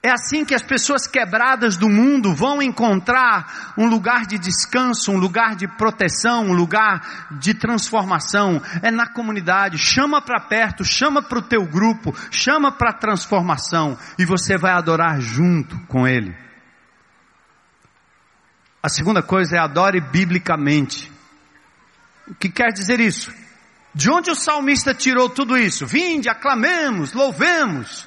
É 0.00 0.12
assim 0.12 0.44
que 0.44 0.54
as 0.54 0.62
pessoas 0.62 1.08
quebradas 1.08 1.76
do 1.76 1.88
mundo 1.88 2.32
vão 2.32 2.62
encontrar 2.62 3.74
um 3.76 3.88
lugar 3.88 4.24
de 4.24 4.38
descanso, 4.38 5.10
um 5.10 5.18
lugar 5.18 5.56
de 5.56 5.66
proteção, 5.66 6.44
um 6.44 6.52
lugar 6.52 7.28
de 7.40 7.54
transformação. 7.54 8.62
É 8.84 8.92
na 8.92 9.12
comunidade. 9.12 9.78
Chama 9.78 10.22
para 10.22 10.38
perto, 10.38 10.84
chama 10.84 11.20
para 11.20 11.40
o 11.40 11.42
teu 11.42 11.66
grupo, 11.66 12.14
chama 12.30 12.70
para 12.70 12.90
a 12.90 12.98
transformação 12.98 13.98
e 14.16 14.24
você 14.24 14.56
vai 14.56 14.70
adorar 14.70 15.20
junto 15.20 15.76
com 15.88 16.06
ele. 16.06 16.46
A 18.82 18.88
segunda 18.88 19.22
coisa 19.22 19.56
é 19.56 19.58
adore 19.58 20.00
biblicamente. 20.00 21.10
O 22.28 22.34
que 22.34 22.48
quer 22.48 22.72
dizer 22.72 23.00
isso? 23.00 23.32
De 23.94 24.10
onde 24.10 24.30
o 24.30 24.36
salmista 24.36 24.94
tirou 24.94 25.28
tudo 25.28 25.56
isso? 25.56 25.86
Vinde, 25.86 26.28
aclamemos, 26.28 27.12
louvemos. 27.12 28.06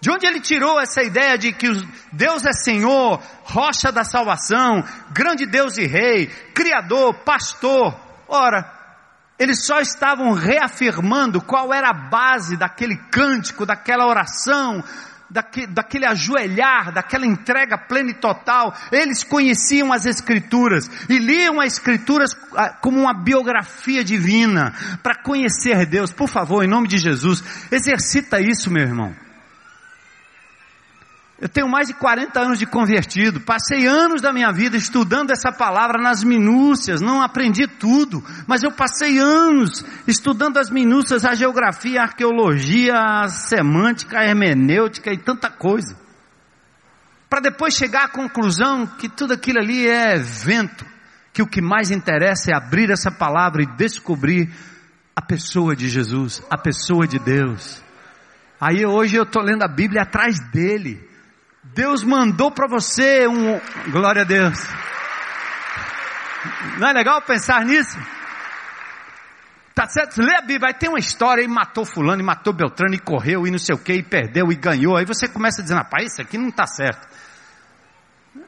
De 0.00 0.10
onde 0.10 0.26
ele 0.26 0.40
tirou 0.40 0.80
essa 0.80 1.02
ideia 1.02 1.38
de 1.38 1.52
que 1.52 1.68
Deus 2.12 2.44
é 2.44 2.52
Senhor, 2.52 3.22
rocha 3.44 3.92
da 3.92 4.04
salvação, 4.04 4.84
grande 5.12 5.46
Deus 5.46 5.78
e 5.78 5.86
Rei, 5.86 6.26
Criador, 6.52 7.14
Pastor? 7.24 7.98
Ora, 8.26 8.70
eles 9.38 9.64
só 9.64 9.80
estavam 9.80 10.32
reafirmando 10.32 11.40
qual 11.40 11.72
era 11.72 11.90
a 11.90 12.08
base 12.10 12.56
daquele 12.56 12.96
cântico, 13.10 13.64
daquela 13.64 14.06
oração, 14.06 14.82
daquele, 15.66 16.06
ajoelhar, 16.06 16.92
daquela 16.92 17.26
entrega 17.26 17.76
plena 17.76 18.10
e 18.10 18.14
total. 18.14 18.72
Eles 18.92 19.24
conheciam 19.24 19.92
as 19.92 20.06
Escrituras 20.06 20.88
e 21.08 21.18
liam 21.18 21.60
as 21.60 21.72
Escrituras 21.72 22.36
ah, 22.56 22.68
como 22.68 23.00
uma 23.00 23.12
biografia 23.12 24.04
divina 24.04 24.72
para 25.02 25.16
conhecer 25.16 25.86
Deus. 25.86 26.12
Por 26.12 26.28
favor, 26.28 26.62
em 26.62 26.68
nome 26.68 26.86
de 26.86 26.98
Jesus, 26.98 27.42
exercita 27.72 28.40
isso, 28.40 28.70
meu 28.70 28.82
irmão. 28.82 29.23
Eu 31.44 31.48
tenho 31.50 31.68
mais 31.68 31.88
de 31.88 31.92
40 31.92 32.40
anos 32.40 32.58
de 32.58 32.64
convertido, 32.64 33.38
passei 33.38 33.86
anos 33.86 34.22
da 34.22 34.32
minha 34.32 34.50
vida 34.50 34.78
estudando 34.78 35.30
essa 35.30 35.52
palavra 35.52 36.00
nas 36.00 36.24
minúcias, 36.24 37.02
não 37.02 37.20
aprendi 37.20 37.66
tudo, 37.66 38.24
mas 38.46 38.62
eu 38.62 38.72
passei 38.72 39.18
anos 39.18 39.84
estudando 40.08 40.56
as 40.56 40.70
minúcias, 40.70 41.22
a 41.22 41.34
geografia, 41.34 42.00
a 42.00 42.04
arqueologia, 42.04 42.94
a 42.94 43.28
semântica, 43.28 44.20
a 44.20 44.24
hermenêutica 44.24 45.12
e 45.12 45.18
tanta 45.18 45.50
coisa. 45.50 45.94
Para 47.28 47.40
depois 47.40 47.74
chegar 47.74 48.04
à 48.04 48.08
conclusão 48.08 48.86
que 48.86 49.06
tudo 49.06 49.34
aquilo 49.34 49.58
ali 49.58 49.86
é 49.86 50.16
vento, 50.16 50.86
que 51.30 51.42
o 51.42 51.46
que 51.46 51.60
mais 51.60 51.90
interessa 51.90 52.52
é 52.52 52.56
abrir 52.56 52.90
essa 52.90 53.10
palavra 53.10 53.62
e 53.62 53.76
descobrir 53.76 54.50
a 55.14 55.20
pessoa 55.20 55.76
de 55.76 55.90
Jesus, 55.90 56.42
a 56.50 56.56
pessoa 56.56 57.06
de 57.06 57.18
Deus. 57.18 57.84
Aí 58.58 58.86
hoje 58.86 59.16
eu 59.16 59.24
estou 59.24 59.42
lendo 59.42 59.62
a 59.62 59.68
Bíblia 59.68 60.04
atrás 60.04 60.40
dele 60.50 61.12
Deus 61.74 62.04
mandou 62.04 62.52
para 62.52 62.68
você 62.68 63.26
um. 63.26 63.60
Glória 63.90 64.22
a 64.22 64.24
Deus. 64.24 64.58
Não 66.78 66.88
é 66.88 66.92
legal 66.92 67.20
pensar 67.22 67.64
nisso? 67.64 67.98
Tá 69.74 69.88
certo? 69.88 70.22
Lê 70.22 70.36
a 70.36 70.40
Bíblia, 70.40 70.60
vai 70.60 70.74
ter 70.74 70.88
uma 70.88 71.00
história 71.00 71.42
e 71.42 71.48
matou 71.48 71.84
fulano, 71.84 72.22
e 72.22 72.24
matou 72.24 72.52
Beltrano, 72.52 72.94
e 72.94 72.98
correu, 72.98 73.44
e 73.44 73.50
não 73.50 73.58
sei 73.58 73.74
o 73.74 73.78
que, 73.78 73.92
e 73.92 74.02
perdeu, 74.04 74.52
e 74.52 74.54
ganhou. 74.54 74.96
Aí 74.96 75.04
você 75.04 75.26
começa 75.26 75.62
dizer, 75.62 75.74
rapaz, 75.74 76.12
isso 76.12 76.22
aqui 76.22 76.38
não 76.38 76.48
está 76.48 76.64
certo. 76.64 77.08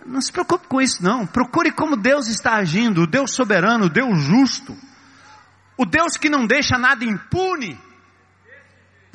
Não 0.04 0.20
se 0.20 0.30
preocupe 0.30 0.68
com 0.68 0.80
isso 0.80 1.02
não. 1.02 1.26
Procure 1.26 1.72
como 1.72 1.96
Deus 1.96 2.28
está 2.28 2.54
agindo, 2.54 3.02
o 3.02 3.06
Deus 3.08 3.32
soberano, 3.32 3.86
o 3.86 3.90
Deus 3.90 4.22
justo. 4.22 4.76
O 5.76 5.84
Deus 5.84 6.16
que 6.16 6.30
não 6.30 6.46
deixa 6.46 6.78
nada 6.78 7.04
impune. 7.04 7.76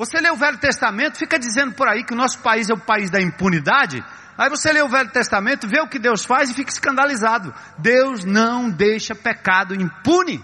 Você 0.02 0.20
lê 0.20 0.32
o 0.32 0.36
Velho 0.36 0.58
Testamento, 0.58 1.20
fica 1.20 1.38
dizendo 1.38 1.74
por 1.74 1.88
aí 1.88 2.04
que 2.04 2.12
o 2.12 2.18
nosso 2.18 2.40
país 2.40 2.68
é 2.72 2.74
o 2.74 2.80
país 2.80 3.12
da 3.12 3.22
impunidade. 3.22 4.04
Aí 4.36 4.50
você 4.50 4.74
lê 4.74 4.82
o 4.82 4.90
Velho 4.90 5.12
Testamento, 5.12 5.68
vê 5.68 5.80
o 5.80 5.88
que 5.88 6.00
Deus 6.00 6.26
faz 6.26 6.50
e 6.50 6.56
fica 6.56 6.72
escandalizado. 6.72 7.54
Deus 7.78 8.26
não 8.26 8.68
deixa 8.68 9.14
pecado 9.14 9.76
impune. 9.76 10.44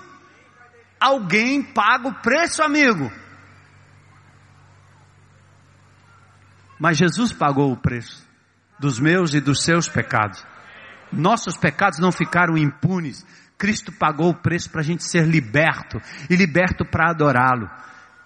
Alguém 0.99 1.63
paga 1.63 2.07
o 2.07 2.13
preço, 2.21 2.61
amigo. 2.61 3.11
Mas 6.79 6.99
Jesus 6.99 7.33
pagou 7.33 7.71
o 7.71 7.77
preço 7.77 8.23
dos 8.77 8.99
meus 8.99 9.33
e 9.33 9.41
dos 9.41 9.63
seus 9.63 9.89
pecados. 9.89 10.45
Nossos 11.11 11.57
pecados 11.57 11.97
não 11.97 12.11
ficaram 12.11 12.55
impunes. 12.59 13.25
Cristo 13.57 13.91
pagou 13.91 14.29
o 14.29 14.39
preço 14.39 14.69
para 14.69 14.81
a 14.81 14.85
gente 14.85 15.03
ser 15.03 15.25
liberto 15.25 15.99
e 16.29 16.35
liberto 16.35 16.85
para 16.85 17.09
adorá-lo. 17.09 17.67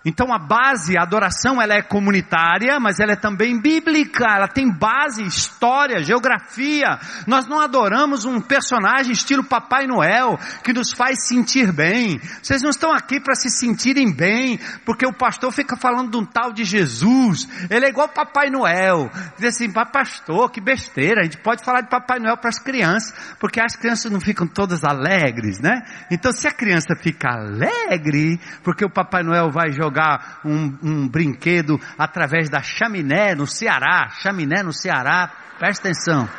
Então 0.04 0.34
a 0.34 0.40
base, 0.40 0.98
a 0.98 1.04
adoração, 1.04 1.62
ela 1.62 1.76
é 1.76 1.82
comunitária, 1.82 2.80
mas 2.80 3.00
ela 3.00 3.12
é 3.12 3.16
também 3.16 3.62
bíblica, 3.62 4.26
ela 4.26 4.48
tem 4.48 4.68
base, 4.68 5.22
história, 5.22 6.02
geografia. 6.02 7.00
Nós 7.28 7.46
não 7.46 7.60
adoramos 7.60 8.26
um 8.26 8.42
personagem 8.42 9.12
estilo 9.12 9.44
Papai 9.44 9.86
Noel, 9.86 10.40
que 10.64 10.74
nos 10.74 10.92
faz 10.92 11.28
sentir 11.28 11.72
bem. 11.72 12.20
Vocês 12.42 12.64
não 12.64 12.72
estão 12.72 12.92
aqui 12.92 13.20
para 13.20 13.36
se 13.36 13.52
sentirem 13.52 14.12
bem, 14.12 14.60
porque 14.86 15.06
o 15.06 15.14
pastor 15.14 15.52
fica 15.52 15.78
falando 15.78 16.10
de 16.10 16.18
um 16.18 16.26
tal 16.26 16.52
de 16.52 16.64
Jesus. 16.64 17.48
Ele 17.70 17.86
é 17.86 17.90
igual 17.90 18.10
Papai 18.10 18.50
Noel. 18.50 19.08
Diz 19.38 19.56
assim, 19.56 19.72
pastor, 19.72 20.50
que 20.50 20.60
besteira, 20.60 21.22
a 21.22 21.24
gente 21.24 21.38
pode 21.38 21.64
falar 21.64 21.82
de 21.82 21.90
Papai 21.90 22.18
Noel 22.18 22.38
para 22.38 22.50
as 22.50 22.58
crianças, 22.58 23.14
porque 23.40 23.62
as 23.62 23.76
crianças 23.76 24.12
não 24.12 24.20
ficam 24.20 24.48
todas 24.48 24.84
alegres, 24.84 25.60
né? 25.60 25.84
Então 26.10 26.32
se 26.32 26.48
a 26.48 26.52
criança 26.52 26.96
fica 27.00 27.30
alegre, 27.30 28.40
porque 28.64 28.84
o 28.84 28.90
Papai 28.90 29.22
Noel 29.22 29.52
vai 29.52 29.72
jogar 29.72 29.91
jogar 29.92 30.40
um, 30.46 30.78
um 30.82 31.08
brinquedo 31.08 31.80
através 31.98 32.50
da 32.50 32.62
chaminé 32.62 33.36
no 33.36 33.46
Ceará. 33.46 34.10
Chaminé 34.22 34.64
no 34.64 34.72
Ceará, 34.72 35.32
presta 35.60 35.90
atenção. 35.90 36.30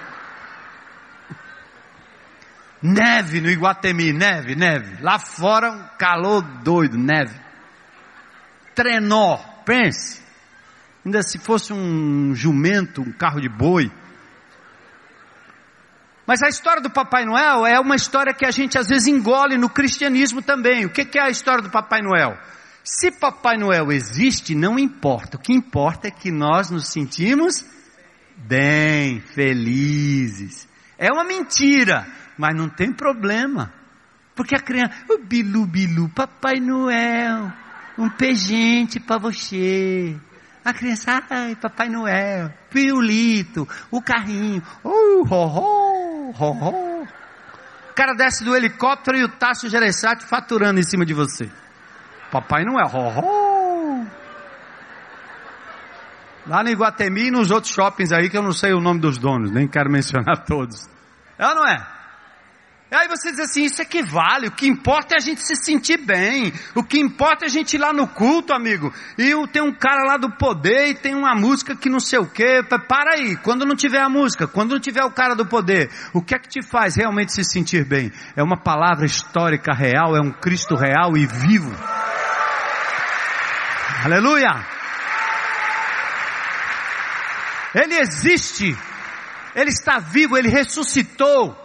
Neve 2.83 3.41
no 3.41 3.51
Iguatemi, 3.51 4.13
neve, 4.13 4.57
neve. 4.57 5.01
Lá 5.03 5.19
fora 5.19 5.71
um 5.71 5.85
calor 5.99 6.43
doido, 6.63 6.99
neve. 6.99 7.39
Trenó, 8.75 9.37
pense. 9.65 10.23
Ainda 11.05 11.23
se 11.23 11.39
fosse 11.39 11.73
um 11.73 12.35
jumento, 12.35 13.03
um 13.03 13.13
carro 13.13 13.41
de 13.41 13.49
boi. 13.49 13.91
Mas 16.27 16.43
a 16.43 16.49
história 16.49 16.81
do 16.81 16.91
Papai 16.91 17.25
Noel 17.25 17.67
é 17.67 17.79
uma 17.79 17.95
história 17.95 18.33
que 18.33 18.47
a 18.47 18.51
gente 18.51 18.79
às 18.79 18.89
vezes 18.89 19.07
engole 19.07 19.59
no 19.59 19.69
cristianismo 19.69 20.41
também. 20.41 20.85
O 20.87 20.91
que 20.91 21.19
é 21.19 21.23
a 21.23 21.31
história 21.31 21.63
do 21.63 21.71
Papai 21.71 22.01
Noel? 22.01 22.37
Se 22.85 23.13
Papai 23.13 23.57
Noel 23.57 23.93
existe, 23.93 24.55
não 24.55 24.79
importa. 24.79 25.37
O 25.37 25.41
que 25.41 25.53
importa 25.53 26.09
é 26.09 26.11
que 26.11 26.31
nós 26.31 26.71
nos 26.71 26.89
sentimos 26.89 27.65
bem, 28.37 29.21
felizes. 29.21 30.69
É 30.99 31.13
uma 31.13 31.25
mentira, 31.25 32.07
mas 32.37 32.57
não 32.57 32.69
tem 32.69 32.93
problema. 32.93 33.73
Porque 34.35 34.57
a 34.57 34.61
criança, 34.61 34.93
o 35.11 35.19
bilu 35.19 35.67
bilu, 35.67 36.09
Papai 36.09 36.59
Noel, 36.59 37.53
um 37.99 38.09
presente 38.09 38.99
para 38.99 39.19
você. 39.19 40.17
A 40.65 40.73
criança, 40.73 41.23
ai, 41.29 41.55
Papai 41.57 41.89
Noel, 41.89 42.53
piulito, 42.71 43.69
o 43.91 44.01
carrinho, 44.01 44.63
uh, 44.85 45.23
ho, 45.23 45.25
ho, 45.25 46.31
ho, 46.31 46.53
ho. 46.53 47.03
O 47.03 47.95
cara 47.95 48.15
desce 48.15 48.43
do 48.43 48.57
helicóptero 48.57 49.19
e 49.19 49.25
o 49.25 49.29
Tássio 49.29 49.69
Gereissati 49.69 50.25
faturando 50.25 50.81
em 50.81 50.83
cima 50.83 51.05
de 51.05 51.13
você. 51.13 51.51
Papai 52.33 52.65
não 52.65 52.81
é 52.81 52.85
ho, 52.85 54.07
Lá 56.47 56.65
no 56.65 56.71
Iguatemi 56.71 57.29
e 57.29 57.31
nos 57.31 57.51
outros 57.51 57.73
shoppings 57.73 58.11
aí 58.11 58.31
que 58.31 58.37
eu 58.37 58.43
não 58.43 58.53
sei 58.53 58.73
o 58.73 58.81
nome 58.81 59.01
dos 59.01 59.19
donos, 59.19 59.53
nem 59.53 59.69
quero 59.69 59.91
mencionar 59.91 60.43
todos. 60.49 60.89
É 61.39 61.47
ou 61.47 61.55
não 61.55 61.69
é? 61.69 61.87
E 62.91 62.95
aí 62.95 63.09
você 63.09 63.31
diz 63.31 63.41
assim, 63.41 63.65
isso 63.65 63.81
equivale, 63.81 64.49
o 64.49 64.51
que 64.51 64.67
importa 64.67 65.15
é 65.15 65.17
a 65.17 65.21
gente 65.21 65.41
se 65.43 65.55
sentir 65.57 65.99
bem, 65.99 66.53
o 66.75 66.83
que 66.83 66.99
importa 66.99 67.45
é 67.45 67.47
a 67.47 67.51
gente 67.51 67.75
ir 67.75 67.79
lá 67.79 67.93
no 67.93 68.07
culto, 68.07 68.53
amigo, 68.53 68.93
e 69.17 69.33
tem 69.49 69.63
um 69.63 69.73
cara 69.73 70.03
lá 70.05 70.17
do 70.19 70.31
poder 70.31 70.89
e 70.89 70.95
tem 70.95 71.15
uma 71.15 71.35
música 71.35 71.75
que 71.75 71.89
não 71.89 72.01
sei 72.01 72.19
o 72.19 72.27
que, 72.27 72.63
para 72.63 73.15
aí, 73.15 73.37
quando 73.37 73.65
não 73.65 73.75
tiver 73.75 74.01
a 74.01 74.11
música, 74.11 74.47
quando 74.47 74.73
não 74.73 74.81
tiver 74.81 75.05
o 75.05 75.11
cara 75.11 75.35
do 75.35 75.47
poder, 75.47 75.91
o 76.13 76.21
que 76.21 76.35
é 76.35 76.39
que 76.39 76.49
te 76.49 76.63
faz 76.63 76.97
realmente 76.97 77.33
se 77.33 77.45
sentir 77.45 77.85
bem? 77.87 78.13
É 78.37 78.43
uma 78.43 78.59
palavra 78.59 79.07
histórica 79.07 79.73
real, 79.73 80.15
é 80.15 80.21
um 80.21 80.31
Cristo 80.31 80.75
real 80.75 81.17
e 81.17 81.27
vivo. 81.27 81.75
Aleluia! 84.05 84.67
Ele 87.75 87.99
existe, 87.99 88.77
Ele 89.55 89.71
está 89.71 89.99
vivo, 89.99 90.37
Ele 90.37 90.49
ressuscitou, 90.49 91.57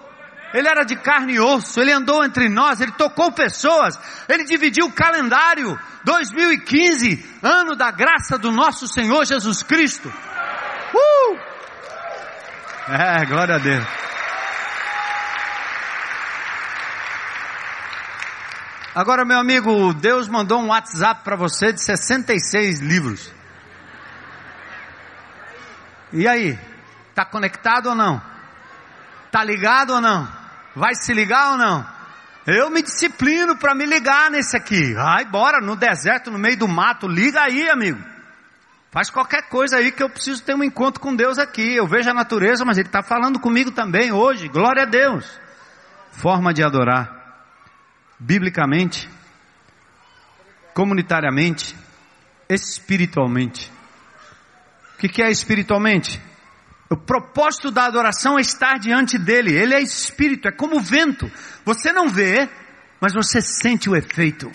Ele 0.54 0.68
era 0.68 0.84
de 0.84 0.96
carne 0.96 1.34
e 1.34 1.40
osso, 1.40 1.82
Ele 1.82 1.92
andou 1.92 2.24
entre 2.24 2.48
nós, 2.48 2.80
Ele 2.80 2.92
tocou 2.92 3.32
pessoas, 3.32 4.00
Ele 4.30 4.46
dividiu 4.46 4.86
o 4.86 4.94
calendário 4.94 5.78
2015, 6.04 7.40
ano 7.42 7.76
da 7.76 7.92
graça 7.92 8.38
do 8.38 8.52
nosso 8.52 8.88
Senhor 8.88 9.26
Jesus 9.26 9.64
Cristo. 9.64 10.08
Uh! 10.08 11.38
É, 12.90 13.26
glória 13.26 13.56
a 13.56 13.60
Deus. 13.60 14.07
Agora, 18.98 19.24
meu 19.24 19.38
amigo, 19.38 19.94
Deus 19.94 20.28
mandou 20.28 20.60
um 20.60 20.70
WhatsApp 20.70 21.24
para 21.24 21.36
você 21.36 21.72
de 21.72 21.80
66 21.80 22.80
livros. 22.80 23.32
E 26.12 26.28
aí? 26.28 26.58
Está 27.12 27.24
conectado 27.24 27.90
ou 27.90 27.96
não? 27.96 28.20
Está 29.28 29.44
ligado 29.44 29.94
ou 29.94 30.02
não? 30.02 30.28
Vai 30.76 30.96
se 30.96 31.14
ligar 31.14 31.52
ou 31.52 31.58
não? 31.60 31.86
Eu 32.48 32.72
me 32.72 32.82
disciplino 32.82 33.56
para 33.56 33.76
me 33.76 33.86
ligar 33.86 34.32
nesse 34.32 34.58
aqui. 34.58 34.96
Ai, 34.98 35.26
bora, 35.26 35.62
no 35.62 35.76
deserto, 35.76 36.32
no 36.32 36.40
meio 36.40 36.58
do 36.58 36.68
mato, 36.68 37.08
liga 37.08 37.42
aí, 37.42 37.70
amigo. 37.70 38.04
Faz 38.90 39.12
qualquer 39.12 39.48
coisa 39.48 39.78
aí 39.78 39.92
que 39.92 40.02
eu 40.02 40.10
preciso 40.10 40.42
ter 40.42 40.56
um 40.56 40.64
encontro 40.64 41.00
com 41.00 41.16
Deus 41.16 41.38
aqui. 41.38 41.76
Eu 41.76 41.86
vejo 41.86 42.10
a 42.10 42.16
natureza, 42.16 42.66
mas 42.66 42.80
Ele 42.80 42.88
está 42.88 43.04
falando 43.04 43.40
comigo 43.40 43.70
também 43.70 44.12
hoje. 44.12 44.48
Glória 44.48 44.82
a 44.82 44.88
Deus. 44.88 45.40
Forma 46.12 46.52
de 46.52 46.64
adorar 46.64 47.17
biblicamente, 48.20 49.10
comunitariamente, 50.74 51.76
espiritualmente. 52.50 53.72
O 54.96 54.98
que 54.98 55.22
é 55.22 55.30
espiritualmente? 55.30 56.22
O 56.90 56.96
propósito 56.96 57.70
da 57.70 57.86
adoração 57.86 58.38
é 58.38 58.42
estar 58.42 58.80
diante 58.80 59.18
dele. 59.18 59.54
Ele 59.54 59.74
é 59.74 59.82
espírito, 59.82 60.48
é 60.48 60.52
como 60.52 60.78
o 60.78 60.82
vento. 60.82 61.30
Você 61.66 61.92
não 61.92 62.08
vê, 62.08 62.50
mas 63.00 63.14
você 63.14 63.42
sente 63.42 63.90
o 63.90 63.96
efeito. 63.96 64.50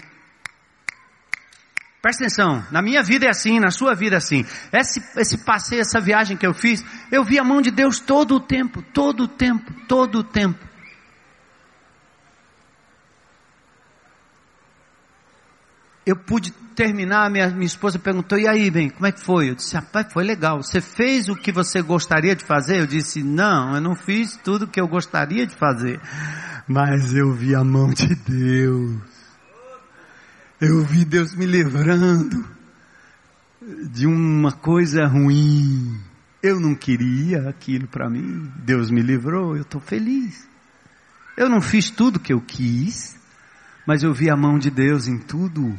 Presta 2.01 2.25
atenção, 2.25 2.67
na 2.73 2.83
minha 2.83 3.01
vida 3.01 3.27
é 3.27 3.29
assim, 3.29 3.61
na 3.61 3.71
sua 3.71 3.95
vida 3.95 4.17
é 4.17 4.19
assim. 4.19 4.45
Esse, 4.73 5.01
esse 5.21 5.39
passeio, 5.45 5.83
essa 5.83 6.01
viagem 6.01 6.37
que 6.37 6.45
eu 6.45 6.53
fiz, 6.53 6.85
eu 7.13 7.23
vi 7.23 7.39
a 7.39 7.45
mão 7.45 7.63
de 7.63 7.71
Deus 7.71 8.01
todo 8.01 8.35
o 8.35 8.41
tempo, 8.41 8.83
todo 8.83 9.25
o 9.25 9.29
tempo, 9.29 9.73
todo 9.87 10.19
o 10.19 10.25
tempo. 10.25 10.72
Eu 16.05 16.17
pude 16.17 16.51
terminar, 16.75 17.31
minha, 17.31 17.49
minha 17.51 17.67
esposa 17.67 17.99
perguntou, 17.99 18.39
e 18.39 18.49
aí, 18.49 18.71
bem, 18.71 18.91
como 18.91 19.07
é 19.07 19.13
que 19.13 19.21
foi? 19.21 19.51
Eu 19.51 19.55
disse, 19.55 19.75
rapaz, 19.75 20.13
foi 20.13 20.25
legal. 20.25 20.63
Você 20.63 20.81
fez 20.81 21.29
o 21.29 21.37
que 21.37 21.53
você 21.53 21.81
gostaria 21.81 22.35
de 22.35 22.45
fazer? 22.45 22.81
Eu 22.81 22.87
disse, 22.87 23.23
não, 23.23 23.75
eu 23.75 23.81
não 23.81 23.95
fiz 23.95 24.37
tudo 24.43 24.65
o 24.65 24.69
que 24.69 24.81
eu 24.81 24.89
gostaria 24.89 25.47
de 25.47 25.55
fazer. 25.55 26.01
Mas 26.67 27.15
eu 27.15 27.33
vi 27.33 27.55
a 27.55 27.63
mão 27.63 27.91
de 27.91 28.15
Deus. 28.15 29.01
Eu 30.61 30.85
vi 30.85 31.05
Deus 31.05 31.35
me 31.35 31.47
livrando 31.47 32.45
de 33.91 34.07
uma 34.07 34.53
coisa 34.53 35.07
ruim. 35.07 36.01
Eu 36.43 36.59
não 36.59 36.75
queria 36.75 37.49
aquilo 37.49 37.87
para 37.87 38.11
mim. 38.11 38.51
Deus 38.57 38.91
me 38.91 39.03
livrou, 39.03 39.57
eu 39.57 39.63
estou 39.63 39.81
feliz. 39.81 40.49
Eu 41.37 41.49
não 41.49 41.61
fiz 41.61 41.91
tudo 41.91 42.17
o 42.17 42.21
que 42.21 42.33
eu 42.33 42.41
quis, 42.41 43.17
mas 43.87 44.03
eu 44.03 44.13
vi 44.13 44.31
a 44.31 44.37
mão 44.37 44.59
de 44.59 44.71
Deus 44.71 45.07
em 45.07 45.19
tudo. 45.19 45.79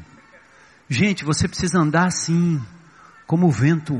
Gente, 0.89 1.23
você 1.23 1.47
precisa 1.47 1.79
andar 1.79 2.07
assim, 2.07 2.61
como 3.25 3.47
o 3.47 3.51
vento. 3.51 3.99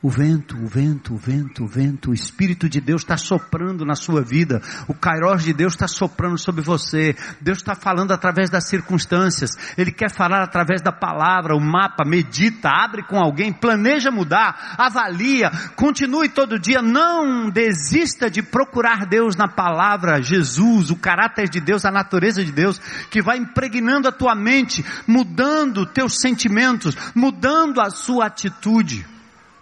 O 0.00 0.08
vento, 0.08 0.56
o 0.56 0.68
vento, 0.68 1.14
o 1.14 1.16
vento, 1.16 1.64
o 1.64 1.66
vento, 1.66 2.10
o 2.10 2.14
Espírito 2.14 2.68
de 2.68 2.80
Deus 2.80 3.02
está 3.02 3.16
soprando 3.16 3.84
na 3.84 3.96
sua 3.96 4.22
vida, 4.22 4.62
o 4.86 4.94
Kairos 4.94 5.42
de 5.42 5.52
Deus 5.52 5.72
está 5.72 5.88
soprando 5.88 6.38
sobre 6.38 6.62
você, 6.62 7.16
Deus 7.40 7.58
está 7.58 7.74
falando 7.74 8.12
através 8.12 8.48
das 8.48 8.68
circunstâncias, 8.68 9.50
Ele 9.76 9.90
quer 9.90 10.08
falar 10.08 10.44
através 10.44 10.80
da 10.80 10.92
palavra, 10.92 11.56
o 11.56 11.60
mapa, 11.60 12.04
medita, 12.04 12.68
abre 12.68 13.02
com 13.02 13.18
alguém, 13.18 13.52
planeja 13.52 14.08
mudar, 14.08 14.76
avalia, 14.78 15.50
continue 15.74 16.28
todo 16.28 16.60
dia, 16.60 16.80
não 16.80 17.50
desista 17.50 18.30
de 18.30 18.40
procurar 18.40 19.04
Deus 19.04 19.34
na 19.34 19.48
palavra, 19.48 20.22
Jesus, 20.22 20.90
o 20.90 20.96
caráter 20.96 21.48
de 21.48 21.58
Deus, 21.58 21.84
a 21.84 21.90
natureza 21.90 22.44
de 22.44 22.52
Deus, 22.52 22.80
que 23.10 23.20
vai 23.20 23.36
impregnando 23.36 24.06
a 24.06 24.12
tua 24.12 24.36
mente, 24.36 24.84
mudando 25.08 25.84
teus 25.84 26.20
sentimentos, 26.20 26.96
mudando 27.16 27.80
a 27.80 27.90
sua 27.90 28.26
atitude. 28.26 29.17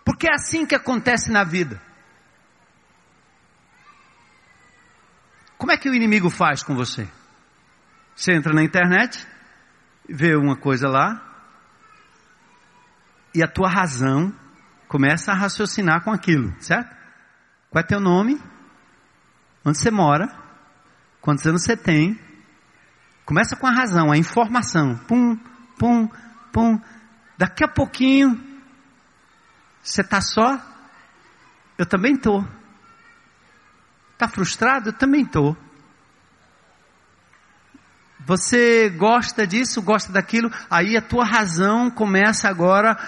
Porque 0.06 0.28
é 0.28 0.34
assim 0.34 0.64
que 0.64 0.76
acontece 0.76 1.32
na 1.32 1.42
vida. 1.42 1.82
Como 5.58 5.72
é 5.72 5.76
que 5.76 5.90
o 5.90 5.94
inimigo 5.94 6.30
faz 6.30 6.62
com 6.62 6.76
você? 6.76 7.08
Você 8.14 8.32
entra 8.32 8.54
na 8.54 8.62
internet, 8.62 9.26
vê 10.08 10.36
uma 10.36 10.56
coisa 10.56 10.88
lá, 10.88 11.20
e 13.34 13.42
a 13.42 13.48
tua 13.48 13.68
razão 13.68 14.32
começa 14.86 15.32
a 15.32 15.34
raciocinar 15.34 16.04
com 16.04 16.12
aquilo, 16.12 16.54
certo? 16.60 16.94
Qual 17.68 17.82
é 17.82 17.86
teu 17.86 17.98
nome? 17.98 18.40
Onde 19.64 19.76
você 19.76 19.90
mora? 19.90 20.28
Quantos 21.20 21.44
anos 21.46 21.64
você 21.64 21.76
tem? 21.76 22.16
Começa 23.24 23.56
com 23.56 23.66
a 23.66 23.72
razão, 23.72 24.12
a 24.12 24.16
informação. 24.16 24.96
Pum, 24.98 25.36
pum, 25.76 26.08
pum. 26.52 26.80
Daqui 27.36 27.64
a 27.64 27.68
pouquinho 27.68 28.45
você 29.86 30.00
está 30.00 30.20
só? 30.20 30.60
Eu 31.78 31.86
também 31.86 32.14
estou. 32.14 32.46
Está 34.14 34.26
frustrado? 34.26 34.88
Eu 34.88 34.92
também 34.92 35.22
estou. 35.22 35.56
Você 38.26 38.90
gosta 38.90 39.46
disso, 39.46 39.80
gosta 39.80 40.12
daquilo, 40.12 40.50
aí 40.68 40.96
a 40.96 41.02
tua 41.02 41.24
razão 41.24 41.88
começa 41.88 42.48
agora 42.48 42.98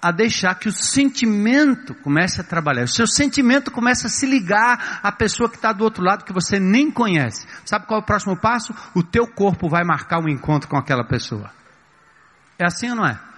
a 0.00 0.12
deixar 0.12 0.54
que 0.54 0.68
o 0.68 0.72
sentimento 0.72 1.94
comece 1.96 2.40
a 2.40 2.44
trabalhar. 2.44 2.84
O 2.84 2.88
seu 2.88 3.06
sentimento 3.06 3.72
começa 3.72 4.06
a 4.06 4.10
se 4.10 4.24
ligar 4.24 5.00
à 5.02 5.10
pessoa 5.10 5.50
que 5.50 5.56
está 5.56 5.72
do 5.72 5.82
outro 5.82 6.04
lado 6.04 6.24
que 6.24 6.32
você 6.32 6.60
nem 6.60 6.90
conhece. 6.90 7.44
Sabe 7.64 7.86
qual 7.86 7.98
é 7.98 8.02
o 8.02 8.06
próximo 8.06 8.36
passo? 8.36 8.72
O 8.94 9.02
teu 9.02 9.26
corpo 9.26 9.68
vai 9.68 9.82
marcar 9.82 10.20
um 10.20 10.28
encontro 10.28 10.68
com 10.68 10.76
aquela 10.76 11.04
pessoa. 11.04 11.50
É 12.56 12.64
assim 12.64 12.88
ou 12.90 12.96
não 12.96 13.06
é? 13.06 13.29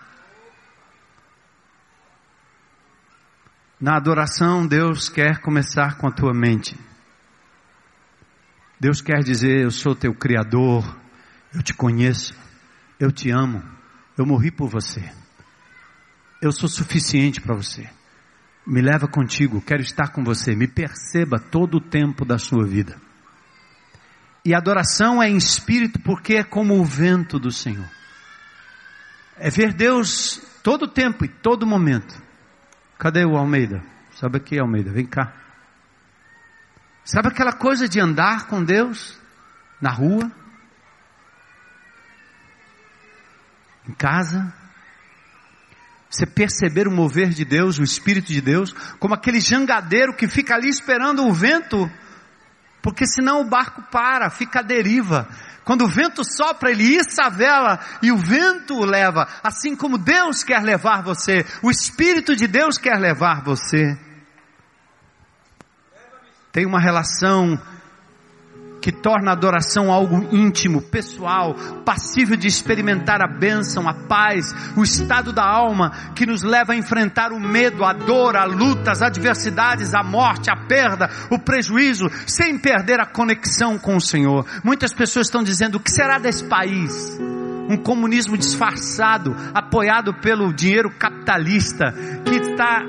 Na 3.82 3.96
adoração, 3.96 4.64
Deus 4.64 5.08
quer 5.08 5.40
começar 5.40 5.96
com 5.96 6.06
a 6.06 6.12
tua 6.12 6.32
mente. 6.32 6.78
Deus 8.78 9.00
quer 9.00 9.24
dizer: 9.24 9.60
Eu 9.60 9.72
sou 9.72 9.92
teu 9.92 10.14
Criador, 10.14 10.96
eu 11.52 11.60
te 11.64 11.74
conheço, 11.74 12.32
eu 13.00 13.10
te 13.10 13.28
amo, 13.32 13.60
eu 14.16 14.24
morri 14.24 14.52
por 14.52 14.68
você, 14.68 15.12
eu 16.40 16.52
sou 16.52 16.68
suficiente 16.68 17.40
para 17.40 17.56
você. 17.56 17.90
Me 18.64 18.80
leva 18.80 19.08
contigo, 19.08 19.60
quero 19.60 19.82
estar 19.82 20.12
com 20.12 20.22
você, 20.22 20.54
me 20.54 20.68
perceba 20.68 21.40
todo 21.40 21.78
o 21.78 21.80
tempo 21.80 22.24
da 22.24 22.38
sua 22.38 22.64
vida. 22.64 22.96
E 24.44 24.54
adoração 24.54 25.20
é 25.20 25.28
em 25.28 25.36
espírito 25.36 25.98
porque 25.98 26.34
é 26.34 26.44
como 26.44 26.78
o 26.78 26.84
vento 26.84 27.36
do 27.36 27.50
Senhor. 27.50 27.90
É 29.36 29.50
ver 29.50 29.72
Deus 29.72 30.40
todo 30.62 30.84
o 30.84 30.88
tempo 30.88 31.24
e 31.24 31.28
todo 31.28 31.66
momento. 31.66 32.30
Cadê 33.02 33.24
o 33.24 33.36
Almeida? 33.36 33.82
Sabe 34.12 34.36
aqui, 34.36 34.60
Almeida, 34.60 34.92
vem 34.92 35.04
cá. 35.04 35.32
Sabe 37.04 37.26
aquela 37.26 37.52
coisa 37.52 37.88
de 37.88 37.98
andar 37.98 38.46
com 38.46 38.62
Deus 38.62 39.18
na 39.80 39.90
rua? 39.90 40.30
Em 43.88 43.92
casa? 43.92 44.54
Você 46.08 46.24
perceber 46.24 46.86
o 46.86 46.92
mover 46.92 47.30
de 47.30 47.44
Deus, 47.44 47.76
o 47.80 47.82
Espírito 47.82 48.28
de 48.28 48.40
Deus, 48.40 48.72
como 49.00 49.14
aquele 49.14 49.40
jangadeiro 49.40 50.14
que 50.14 50.28
fica 50.28 50.54
ali 50.54 50.68
esperando 50.68 51.26
o 51.26 51.32
vento, 51.32 51.90
porque 52.82 53.06
senão 53.06 53.40
o 53.40 53.48
barco 53.48 53.82
para, 53.90 54.28
fica 54.28 54.60
à 54.60 54.62
deriva. 54.62 55.28
Quando 55.64 55.84
o 55.84 55.88
vento 55.88 56.24
sopra, 56.24 56.72
ele 56.72 56.82
issa 56.82 57.26
a 57.26 57.30
vela 57.30 57.78
e 58.02 58.10
o 58.10 58.16
vento 58.16 58.74
o 58.74 58.84
leva, 58.84 59.28
assim 59.42 59.76
como 59.76 59.96
Deus 59.96 60.42
quer 60.42 60.60
levar 60.60 61.02
você, 61.02 61.46
o 61.62 61.70
Espírito 61.70 62.34
de 62.34 62.48
Deus 62.48 62.76
quer 62.78 62.98
levar 62.98 63.42
você. 63.44 63.96
Tem 66.50 66.66
uma 66.66 66.80
relação 66.80 67.58
que 68.82 68.90
torna 68.90 69.30
a 69.30 69.34
adoração 69.34 69.92
algo 69.92 70.28
íntimo, 70.32 70.82
pessoal, 70.82 71.54
passível 71.84 72.36
de 72.36 72.48
experimentar 72.48 73.22
a 73.22 73.28
bênção, 73.28 73.88
a 73.88 73.94
paz, 73.94 74.52
o 74.76 74.82
estado 74.82 75.32
da 75.32 75.44
alma 75.44 75.92
que 76.16 76.26
nos 76.26 76.42
leva 76.42 76.72
a 76.72 76.76
enfrentar 76.76 77.32
o 77.32 77.38
medo, 77.38 77.84
a 77.84 77.92
dor, 77.92 78.36
a 78.36 78.44
luta, 78.44 78.90
as 78.90 79.00
adversidades, 79.00 79.94
a 79.94 80.02
morte, 80.02 80.50
a 80.50 80.56
perda, 80.56 81.08
o 81.30 81.38
prejuízo, 81.38 82.10
sem 82.26 82.58
perder 82.58 82.98
a 82.98 83.06
conexão 83.06 83.78
com 83.78 83.96
o 83.96 84.00
Senhor. 84.00 84.44
Muitas 84.64 84.92
pessoas 84.92 85.28
estão 85.28 85.44
dizendo: 85.44 85.76
o 85.76 85.80
que 85.80 85.90
será 85.90 86.18
desse 86.18 86.44
país? 86.44 87.16
Um 87.68 87.76
comunismo 87.76 88.36
disfarçado, 88.36 89.36
apoiado 89.54 90.12
pelo 90.12 90.52
dinheiro 90.52 90.90
capitalista, 90.90 91.94
que 92.24 92.34
está 92.34 92.82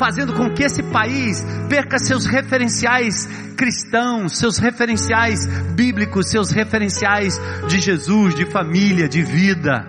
fazendo 0.00 0.32
com 0.32 0.48
que 0.48 0.62
esse 0.62 0.82
país 0.82 1.44
perca 1.68 1.98
seus 1.98 2.24
referenciais 2.24 3.26
cristãos, 3.54 4.38
seus 4.38 4.56
referenciais 4.56 5.46
bíblicos, 5.74 6.30
seus 6.30 6.50
referenciais 6.50 7.38
de 7.68 7.78
Jesus, 7.78 8.34
de 8.34 8.46
família, 8.46 9.06
de 9.06 9.22
vida. 9.22 9.86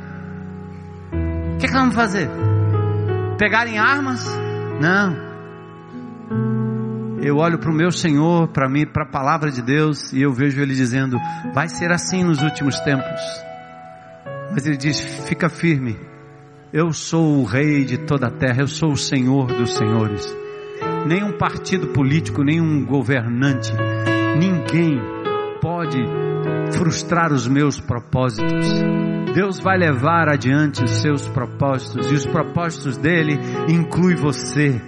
O 1.54 1.58
que, 1.58 1.66
é 1.66 1.70
que 1.70 1.74
vamos 1.74 1.96
fazer? 1.96 2.30
Pegarem 3.38 3.80
armas? 3.80 4.28
Não. 4.82 5.32
Eu 7.24 7.38
olho 7.38 7.58
para 7.58 7.72
o 7.72 7.74
meu 7.74 7.92
Senhor, 7.92 8.50
para 8.50 8.68
mim, 8.68 8.86
para 8.86 9.04
a 9.04 9.10
palavra 9.10 9.50
de 9.50 9.62
Deus, 9.62 10.12
e 10.12 10.22
eu 10.22 10.34
vejo 10.34 10.60
Ele 10.60 10.76
dizendo: 10.76 11.18
vai 11.54 11.70
ser 11.70 11.90
assim 11.90 12.22
nos 12.22 12.42
últimos 12.42 12.78
tempos. 12.82 13.22
Mas 14.52 14.66
Ele 14.66 14.76
diz: 14.76 15.00
fica 15.30 15.48
firme, 15.48 15.98
eu 16.74 16.94
sou 16.94 17.40
o 17.40 17.44
rei 17.44 17.84
de 17.84 17.98
toda 17.98 18.28
a 18.28 18.32
terra, 18.32 18.62
eu 18.62 18.68
sou 18.68 18.92
o 18.92 18.98
senhor 18.98 19.48
dos 19.48 19.76
senhores. 19.76 20.26
Nenhum 21.06 21.38
partido 21.38 21.88
político, 21.88 22.44
nenhum 22.44 22.86
governante, 22.86 23.74
ninguém 24.40 25.00
pode 25.62 25.98
frustrar 26.72 27.34
os 27.34 27.48
meus 27.48 27.80
propósitos. 27.80 28.68
Deus 29.34 29.60
vai 29.60 29.78
levar 29.78 30.30
adiante 30.30 30.84
os 30.84 30.92
seus 30.92 31.28
propósitos 31.28 32.10
e 32.12 32.16
os 32.16 32.26
propósitos 32.26 32.98
dele 32.98 33.38
inclui 33.70 34.16
você. 34.16 34.82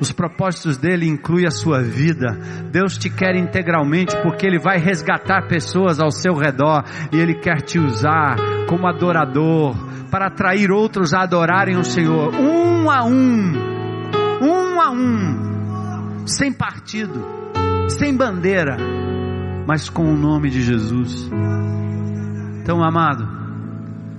Os 0.00 0.12
propósitos 0.12 0.76
dele 0.76 1.06
incluem 1.06 1.46
a 1.46 1.50
sua 1.50 1.82
vida. 1.82 2.38
Deus 2.70 2.98
te 2.98 3.08
quer 3.08 3.34
integralmente 3.34 4.14
porque 4.22 4.46
ele 4.46 4.58
vai 4.58 4.78
resgatar 4.78 5.48
pessoas 5.48 5.98
ao 5.98 6.10
seu 6.10 6.34
redor 6.34 6.84
e 7.12 7.18
ele 7.18 7.34
quer 7.34 7.62
te 7.62 7.78
usar 7.78 8.36
como 8.68 8.86
adorador, 8.86 9.74
para 10.10 10.26
atrair 10.26 10.70
outros 10.70 11.14
a 11.14 11.22
adorarem 11.22 11.76
o 11.76 11.84
Senhor, 11.84 12.34
um 12.34 12.90
a 12.90 13.04
um, 13.04 13.52
um 14.42 14.80
a 14.80 14.90
um, 14.90 16.26
sem 16.26 16.52
partido, 16.52 17.24
sem 17.88 18.16
bandeira, 18.16 18.76
mas 19.66 19.88
com 19.88 20.04
o 20.04 20.16
nome 20.16 20.50
de 20.50 20.62
Jesus. 20.62 21.30
Então, 22.60 22.82
amado, 22.82 23.28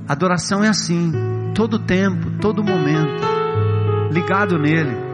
adoração 0.07 0.63
é 0.63 0.69
assim, 0.69 1.11
todo 1.53 1.79
tempo, 1.79 2.31
todo 2.39 2.63
momento, 2.63 3.23
ligado 4.11 4.57
nele. 4.57 5.06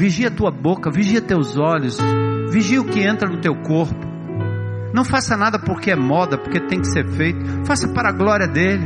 Vigia 0.00 0.30
tua 0.30 0.50
boca, 0.50 0.90
vigia 0.90 1.20
teus 1.20 1.58
olhos, 1.58 1.98
vigia 2.50 2.80
o 2.80 2.86
que 2.86 3.00
entra 3.00 3.28
no 3.28 3.38
teu 3.38 3.54
corpo. 3.54 4.00
Não 4.94 5.04
faça 5.04 5.36
nada 5.36 5.58
porque 5.58 5.90
é 5.90 5.94
moda, 5.94 6.38
porque 6.38 6.58
tem 6.58 6.80
que 6.80 6.86
ser 6.86 7.06
feito. 7.10 7.66
Faça 7.66 7.86
para 7.92 8.08
a 8.08 8.12
glória 8.12 8.48
dele. 8.48 8.82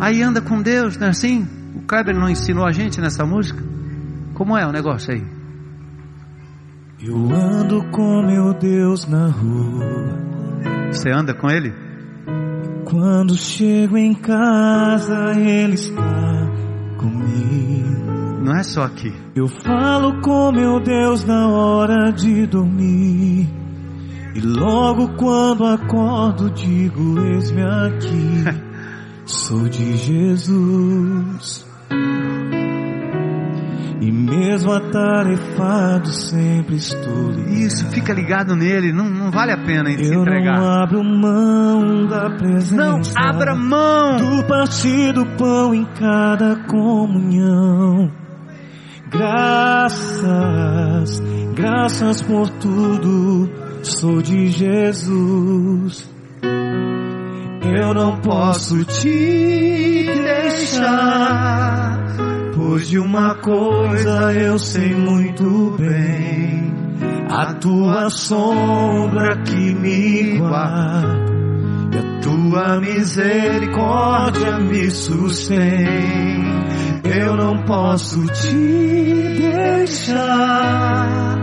Aí 0.00 0.22
anda 0.22 0.40
com 0.40 0.62
Deus, 0.62 0.96
não 0.96 1.08
é 1.08 1.10
assim? 1.10 1.46
O 1.76 1.82
Kleber 1.82 2.16
não 2.16 2.30
ensinou 2.30 2.64
a 2.64 2.72
gente 2.72 3.02
nessa 3.02 3.26
música? 3.26 3.62
Como 4.32 4.56
é 4.56 4.66
o 4.66 4.72
negócio 4.72 5.12
aí? 5.12 5.22
Eu 7.06 7.16
ando 7.30 7.84
com 7.90 8.22
meu 8.22 8.54
Deus 8.54 9.06
na 9.06 9.28
rua. 9.28 9.84
Você 10.90 11.10
anda 11.10 11.34
com 11.34 11.50
ele? 11.50 11.70
Quando 12.86 13.36
chego 13.36 13.98
em 13.98 14.14
casa, 14.14 15.38
ele 15.38 15.74
está 15.74 16.50
comigo. 16.96 18.13
Não 18.44 18.54
é 18.54 18.62
só 18.62 18.82
aqui. 18.82 19.10
Eu 19.34 19.48
falo 19.48 20.20
com 20.20 20.52
meu 20.52 20.78
Deus 20.78 21.24
na 21.24 21.48
hora 21.48 22.12
de 22.12 22.46
dormir. 22.46 23.48
E 24.34 24.40
logo 24.42 25.16
quando 25.16 25.64
acordo, 25.64 26.50
digo: 26.50 27.18
Eis-me 27.22 27.62
aqui. 27.62 28.44
Sou 29.24 29.66
de 29.66 29.96
Jesus. 29.96 31.66
E 34.02 34.12
mesmo 34.12 34.72
atarefado 34.72 36.08
sempre 36.08 36.76
estou 36.76 37.30
ligado. 37.30 37.54
Isso, 37.54 37.86
fica 37.88 38.12
ligado 38.12 38.54
nele, 38.54 38.92
não, 38.92 39.08
não 39.08 39.30
vale 39.30 39.52
a 39.52 39.56
pena 39.56 39.88
em 39.90 39.96
se 39.96 40.12
Eu 40.12 40.20
entregar. 40.20 40.60
não 40.60 40.68
abro 40.68 41.02
mão 41.02 42.06
da 42.06 42.28
presença. 42.28 42.76
Não 42.76 43.00
abra 43.16 43.54
mão. 43.54 44.18
do 44.18 44.44
partir 44.46 45.14
do 45.14 45.24
pão 45.38 45.74
em 45.74 45.86
cada 45.98 46.56
comunhão. 46.68 48.23
Graças, 49.16 50.32
graças 51.54 52.20
por 52.22 52.50
tudo, 52.50 53.48
sou 53.84 54.20
de 54.20 54.48
Jesus. 54.48 56.12
Eu 57.62 57.94
não 57.94 58.16
posso 58.20 58.84
te 58.84 60.04
deixar, 60.04 61.96
pois 62.56 62.88
de 62.88 62.98
uma 62.98 63.36
coisa 63.36 64.32
eu 64.32 64.58
sei 64.58 64.96
muito 64.96 65.76
bem, 65.78 66.74
a 67.30 67.54
tua 67.54 68.10
sombra 68.10 69.36
que 69.44 69.74
me 69.74 70.38
guarda. 70.38 71.32
E 71.92 71.98
a 71.98 72.20
tua 72.20 72.80
misericórdia 72.80 74.58
me 74.58 74.90
sustém. 74.90 76.42
Eu 77.04 77.36
não 77.36 77.58
posso 77.64 78.24
te 78.26 79.38
deixar. 79.38 81.34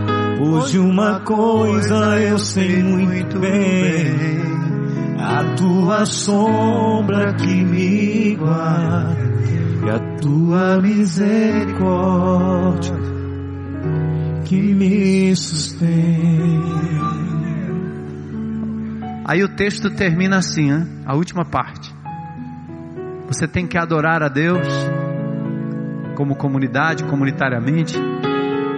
De 0.70 0.78
uma 0.78 1.20
coisa 1.20 2.20
eu 2.20 2.38
sei 2.38 2.82
muito 2.82 3.38
bem. 3.38 4.40
A 5.18 5.54
tua 5.56 6.04
sombra 6.06 7.34
que 7.34 7.64
me 7.64 8.34
guarda. 8.36 9.32
E 9.84 9.90
a 9.90 9.98
tua 10.18 10.80
misericórdia 10.80 12.94
que 14.44 14.74
me 14.74 15.36
sustém. 15.36 16.62
Aí 19.24 19.42
o 19.42 19.48
texto 19.48 19.90
termina 19.90 20.38
assim, 20.38 20.70
né? 20.70 20.86
a 21.06 21.14
última 21.14 21.44
parte. 21.44 21.94
Você 23.28 23.46
tem 23.46 23.66
que 23.66 23.78
adorar 23.78 24.22
a 24.22 24.28
Deus 24.28 24.66
como 26.14 26.36
comunidade, 26.36 27.04
comunitariamente, 27.04 27.98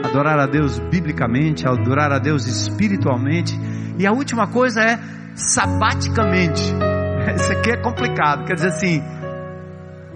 adorar 0.04 0.38
a 0.38 0.46
Deus 0.46 0.78
biblicamente, 0.78 1.66
adorar 1.66 2.12
a 2.12 2.18
Deus 2.18 2.46
espiritualmente, 2.46 3.58
e 3.98 4.06
a 4.06 4.12
última 4.12 4.46
coisa 4.46 4.80
é 4.80 4.98
sabaticamente. 5.34 6.62
Isso 7.36 7.52
aqui 7.52 7.70
é 7.70 7.76
complicado, 7.76 8.44
quer 8.44 8.54
dizer 8.54 8.68
assim, 8.68 9.02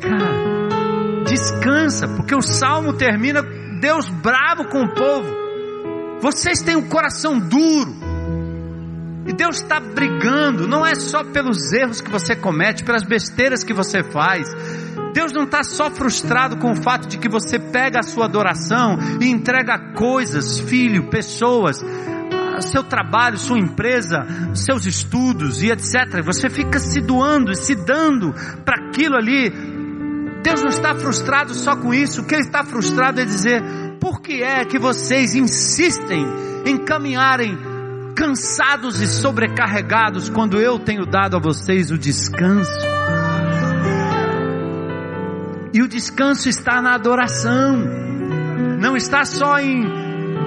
cara, 0.01 1.25
descansa, 1.25 2.09
porque 2.09 2.35
o 2.35 2.43
salmo 2.43 2.93
termina 2.93 3.43
Deus 3.81 4.09
bravo 4.09 4.67
com 4.67 4.83
o 4.83 4.95
povo. 4.95 5.49
Vocês 6.21 6.63
têm 6.63 6.77
um 6.77 6.89
coração 6.89 7.39
duro. 7.39 8.09
E 9.27 9.33
Deus 9.33 9.61
está 9.61 9.79
brigando, 9.79 10.67
não 10.67 10.87
é 10.87 10.95
só 10.95 11.23
pelos 11.23 11.71
erros 11.73 12.01
que 12.01 12.11
você 12.11 12.35
comete, 12.35 12.83
pelas 12.83 13.05
besteiras 13.05 13.63
que 13.63 13.75
você 13.75 14.03
faz. 14.03 14.49
Deus 15.19 15.33
não 15.33 15.43
está 15.43 15.65
só 15.65 15.91
frustrado 15.91 16.59
com 16.59 16.71
o 16.71 16.77
fato 16.77 17.09
de 17.09 17.19
que 17.19 17.29
você 17.29 17.59
pega 17.59 17.99
a 17.99 18.05
sua 18.05 18.27
adoração 18.27 18.97
e 19.21 19.27
entrega 19.27 19.93
coisas, 19.93 20.61
filho, 20.61 21.11
pessoas, 21.11 21.85
seu 22.61 22.85
trabalho, 22.85 23.37
sua 23.37 23.59
empresa, 23.59 24.25
seus 24.55 24.87
estudos 24.87 25.61
e 25.61 25.73
etc. 25.73 26.23
Você 26.25 26.49
fica 26.49 26.79
se 26.79 27.01
doando 27.01 27.51
e 27.51 27.57
se 27.57 27.75
dando 27.75 28.33
para 28.65 28.77
aquilo 28.77 29.17
ali. 29.17 29.51
Deus 30.41 30.63
não 30.63 30.69
está 30.69 30.95
frustrado 30.95 31.53
só 31.53 31.75
com 31.75 31.93
isso. 31.93 32.23
O 32.23 32.25
que 32.25 32.37
Ele 32.37 32.45
está 32.45 32.63
frustrado 32.63 33.21
é 33.21 33.25
dizer: 33.25 33.61
por 34.01 34.21
que 34.23 34.41
é 34.41 34.65
que 34.65 34.79
vocês 34.79 35.35
insistem 35.35 36.25
em 36.65 36.77
caminharem 36.85 37.59
cansados 38.15 39.01
e 39.01 39.09
sobrecarregados 39.09 40.31
quando 40.31 40.61
eu 40.61 40.79
tenho 40.79 41.05
dado 41.05 41.37
a 41.37 41.41
vocês 41.41 41.91
o 41.91 41.99
descanso? 41.99 42.87
E 45.73 45.83
o 45.83 45.89
descanso 45.89 46.49
está 46.49 46.81
na 46.81 46.95
adoração, 46.95 47.77
não 48.81 48.97
está 48.97 49.25
só 49.25 49.59
em 49.59 49.85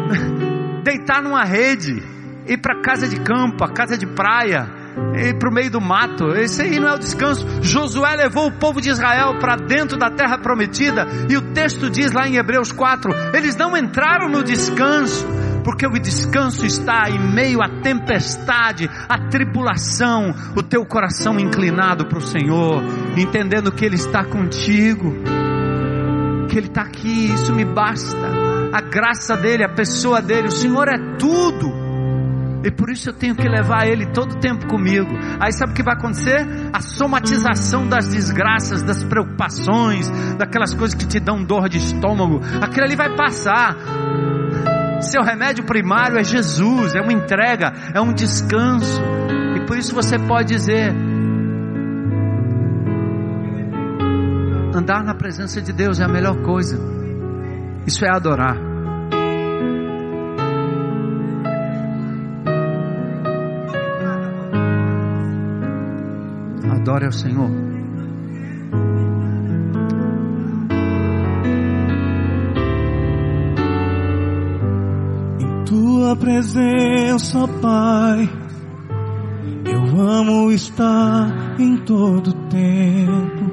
deitar 0.84 1.22
numa 1.22 1.43
rede, 1.43 2.01
ir 2.47 2.57
para 2.57 2.82
casa 2.82 3.07
de 3.07 3.19
campo, 3.19 3.63
a 3.63 3.72
casa 3.72 3.97
de 3.97 4.07
praia, 4.07 4.67
ir 5.15 5.38
para 5.38 5.49
o 5.49 5.53
meio 5.53 5.69
do 5.69 5.80
mato. 5.80 6.36
Esse 6.36 6.63
aí 6.63 6.80
não 6.80 6.88
é 6.88 6.95
o 6.95 6.99
descanso. 6.99 7.45
Josué 7.61 8.15
levou 8.15 8.47
o 8.47 8.51
povo 8.51 8.82
de 8.82 8.89
Israel 8.89 9.38
para 9.39 9.55
dentro 9.55 9.97
da 9.97 10.09
terra 10.09 10.39
prometida, 10.39 11.05
e 11.30 11.38
o 11.38 11.53
texto 11.53 11.89
diz 11.89 12.11
lá 12.11 12.28
em 12.28 12.38
Hebreus 12.38 12.72
4: 12.72 13.11
eles 13.34 13.55
não 13.55 13.78
entraram 13.78 14.28
no 14.28 14.43
descanso, 14.43 15.28
porque 15.64 15.86
o 15.86 15.99
descanso 15.99 16.66
está 16.66 17.09
em 17.09 17.20
meio 17.34 17.62
à 17.62 17.70
tempestade, 17.82 18.89
à 19.07 19.18
tribulação, 19.30 20.34
o 20.55 20.64
teu 20.64 20.86
coração 20.86 21.39
inclinado 21.39 22.05
para 22.05 22.18
o 22.18 22.22
Senhor, 22.22 22.82
entendendo 23.18 23.72
que 23.72 23.86
Ele 23.86 23.95
está 23.95 24.24
contigo, 24.24 25.14
que 26.49 26.57
Ele 26.57 26.68
está 26.68 26.82
aqui, 26.82 27.34
isso 27.34 27.53
me 27.53 27.66
basta. 27.66 28.28
A 28.74 28.82
graça 28.82 29.36
dele, 29.36 29.64
a 29.66 29.70
pessoa 29.70 30.22
dele, 30.22 30.47
o 30.47 30.51
Senhor 30.51 30.88
é 30.88 30.97
tudo. 31.18 31.82
E 32.64 32.70
por 32.70 32.91
isso 32.91 33.09
eu 33.09 33.14
tenho 33.14 33.36
que 33.36 33.47
levar 33.47 33.88
ele 33.88 34.05
todo 34.05 34.34
o 34.34 34.39
tempo 34.39 34.68
comigo. 34.68 35.09
Aí 35.39 35.51
sabe 35.51 35.72
o 35.72 35.76
que 35.76 35.82
vai 35.82 35.95
acontecer? 35.95 36.45
A 36.72 36.80
somatização 36.80 37.88
das 37.88 38.07
desgraças, 38.09 38.84
das 38.84 39.03
preocupações, 39.03 40.09
daquelas 40.38 40.74
coisas 40.74 40.95
que 40.95 41.07
te 41.07 41.20
dão 41.20 41.43
dor 41.43 41.68
de 41.68 41.80
estômago. 41.80 42.39
Aquilo 42.62 42.86
ali 42.86 42.95
vai 42.95 43.16
passar. 43.16 43.76
Seu 45.02 45.24
remédio 45.24 45.66
primário 45.66 46.18
é 46.18 46.24
Jesus, 46.24 46.95
é 46.95 47.02
uma 47.02 47.12
entrega, 47.12 47.74
é 47.93 47.99
um 47.99 48.14
descanso. 48.14 49.02
E 49.56 49.66
por 49.66 49.78
isso 49.78 49.93
você 49.95 50.18
pode 50.20 50.49
dizer: 50.49 50.93
andar 54.76 55.04
na 55.04 55.16
presença 55.16 55.62
de 55.62 55.74
Deus 55.74 55.99
é 55.99 56.04
a 56.04 56.08
melhor 56.08 56.41
coisa. 56.43 56.80
Isso 57.86 58.06
é 58.06 58.10
adorar. 58.10 58.58
Adore 66.72 67.06
ao 67.06 67.12
Senhor. 67.12 67.61
Tua 76.12 76.16
presença, 76.16 77.47
Pai, 77.62 78.30
eu 79.66 79.99
amo 79.99 80.51
estar 80.51 81.55
em 81.59 81.78
todo 81.78 82.34
tempo, 82.49 83.51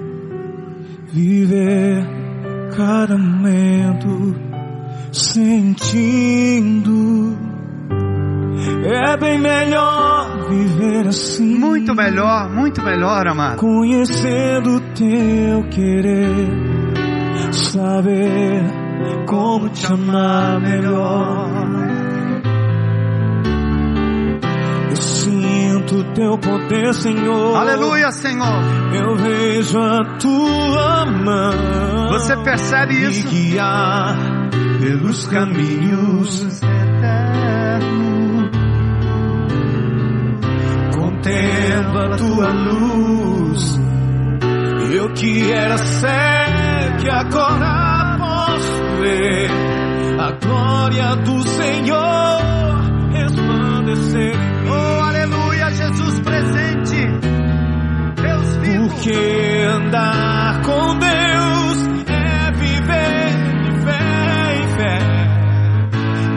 viver 1.12 2.04
cada 2.76 3.16
momento 3.16 4.34
sentindo. 5.12 5.68
É 8.84 9.16
bem 9.16 9.38
melhor 9.38 10.48
viver 10.48 11.06
assim. 11.08 11.58
Muito 11.58 11.94
melhor, 11.94 12.50
muito 12.50 12.82
melhor, 12.82 13.26
amado. 13.28 13.58
Conhecendo 13.58 14.76
o 14.76 14.80
teu 14.94 15.68
querer, 15.70 16.48
saber 17.52 18.64
como 19.26 19.68
te 19.68 19.86
amar 19.92 20.60
melhor. 20.60 21.57
Teu 26.14 26.38
poder, 26.38 26.94
Senhor. 26.94 27.56
Aleluia, 27.56 28.10
Senhor. 28.10 28.62
Eu 28.92 29.16
vejo 29.16 29.78
a 29.78 30.04
tua 30.18 31.06
mão. 31.06 32.08
Você 32.10 32.36
percebe 32.36 32.94
me 32.94 33.10
isso? 33.10 33.28
guiar 33.28 34.16
pelos 34.80 35.26
caminhos 35.26 36.42
eternos. 36.62 36.68
Contendo 40.94 41.98
a 41.98 42.16
tua 42.16 42.48
luz. 42.52 43.80
Eu 44.92 45.12
que 45.12 45.52
era 45.52 45.76
cego, 45.76 46.96
que 47.00 47.10
agora 47.10 48.16
posso 48.18 48.82
ver 49.00 49.50
a 50.18 50.32
glória 50.32 51.16
do 51.16 51.42
Senhor 51.46 52.38
resplandecer. 53.12 54.57
Porque 59.08 59.64
andar 59.64 60.60
com 60.64 60.98
Deus 60.98 61.88
é 62.10 62.50
viver 62.50 63.30
de 63.64 63.70
fé 63.82 64.54
em 64.54 64.68
fé, 64.76 64.98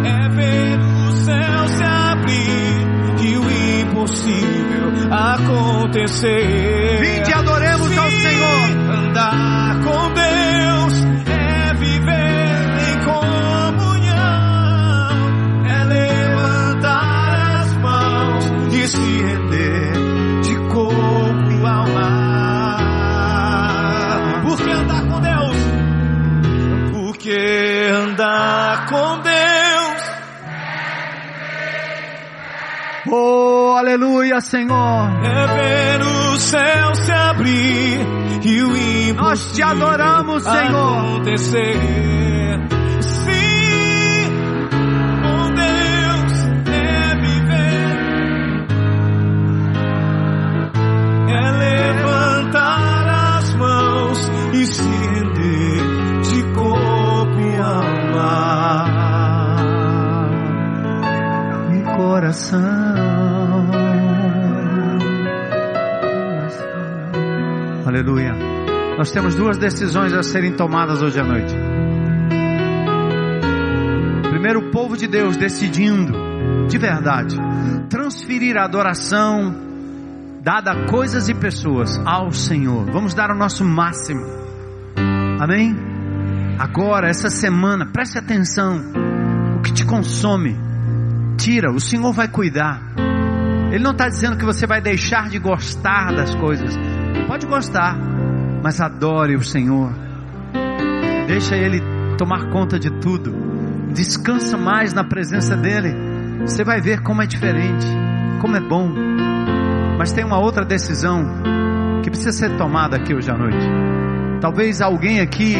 é 0.05 0.30
ver 0.30 0.80
o 0.80 1.11
céu 1.11 1.67
se 1.67 1.84
abrir 1.84 2.88
e 3.26 3.38
o 3.38 3.43
impossível 3.82 4.88
acontecer. 5.11 7.01
Vinde, 7.01 7.34
adoremos 7.34 7.80
aleluia, 33.82 34.39
Senhor. 34.41 35.09
É 35.23 35.47
ver 35.47 36.01
o 36.01 36.38
céu 36.38 36.95
se 36.95 37.11
abrir 37.11 37.99
e 38.43 38.61
o 38.63 38.67
impossível 38.77 39.15
Nós 39.15 39.51
te 39.53 39.61
adoramos, 39.63 40.43
Senhor. 40.43 40.97
acontecer. 40.99 41.75
Sim, 43.01 44.29
com 45.21 45.53
Deus 45.53 46.34
é 46.67 47.15
viver. 47.15 47.97
É 51.29 51.51
levantar 51.51 53.38
as 53.38 53.53
mãos 53.55 54.32
e 54.53 54.65
se 54.65 54.82
render 54.82 56.21
de 56.21 56.43
corpo 56.53 57.39
e 57.39 57.57
alma. 57.57 58.86
E 61.73 61.95
coração. 61.97 62.91
Aleluia. 67.92 68.34
Nós 68.98 69.12
temos 69.12 69.36
duas 69.36 69.58
decisões 69.58 70.14
a 70.14 70.24
serem 70.24 70.54
tomadas 70.54 71.02
hoje 71.02 71.20
à 71.20 71.26
noite. 71.26 71.54
Primeiro, 74.30 74.62
o 74.62 74.72
povo 74.72 74.96
de 74.96 75.08
Deus 75.08 75.36
decidindo, 75.36 76.14
de 76.70 76.78
verdade, 76.78 77.36
transferir 77.89 78.56
a 78.56 78.64
adoração 78.64 79.54
dada 80.42 80.72
a 80.72 80.88
coisas 80.88 81.28
e 81.28 81.34
pessoas 81.34 82.00
ao 82.06 82.32
Senhor. 82.32 82.89
Vamos 82.89 83.14
dar 83.14 83.30
o 83.30 83.36
nosso 83.36 83.66
máximo. 83.66 84.26
Amém? 85.42 85.76
Agora, 86.58 87.10
essa 87.10 87.30
semana, 87.30 87.88
preste 87.92 88.18
atenção. 88.18 88.82
O 89.58 89.62
que 89.62 89.74
te 89.74 89.86
consome, 89.86 90.56
tira, 91.38 91.70
o 91.70 91.80
Senhor 91.82 92.14
vai 92.14 92.30
cuidar. 92.30 92.82
Ele 93.70 93.84
não 93.84 93.92
está 93.92 94.08
dizendo 94.08 94.38
que 94.38 94.46
você 94.46 94.66
vai 94.66 94.80
deixar 94.80 95.28
de 95.28 95.39
gostar 95.39 96.14
das 96.16 96.34
coisas. 96.36 96.74
Pode 97.32 97.45
gostar, 97.45 97.97
mas 98.61 98.82
adore 98.82 99.38
o 99.38 99.41
Senhor. 99.41 99.89
Deixa 101.27 101.55
Ele 101.55 101.82
tomar 102.17 102.49
conta 102.49 102.77
de 102.77 102.91
tudo. 102.99 103.34
Descansa 103.93 104.57
mais 104.57 104.93
na 104.93 105.05
presença 105.05 105.55
dEle. 105.55 105.95
Você 106.41 106.65
vai 106.65 106.82
ver 106.82 107.01
como 107.01 107.21
é 107.21 107.25
diferente, 107.25 107.88
como 108.41 108.57
é 108.57 108.59
bom. 108.59 108.91
Mas 109.97 110.11
tem 110.11 110.25
uma 110.25 110.39
outra 110.39 110.65
decisão 110.65 111.23
que 112.03 112.09
precisa 112.09 112.34
ser 112.34 112.57
tomada 112.57 112.97
aqui 112.97 113.13
hoje 113.13 113.32
à 113.32 113.38
noite. 113.38 113.65
Talvez 114.41 114.82
alguém 114.82 115.21
aqui 115.21 115.55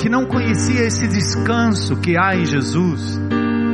que 0.00 0.08
não 0.08 0.26
conhecia 0.26 0.86
esse 0.86 1.06
descanso 1.06 1.96
que 1.98 2.18
há 2.18 2.34
em 2.34 2.46
Jesus, 2.46 3.16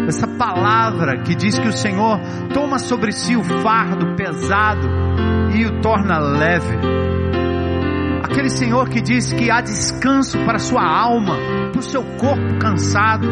essa 0.07 0.29
palavra 0.29 1.17
que 1.23 1.35
diz 1.35 1.59
que 1.59 1.69
o 1.69 1.73
Senhor 1.73 2.21
toma 2.53 2.79
sobre 2.79 3.11
si 3.11 3.35
o 3.37 3.43
fardo 3.43 4.15
pesado 4.17 5.06
e 5.55 5.65
o 5.67 5.81
torna 5.81 6.19
leve. 6.19 6.77
Aquele 8.23 8.51
Senhor 8.51 8.89
que 8.89 9.01
diz 9.01 9.33
que 9.33 9.51
há 9.51 9.61
descanso 9.61 10.39
para 10.45 10.59
sua 10.59 10.85
alma, 10.85 11.37
para 11.73 11.81
o 11.81 11.83
seu 11.83 12.03
corpo 12.03 12.59
cansado, 12.59 13.29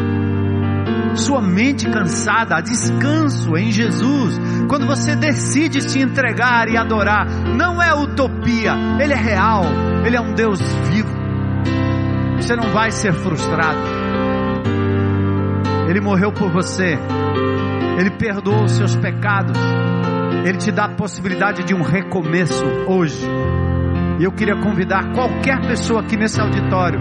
sua 1.15 1.41
mente 1.41 1.89
cansada, 1.89 2.55
há 2.55 2.61
descanso 2.61 3.55
em 3.57 3.71
Jesus. 3.71 4.39
Quando 4.67 4.85
você 4.85 5.15
decide 5.15 5.81
se 5.81 5.99
entregar 5.99 6.67
e 6.69 6.77
adorar, 6.77 7.27
não 7.55 7.81
é 7.81 7.93
utopia, 7.93 8.73
Ele 8.99 9.13
é 9.13 9.17
real, 9.17 9.63
Ele 10.05 10.15
é 10.15 10.21
um 10.21 10.33
Deus 10.33 10.59
vivo. 10.89 11.15
Você 12.37 12.55
não 12.55 12.69
vai 12.71 12.91
ser 12.91 13.13
frustrado. 13.13 13.79
Ele 15.87 16.01
morreu 16.01 16.31
por 16.31 16.51
você. 16.51 16.97
Ele 17.97 18.11
perdoou 18.11 18.63
os 18.63 18.73
seus 18.73 18.95
pecados. 18.95 19.57
Ele 20.45 20.59
te 20.59 20.71
dá 20.71 20.85
a 20.85 20.89
possibilidade 20.89 21.63
de 21.63 21.73
um 21.73 21.81
recomeço 21.81 22.63
hoje. 22.87 23.27
E 24.19 24.23
eu 24.23 24.31
queria 24.31 24.55
convidar 24.61 25.11
qualquer 25.11 25.59
pessoa 25.67 26.01
aqui 26.01 26.15
nesse 26.15 26.39
auditório 26.39 26.99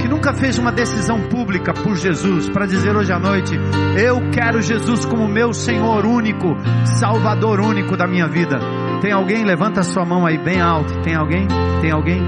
que 0.00 0.08
nunca 0.08 0.32
fez 0.32 0.58
uma 0.58 0.70
decisão 0.70 1.20
pública 1.28 1.74
por 1.74 1.96
Jesus 1.96 2.48
para 2.48 2.66
dizer 2.66 2.94
hoje 2.94 3.12
à 3.12 3.18
noite: 3.18 3.52
Eu 3.98 4.30
quero 4.30 4.62
Jesus 4.62 5.04
como 5.04 5.26
meu 5.26 5.52
Senhor 5.52 6.06
único, 6.06 6.56
Salvador 6.84 7.60
único 7.60 7.96
da 7.96 8.06
minha 8.06 8.28
vida. 8.28 8.58
Tem 9.02 9.10
alguém? 9.12 9.44
Levanta 9.44 9.80
a 9.80 9.82
sua 9.82 10.04
mão 10.04 10.24
aí 10.24 10.38
bem 10.38 10.60
alto. 10.60 11.02
Tem 11.02 11.16
alguém? 11.16 11.48
Tem 11.80 11.90
alguém? 11.90 12.22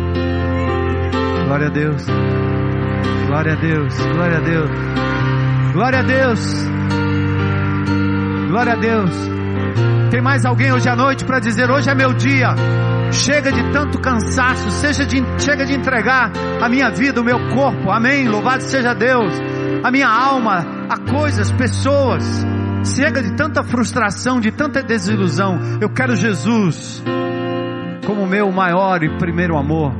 Glória 1.46 1.68
a 1.68 1.70
Deus. 1.70 2.04
Glória 3.28 3.52
a 3.52 3.56
Deus. 3.56 3.98
Glória 3.98 4.36
a 4.36 4.40
Deus. 4.40 4.70
Glória 5.72 5.98
a 6.00 6.02
Deus. 6.02 6.68
Glória 8.48 8.72
a 8.72 8.76
Deus. 8.76 9.36
Tem 10.16 10.22
mais 10.22 10.46
alguém 10.46 10.72
hoje 10.72 10.88
à 10.88 10.96
noite 10.96 11.26
para 11.26 11.38
dizer: 11.38 11.70
Hoje 11.70 11.90
é 11.90 11.94
meu 11.94 12.14
dia. 12.14 12.54
Chega 13.12 13.52
de 13.52 13.70
tanto 13.70 14.00
cansaço, 14.00 14.70
seja 14.70 15.04
de, 15.04 15.22
chega 15.38 15.66
de 15.66 15.74
entregar 15.74 16.32
a 16.58 16.70
minha 16.70 16.88
vida, 16.88 17.20
o 17.20 17.24
meu 17.24 17.38
corpo, 17.50 17.90
amém. 17.90 18.26
Louvado 18.26 18.62
seja 18.62 18.94
Deus, 18.94 19.34
a 19.84 19.90
minha 19.90 20.08
alma, 20.08 20.64
a 20.88 20.96
coisas, 21.12 21.52
pessoas. 21.52 22.24
Chega 22.82 23.22
de 23.22 23.36
tanta 23.36 23.62
frustração, 23.62 24.40
de 24.40 24.50
tanta 24.50 24.82
desilusão. 24.82 25.58
Eu 25.82 25.90
quero 25.90 26.16
Jesus 26.16 27.04
como 28.06 28.26
meu 28.26 28.50
maior 28.50 29.02
e 29.02 29.18
primeiro 29.18 29.58
amor. 29.58 29.92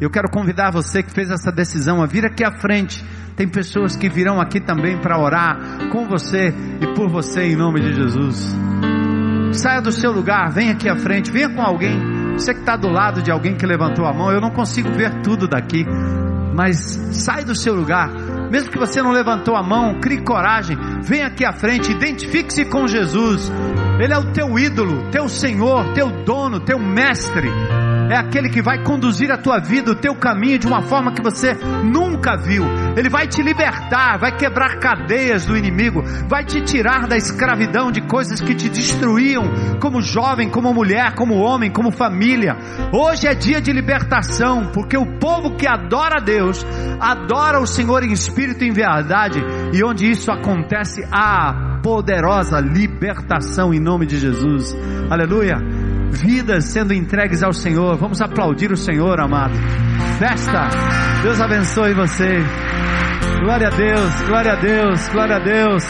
Eu 0.00 0.10
quero 0.10 0.28
convidar 0.28 0.72
você 0.72 1.04
que 1.04 1.12
fez 1.12 1.30
essa 1.30 1.52
decisão 1.52 2.02
a 2.02 2.06
vir 2.06 2.26
aqui 2.26 2.42
à 2.42 2.50
frente. 2.50 3.04
Tem 3.36 3.46
pessoas 3.46 3.94
que 3.94 4.08
virão 4.08 4.40
aqui 4.40 4.60
também 4.60 4.98
para 4.98 5.16
orar 5.16 5.88
com 5.92 6.04
você 6.08 6.52
e 6.80 6.94
por 6.96 7.08
você 7.08 7.42
em 7.42 7.54
nome 7.54 7.80
de 7.80 7.94
Jesus. 7.94 8.56
Saia 9.52 9.80
do 9.80 9.90
seu 9.90 10.12
lugar, 10.12 10.50
venha 10.50 10.72
aqui 10.72 10.88
à 10.88 10.96
frente, 10.96 11.30
venha 11.30 11.48
com 11.48 11.62
alguém. 11.62 11.98
Você 12.34 12.54
que 12.54 12.60
está 12.60 12.76
do 12.76 12.88
lado 12.88 13.22
de 13.22 13.30
alguém 13.30 13.56
que 13.56 13.66
levantou 13.66 14.06
a 14.06 14.12
mão, 14.12 14.30
eu 14.30 14.40
não 14.40 14.50
consigo 14.50 14.90
ver 14.92 15.22
tudo 15.22 15.48
daqui, 15.48 15.84
mas 16.54 16.78
sai 17.12 17.44
do 17.44 17.54
seu 17.54 17.74
lugar. 17.74 18.10
Mesmo 18.50 18.70
que 18.70 18.78
você 18.78 19.02
não 19.02 19.10
levantou 19.10 19.56
a 19.56 19.62
mão, 19.62 20.00
crie 20.00 20.22
coragem, 20.22 20.76
venha 21.02 21.26
aqui 21.26 21.44
à 21.44 21.52
frente, 21.52 21.90
identifique-se 21.90 22.64
com 22.66 22.86
Jesus. 22.86 23.50
Ele 23.98 24.12
é 24.12 24.18
o 24.18 24.32
teu 24.32 24.58
ídolo, 24.58 25.10
teu 25.10 25.28
Senhor, 25.28 25.92
teu 25.92 26.10
dono, 26.24 26.60
teu 26.60 26.78
mestre. 26.78 27.48
É 28.10 28.16
aquele 28.16 28.48
que 28.48 28.62
vai 28.62 28.82
conduzir 28.82 29.30
a 29.30 29.36
tua 29.36 29.58
vida, 29.58 29.92
o 29.92 29.94
teu 29.94 30.14
caminho 30.14 30.58
de 30.58 30.66
uma 30.66 30.82
forma 30.82 31.12
que 31.12 31.22
você 31.22 31.54
nunca 31.84 32.36
viu. 32.36 32.64
Ele 32.96 33.10
vai 33.10 33.26
te 33.26 33.42
libertar, 33.42 34.18
vai 34.18 34.36
quebrar 34.36 34.78
cadeias 34.78 35.44
do 35.44 35.56
inimigo, 35.56 36.02
vai 36.26 36.44
te 36.44 36.60
tirar 36.62 37.06
da 37.06 37.16
escravidão 37.16 37.90
de 37.92 38.00
coisas 38.00 38.40
que 38.40 38.54
te 38.54 38.68
destruíam, 38.68 39.44
como 39.80 40.00
jovem, 40.00 40.48
como 40.48 40.72
mulher, 40.72 41.14
como 41.14 41.34
homem, 41.34 41.70
como 41.70 41.90
família. 41.90 42.56
Hoje 42.92 43.26
é 43.26 43.34
dia 43.34 43.60
de 43.60 43.72
libertação, 43.72 44.70
porque 44.72 44.96
o 44.96 45.18
povo 45.18 45.56
que 45.56 45.66
adora 45.66 46.16
a 46.16 46.24
Deus, 46.24 46.64
adora 46.98 47.60
o 47.60 47.66
Senhor 47.66 48.02
em 48.02 48.12
espírito 48.12 48.64
e 48.64 48.68
em 48.68 48.72
verdade, 48.72 49.38
e 49.72 49.84
onde 49.84 50.10
isso 50.10 50.30
acontece, 50.30 51.06
há 51.12 51.80
poderosa 51.82 52.58
libertação 52.58 53.72
em 53.72 53.80
nome 53.80 54.06
de 54.06 54.18
Jesus. 54.18 54.76
Aleluia 55.10 55.87
vidas 56.10 56.64
sendo 56.64 56.92
entregues 56.92 57.42
ao 57.42 57.52
Senhor. 57.52 57.96
Vamos 57.96 58.20
aplaudir 58.20 58.72
o 58.72 58.76
Senhor, 58.76 59.20
amado. 59.20 59.54
Festa. 60.18 60.68
Deus 61.22 61.40
abençoe 61.40 61.94
você. 61.94 62.38
Glória 63.40 63.68
a 63.68 63.70
Deus, 63.70 64.22
glória 64.26 64.52
a 64.52 64.56
Deus, 64.56 65.08
glória 65.08 65.36
a 65.36 65.38
Deus. 65.38 65.84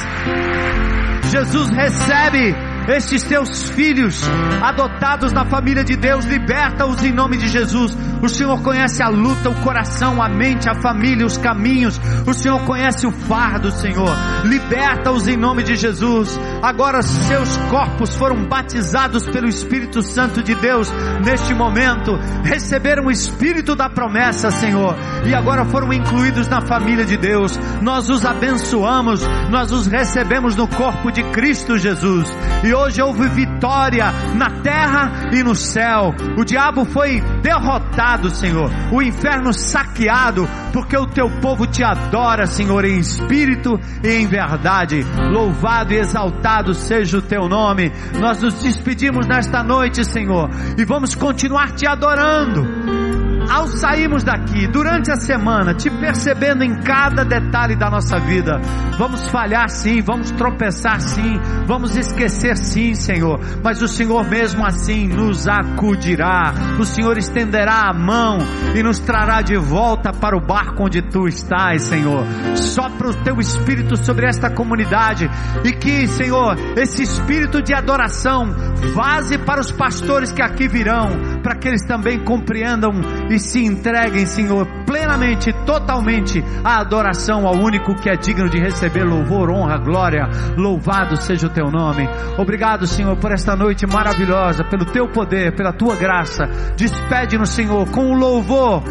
Jesus 1.30 1.68
recebe 1.70 2.67
estes 2.90 3.24
teus 3.24 3.68
filhos 3.70 4.22
adotados 4.62 5.32
na 5.32 5.44
família 5.44 5.84
de 5.84 5.96
Deus, 5.96 6.24
liberta-os 6.24 7.02
em 7.04 7.12
nome 7.12 7.36
de 7.36 7.48
Jesus. 7.48 7.96
O 8.22 8.28
Senhor 8.28 8.60
conhece 8.62 9.02
a 9.02 9.08
luta, 9.08 9.48
o 9.48 9.54
coração, 9.62 10.22
a 10.22 10.28
mente, 10.28 10.68
a 10.68 10.74
família, 10.74 11.24
os 11.24 11.36
caminhos. 11.36 12.00
O 12.26 12.34
Senhor 12.34 12.60
conhece 12.64 13.06
o 13.06 13.12
fardo, 13.12 13.70
Senhor. 13.70 14.10
Liberta-os 14.44 15.28
em 15.28 15.36
nome 15.36 15.62
de 15.62 15.76
Jesus. 15.76 16.38
Agora 16.62 17.02
seus 17.02 17.56
corpos 17.68 18.14
foram 18.14 18.44
batizados 18.46 19.28
pelo 19.28 19.48
Espírito 19.48 20.02
Santo 20.02 20.42
de 20.42 20.54
Deus 20.54 20.90
neste 21.24 21.54
momento. 21.54 22.16
Receberam 22.44 23.06
o 23.06 23.10
Espírito 23.10 23.76
da 23.76 23.88
promessa, 23.88 24.50
Senhor. 24.50 24.96
E 25.26 25.34
agora 25.34 25.64
foram 25.64 25.92
incluídos 25.92 26.48
na 26.48 26.60
família 26.60 27.04
de 27.04 27.16
Deus. 27.16 27.58
Nós 27.80 28.08
os 28.10 28.24
abençoamos, 28.24 29.20
nós 29.50 29.70
os 29.70 29.86
recebemos 29.86 30.56
no 30.56 30.66
corpo 30.66 31.12
de 31.12 31.22
Cristo 31.30 31.78
Jesus. 31.78 32.26
E 32.64 32.74
hoje 32.78 33.02
houve 33.02 33.28
vitória 33.28 34.10
na 34.34 34.62
terra 34.62 35.30
e 35.32 35.42
no 35.42 35.54
céu. 35.54 36.14
O 36.36 36.44
diabo 36.44 36.84
foi 36.84 37.20
derrotado, 37.42 38.30
Senhor. 38.30 38.70
O 38.92 39.02
inferno 39.02 39.52
saqueado, 39.52 40.48
porque 40.72 40.96
o 40.96 41.06
teu 41.06 41.28
povo 41.40 41.66
te 41.66 41.82
adora, 41.82 42.46
Senhor, 42.46 42.84
em 42.84 42.98
espírito 42.98 43.78
e 44.02 44.08
em 44.08 44.26
verdade. 44.26 45.04
Louvado 45.30 45.92
e 45.92 45.98
exaltado 45.98 46.74
seja 46.74 47.18
o 47.18 47.22
teu 47.22 47.48
nome. 47.48 47.92
Nós 48.20 48.40
nos 48.40 48.54
despedimos 48.62 49.26
nesta 49.26 49.62
noite, 49.62 50.04
Senhor, 50.04 50.48
e 50.76 50.84
vamos 50.84 51.14
continuar 51.14 51.72
te 51.72 51.86
adorando 51.86 53.27
ao 53.48 53.66
sairmos 53.68 54.22
daqui, 54.22 54.66
durante 54.66 55.10
a 55.10 55.16
semana, 55.16 55.74
te 55.74 55.90
percebendo 55.90 56.62
em 56.62 56.74
cada 56.82 57.24
detalhe 57.24 57.76
da 57.76 57.90
nossa 57.90 58.18
vida, 58.18 58.60
vamos 58.98 59.28
falhar 59.28 59.68
sim, 59.68 60.02
vamos 60.02 60.30
tropeçar 60.32 61.00
sim, 61.00 61.40
vamos 61.66 61.96
esquecer 61.96 62.56
sim, 62.56 62.94
Senhor, 62.94 63.40
mas 63.62 63.80
o 63.80 63.88
Senhor 63.88 64.28
mesmo 64.28 64.64
assim 64.66 65.08
nos 65.08 65.48
acudirá, 65.48 66.52
o 66.78 66.84
Senhor 66.84 67.16
estenderá 67.16 67.88
a 67.88 67.94
mão 67.94 68.38
e 68.74 68.82
nos 68.82 68.98
trará 69.00 69.40
de 69.40 69.56
volta 69.56 70.12
para 70.12 70.36
o 70.36 70.40
barco 70.40 70.84
onde 70.84 71.02
tu 71.02 71.26
estás, 71.26 71.82
Senhor. 71.82 72.24
Sopra 72.54 73.08
o 73.08 73.14
teu 73.14 73.38
espírito 73.40 73.96
sobre 73.96 74.26
esta 74.26 74.50
comunidade 74.50 75.28
e 75.64 75.72
que, 75.72 76.06
Senhor, 76.06 76.56
esse 76.76 77.02
espírito 77.02 77.62
de 77.62 77.74
adoração 77.74 78.50
vaze 78.94 79.38
para 79.38 79.60
os 79.60 79.72
pastores 79.72 80.32
que 80.32 80.42
aqui 80.42 80.68
virão, 80.68 81.37
para 81.48 81.56
que 81.56 81.66
eles 81.66 81.82
também 81.82 82.22
compreendam 82.22 82.92
e 83.30 83.38
se 83.38 83.64
entreguem, 83.64 84.26
Senhor, 84.26 84.66
plenamente, 84.84 85.50
totalmente 85.64 86.44
à 86.62 86.80
adoração 86.80 87.46
ao 87.46 87.54
único 87.54 87.94
que 87.94 88.10
é 88.10 88.16
digno 88.16 88.50
de 88.50 88.58
receber 88.58 89.02
louvor, 89.02 89.48
honra, 89.48 89.78
glória. 89.78 90.28
Louvado 90.58 91.16
seja 91.16 91.46
o 91.46 91.50
teu 91.50 91.70
nome. 91.70 92.06
Obrigado, 92.36 92.86
Senhor, 92.86 93.16
por 93.16 93.32
esta 93.32 93.56
noite 93.56 93.86
maravilhosa, 93.86 94.62
pelo 94.62 94.84
teu 94.84 95.08
poder, 95.08 95.56
pela 95.56 95.72
tua 95.72 95.96
graça. 95.96 96.44
Despede-nos, 96.76 97.48
Senhor, 97.48 97.88
com 97.92 98.10
o 98.10 98.14
louvor 98.14 98.82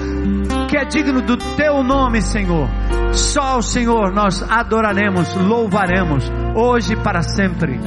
que 0.67 0.77
é 0.77 0.83
digno 0.83 1.21
do 1.21 1.37
teu 1.37 1.83
nome, 1.83 2.23
Senhor. 2.23 2.67
Só 3.11 3.59
o 3.59 3.61
Senhor 3.61 4.11
nós 4.11 4.41
adoraremos, 4.41 5.31
louvaremos, 5.35 6.27
hoje 6.55 6.93
e 6.93 7.03
para 7.03 7.21
sempre. 7.21 7.79